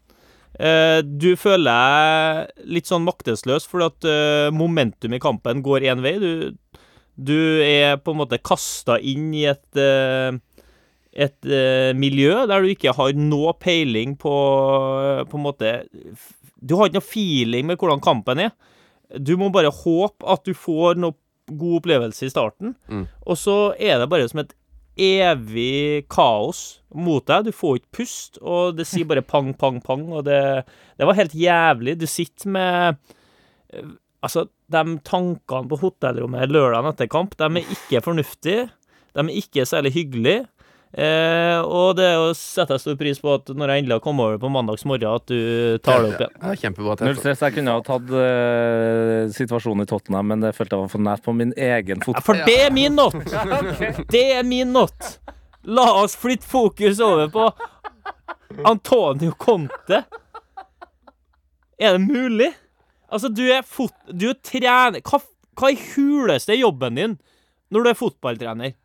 Eh, 0.61 0.99
du 1.01 1.31
føler 1.41 1.65
deg 1.65 2.67
litt 2.75 2.89
sånn 2.89 3.05
maktesløs 3.07 3.65
fordi 3.69 3.87
at 3.89 4.07
eh, 4.11 4.49
momentum 4.53 5.15
i 5.17 5.21
kampen 5.23 5.63
går 5.65 5.87
én 5.89 6.03
vei. 6.05 6.13
Du, 6.21 6.53
du 7.17 7.37
er 7.65 7.97
på 8.01 8.13
en 8.13 8.19
måte 8.21 8.37
kasta 8.45 8.99
inn 9.01 9.31
i 9.33 9.47
et 9.49 9.81
eh, 9.81 10.37
et 11.11 11.43
miljø 11.99 12.45
der 12.47 12.63
du 12.63 12.69
ikke 12.71 12.93
har 12.95 13.17
noe 13.19 13.51
peiling 13.59 14.13
på 14.15 14.31
På 15.27 15.35
en 15.35 15.43
måte 15.43 15.71
Du 16.63 16.77
har 16.79 16.87
ikke 16.87 17.01
noe 17.01 17.03
feeling 17.03 17.67
med 17.67 17.81
hvordan 17.81 17.99
kampen 17.99 18.39
er. 18.45 18.53
Du 19.19 19.33
må 19.35 19.49
bare 19.51 19.73
håpe 19.75 20.23
at 20.31 20.45
du 20.47 20.53
får 20.55 20.95
noe 21.03 21.17
god 21.51 21.81
opplevelse 21.81 22.29
i 22.29 22.31
starten, 22.31 22.75
Mm. 22.87 23.07
og 23.27 23.35
så 23.35 23.57
er 23.75 23.99
det 23.99 24.07
bare 24.07 24.29
som 24.31 24.39
et 24.39 24.53
evig 24.99 26.07
kaos 26.11 26.81
mot 26.93 27.25
deg. 27.27 27.47
Du 27.47 27.55
får 27.55 27.79
ikke 27.79 27.97
pust, 28.01 28.41
og 28.41 28.77
det 28.77 28.87
sier 28.89 29.07
bare 29.07 29.23
pang, 29.25 29.53
pang, 29.57 29.79
pang, 29.83 30.07
og 30.11 30.25
det, 30.27 30.41
det 30.99 31.07
var 31.07 31.17
helt 31.19 31.35
jævlig. 31.37 31.99
Du 32.01 32.07
sitter 32.09 32.51
med 32.57 33.01
Altså, 34.21 34.43
de 34.69 34.81
tankene 35.01 35.65
på 35.71 35.77
hotellrommet 35.81 36.51
lørdagen 36.51 36.91
etter 36.91 37.07
kamp, 37.09 37.31
de 37.39 37.47
er 37.47 37.71
ikke 37.73 38.03
fornuftige. 38.05 38.67
De 39.15 39.23
er 39.23 39.31
ikke 39.33 39.65
særlig 39.65 39.93
hyggelige. 39.95 40.43
Eh, 40.91 41.57
og 41.63 41.93
det 41.95 42.03
er 42.03 42.19
å 42.19 42.33
sette 42.35 42.75
stor 42.81 42.97
pris 42.99 43.21
på 43.23 43.31
at 43.37 43.47
når 43.55 43.71
jeg 43.71 43.81
endelig 43.81 43.95
har 43.95 44.03
kommet 44.03 44.25
over 44.25 44.39
på 44.41 44.49
mandags 44.51 44.83
morgen, 44.89 45.07
at 45.15 45.29
du 45.31 45.77
tar 45.85 46.03
det 46.03 46.09
opp 46.09 46.23
igjen. 46.25 46.33
Ja, 46.41 46.55
kjempebra. 46.65 46.95
Null 47.07 47.19
stress. 47.19 47.43
Jeg 47.45 47.55
kunne 47.55 47.75
ha 47.77 47.83
tatt 47.87 48.11
eh, 48.21 49.31
situasjonen 49.37 49.85
i 49.85 49.89
Tottenham, 49.91 50.27
men 50.33 50.43
det 50.43 50.51
følte 50.57 50.75
jeg 50.75 50.83
var 50.83 50.91
for 50.91 51.05
nært 51.07 51.23
på 51.23 51.35
min 51.37 51.53
egen 51.55 52.01
Ja, 52.01 52.07
fot. 52.07 52.19
For 52.27 52.41
det 52.47 52.57
er 52.65 52.73
min 52.75 52.97
not! 52.99 53.15
Det 54.11 54.25
er 54.35 54.43
min 54.47 54.73
not! 54.75 55.13
La 55.63 55.85
oss 56.01 56.17
flytte 56.19 56.47
fokus 56.49 56.99
over 57.05 57.29
på 57.31 57.45
Antonio 58.67 59.31
Conte. 59.39 60.01
Er 61.79 61.95
det 61.95 62.01
mulig? 62.03 62.49
Altså, 63.07 63.29
du 63.31 63.45
er 63.47 63.63
fot... 63.67 63.93
Du 64.11 64.27
er 64.31 64.39
trener... 64.43 64.99
Hva, 65.07 65.21
hva 65.55 65.71
er 65.71 65.85
huleste 65.93 66.57
jobben 66.57 66.99
din 66.99 67.15
når 67.71 67.85
du 67.85 67.89
er 67.93 67.97
fotballtrener? 67.99 68.75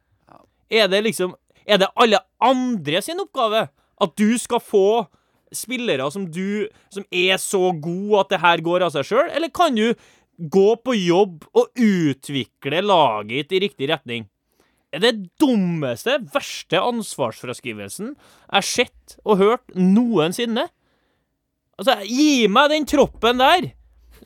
Er 0.71 0.89
det 0.91 1.03
liksom 1.07 1.35
Er 1.67 1.81
det 1.83 1.91
alle 1.99 2.21
andre 2.43 3.03
sin 3.03 3.21
oppgave 3.23 3.67
at 3.71 4.13
du 4.19 4.37
skal 4.39 4.63
få 4.63 5.07
spillere 5.55 6.11
som 6.13 6.27
du 6.31 6.69
Som 6.93 7.07
er 7.11 7.39
så 7.43 7.71
gode 7.73 8.21
at 8.21 8.33
det 8.35 8.43
her 8.43 8.63
går 8.65 8.87
av 8.87 8.95
seg 8.95 9.09
sjøl, 9.09 9.29
eller 9.31 9.53
kan 9.55 9.75
du 9.75 9.95
gå 10.37 10.69
på 10.85 10.93
jobb 10.99 11.47
og 11.57 11.71
utvikle 11.81 12.83
laget 12.85 13.49
ditt 13.49 13.57
i 13.57 13.63
riktig 13.65 13.89
retning? 13.89 14.27
Er 14.93 15.03
det 15.03 15.15
dummeste, 15.41 16.19
verste 16.33 16.81
ansvarsfraskrivelsen 16.81 18.13
jeg 18.15 18.53
har 18.53 18.67
sett 18.67 19.17
og 19.25 19.41
hørt 19.41 19.75
noensinne? 19.75 20.69
Altså, 21.77 21.99
gi 22.09 22.47
meg 22.49 22.71
den 22.73 22.87
troppen 22.89 23.43
der! 23.43 23.73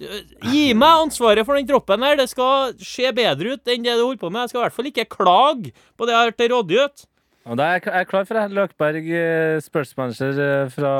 Gi 0.01 0.71
meg 0.79 1.05
ansvaret 1.05 1.45
for 1.45 1.59
den 1.59 1.69
troppen 1.69 2.05
der. 2.05 2.17
Det 2.21 2.29
skal 2.31 2.75
se 2.79 3.11
bedre 3.17 3.57
ut 3.57 3.71
enn 3.71 3.85
det 3.85 3.97
du 3.99 4.05
holder 4.05 4.23
på 4.23 4.31
med. 4.31 4.47
Jeg 4.47 4.53
skal 4.53 4.61
i 4.61 4.65
hvert 4.65 4.77
fall 4.77 4.91
ikke 4.91 5.09
klage 5.13 5.73
på 5.99 6.07
det 6.07 6.15
jeg 6.15 6.21
har 6.21 6.31
hørt 6.31 6.39
til 6.41 6.53
rådighet. 6.55 7.07
Ja, 7.47 7.57
Da 7.57 7.67
er 7.67 7.79
jeg, 7.79 7.87
jeg 7.89 8.05
er 8.05 8.09
klar 8.11 8.27
for 8.29 8.37
det. 8.37 8.45
Løkberg, 8.53 9.07
eh, 9.17 9.59
Spurs-manager 9.65 10.41
eh, 10.45 10.73
fra 10.75 10.93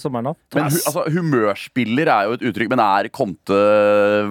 sommeren 0.00 0.32
av. 0.32 0.38
Men 0.56 0.66
hu, 0.66 0.78
altså, 0.80 1.04
humørspiller 1.14 2.10
er 2.10 2.26
jo 2.26 2.38
et 2.38 2.46
uttrykk, 2.50 2.72
men 2.72 2.82
er 2.84 3.10
Conte 3.14 3.60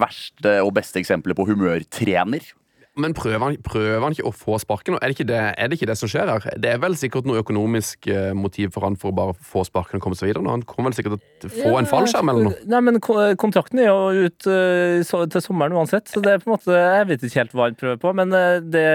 verste 0.02 0.58
og 0.66 0.74
beste 0.76 1.00
eksempelet 1.02 1.40
på 1.40 1.48
humørtrener? 1.48 2.52
Men 3.00 3.16
prøver 3.18 3.41
han, 3.43 3.58
prøver 3.66 4.04
han 4.04 4.16
ikke 4.16 4.28
å 4.28 4.36
få 4.36 4.58
sparken? 4.62 4.97
Er 5.00 5.10
det, 5.10 5.18
ikke 5.18 5.30
det, 5.30 5.39
er 5.56 5.70
det 5.70 5.80
ikke 5.80 5.89
det 5.89 5.97
som 6.00 6.12
skjer 6.12 6.30
her? 6.30 6.45
Det 6.60 6.72
er 6.74 6.82
vel 6.82 6.97
sikkert 7.00 7.28
noe 7.30 7.41
økonomisk 7.41 8.10
eh, 8.12 8.32
motiv 8.38 8.74
for 8.76 8.86
han 8.88 8.97
for 9.00 9.12
å 9.12 9.16
bare 9.16 9.36
få 9.36 9.64
sparken 9.68 10.00
og 10.00 10.06
komme 10.06 10.20
seg 10.20 10.32
videre? 10.32 10.43
nå. 10.45 10.54
Han 10.58 10.66
kommer 10.68 10.91
vel 10.91 11.00
sikkert 11.00 11.24
til 11.41 11.52
å 11.52 11.56
få 11.56 11.74
en 11.80 11.89
fallskjerm 11.89 12.32
eller 12.34 12.50
noe? 12.50 12.62
Nei, 12.70 12.82
men 12.86 13.00
Kontrakten 13.39 13.82
er 13.82 13.89
jo 13.89 14.28
ut 14.28 14.50
eh, 14.52 15.00
så, 15.08 15.24
til 15.32 15.43
sommeren 15.43 15.78
uansett, 15.80 16.10
så 16.12 16.24
det 16.24 16.36
er 16.36 16.43
på 16.43 16.50
en 16.50 16.56
måte 16.56 16.76
Jeg 16.76 17.10
vet 17.12 17.26
ikke 17.28 17.41
helt 17.41 17.56
hva 17.58 17.70
han 17.70 17.80
prøver 17.80 18.02
på, 18.02 18.14
men 18.20 18.36
eh, 18.36 18.62
det 18.64 18.88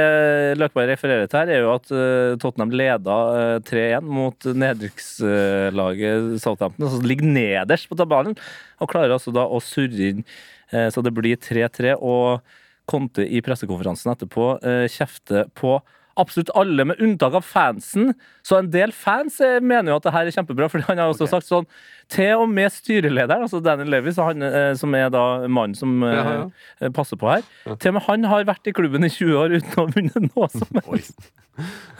Løkberg 0.60 0.92
refererer 0.92 1.30
til 1.30 1.40
her, 1.40 1.52
er 1.52 1.64
jo 1.64 1.74
at 1.74 1.94
Tottenham 2.42 2.74
leda 2.74 3.20
eh, 3.38 3.60
3-1 3.68 4.10
mot 4.20 4.50
nedrykkslaget 4.64 6.34
Southampton, 6.42 6.90
som 6.92 7.06
ligger 7.06 7.30
nederst 7.30 7.88
på 7.90 7.98
tabellen, 7.98 8.36
og 8.82 8.90
klarer 8.90 9.16
altså 9.16 9.32
da 9.34 9.46
å 9.48 9.62
surre 9.64 10.12
inn 10.12 10.26
så 10.90 11.04
det 11.04 11.12
blir 11.14 11.36
3-3. 11.38 11.92
og 12.02 12.40
Conte 12.90 13.24
i 13.26 13.40
pressekonferansen 13.44 14.12
etterpå 14.14 14.48
eh, 14.62 14.86
kjefter 14.92 15.46
på 15.56 15.78
absolutt 16.14 16.52
alle, 16.54 16.84
med 16.86 17.00
unntak 17.02 17.34
av 17.34 17.42
fansen. 17.42 18.12
Så 18.46 18.60
en 18.60 18.68
del 18.70 18.92
fans 18.94 19.40
eh, 19.42 19.56
mener 19.58 19.90
jo 19.90 19.96
at 19.98 20.04
det 20.06 20.12
her 20.14 20.28
er 20.30 20.36
kjempebra, 20.36 20.68
for 20.70 20.84
han 20.86 21.00
har 21.02 21.10
også 21.10 21.26
sagt 21.26 21.48
sånn 21.48 21.66
Til 22.12 22.36
og 22.44 22.52
med 22.54 22.70
styrelederen, 22.70 23.42
altså 23.48 23.58
Daniel 23.64 23.90
Levis, 23.96 24.20
han, 24.22 24.44
eh, 24.46 24.74
som 24.78 24.94
er 24.94 25.08
da 25.10 25.24
mannen 25.48 25.74
som 25.74 25.96
Ja, 26.06 26.20
ja. 26.22 26.44
eh, 26.84 26.92
passer 26.94 27.18
på 27.18 27.32
her, 27.32 27.42
til 27.66 27.90
og 27.90 27.96
med 27.98 28.06
han 28.06 28.28
har 28.30 28.46
vært 28.46 28.70
i 28.70 28.76
klubben 28.76 29.02
i 29.08 29.10
20 29.10 29.40
år 29.40 29.56
uten 29.56 29.74
å 29.74 29.80
ha 29.88 29.96
vunnet 29.96 30.28
noe 30.30 30.50
som 30.54 30.78
helst. 30.92 31.32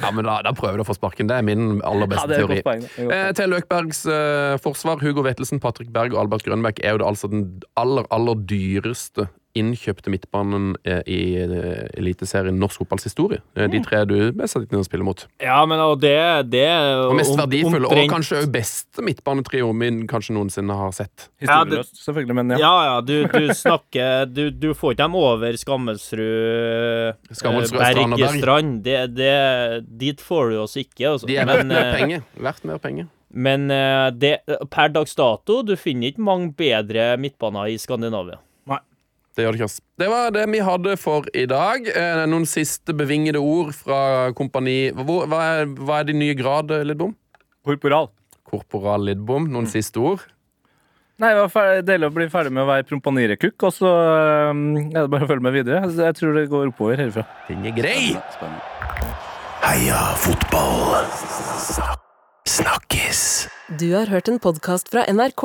Ja, 0.03 0.11
men 0.15 0.27
da, 0.27 0.41
da 0.47 0.51
prøver 0.55 0.79
du 0.79 0.83
å 0.83 0.87
få 0.89 0.95
sparken. 0.99 1.29
Det 1.31 1.35
er 1.41 1.45
min 1.47 1.81
aller 1.87 2.09
beste 2.11 2.39
teori. 2.39 2.61
poeng. 2.67 2.87
Eh, 3.07 3.29
til 3.39 3.51
Løkbergs 3.51 4.01
eh, 4.11 4.55
forsvar, 4.63 5.03
Hugo 5.03 5.23
Vettelsen, 5.27 5.59
Patrick 5.63 5.91
Berg 5.95 6.15
og 6.15 6.25
Albert 6.25 6.47
Grønbæk 6.47 6.85
er 6.87 6.95
jo 6.95 7.03
det 7.03 7.07
altså 7.11 7.31
den 7.35 7.49
aller, 7.79 8.07
aller 8.15 8.39
dyreste 8.51 9.27
innkjøpte 9.59 10.11
midtbanen 10.11 10.73
eh, 10.87 11.01
i 11.11 11.19
eh, 11.39 11.85
Eliteserien 11.99 12.57
norsk 12.59 12.83
fotballs 12.83 13.07
historie. 13.07 13.41
Eh, 13.55 13.69
de 13.71 13.81
tre 13.85 14.03
du 14.09 14.17
satt 14.51 14.67
inn 14.67 14.81
og 14.81 14.87
spiller 14.87 15.07
mot. 15.07 15.25
Ja, 15.43 15.61
men 15.69 15.81
og 15.83 16.01
det, 16.03 16.17
det 16.51 16.67
Og 17.07 17.15
mest 17.19 17.37
verdifulle, 17.39 17.87
verdifulle, 17.87 18.05
og 18.07 18.13
kanskje 18.13 18.43
òg 18.43 18.51
beste 18.55 19.05
midtbanetrio 19.07 19.71
min 19.77 20.05
kanskje 20.11 20.35
noensinne 20.37 20.77
har 20.79 20.95
sett. 20.97 21.29
Ja, 21.45 21.63
selvfølgelig, 21.87 22.39
men 22.41 22.55
ja. 22.57 22.61
Ja, 22.65 22.73
ja, 22.89 22.97
du, 23.07 23.15
du 23.31 23.55
snakker 23.65 24.27
du, 24.31 24.49
du 24.51 24.73
får 24.75 24.97
ikke 24.97 25.05
dem 25.05 25.19
over 25.19 25.59
Skammelsrud, 25.61 27.21
Skammelsrud, 27.31 27.81
eh, 27.81 28.07
Berg. 28.15 28.41
Strand. 28.41 28.81
Det, 28.85 29.01
det, 29.15 29.35
dit 30.01 30.21
får 30.21 30.51
du 30.51 30.63
oss 30.65 30.75
ikke. 30.81 31.15
Altså. 31.15 31.29
De 31.31 31.39
er 31.39 31.47
verdt 31.49 31.69
men 31.69 31.77
mer 31.77 31.93
penger. 31.95 32.25
Verdt 32.49 32.67
mer 32.67 32.83
penger. 32.83 33.13
men 33.35 33.69
det, 34.19 34.37
per 34.71 34.91
dags 34.95 35.15
dato, 35.19 35.61
du 35.67 35.75
finner 35.79 36.11
ikke 36.11 36.23
mange 36.27 36.51
bedre 36.59 37.15
midtbaner 37.21 37.71
i 37.73 37.79
Skandinavia. 37.83 38.41
Det 39.35 39.43
gjør 39.45 39.53
det 39.57 39.59
ikke. 39.61 39.71
ass. 39.71 39.81
Det 39.99 40.09
var 40.13 40.31
det 40.35 40.45
vi 40.53 40.61
hadde 40.63 40.97
for 41.01 41.27
i 41.35 41.47
dag. 41.51 41.89
Eh, 41.91 42.21
noen 42.31 42.45
siste 42.47 42.95
bevingede 42.95 43.41
ord 43.43 43.73
fra 43.75 44.31
kompani 44.39 44.93
Hvor, 44.95 45.27
hva, 45.31 45.41
er, 45.61 45.67
hva 45.75 46.01
er 46.01 46.05
din 46.13 46.21
nye 46.23 46.37
grad, 46.39 46.71
eh, 46.71 46.85
Lidbom? 46.87 47.17
Korporal. 47.67 48.11
Korporal 48.47 49.03
Lidbom. 49.09 49.49
Noen 49.51 49.67
siste 49.71 49.99
ord? 49.99 50.23
Nei, 51.19 51.31
det 51.31 51.43
var 51.45 51.51
fer- 51.55 51.83
deilig 51.87 52.09
å 52.11 52.15
bli 52.15 52.25
ferdig 52.31 52.51
med 52.55 52.65
å 52.65 52.71
være 52.73 52.87
prompanirekukk, 52.89 53.55
og 53.69 53.71
så 53.77 53.91
um, 54.51 54.63
er 54.91 55.05
det 55.05 55.11
bare 55.13 55.27
å 55.27 55.31
følge 55.31 55.45
med 55.47 55.55
videre. 55.55 55.83
Jeg 55.95 56.17
tror 56.19 56.35
det 56.35 56.49
går 56.51 56.73
oppover 56.73 56.99
herfra. 57.05 57.23
Ting 57.47 57.63
er 57.71 57.75
grei! 57.77 58.17
Heia 59.63 60.01
fotball. 60.21 61.07
Snakkes. 62.51 63.21
Du 63.79 63.87
har 63.95 64.11
hørt 64.11 64.29
en 64.29 64.41
podkast 64.43 64.91
fra 64.93 65.07
NRK. 65.09 65.45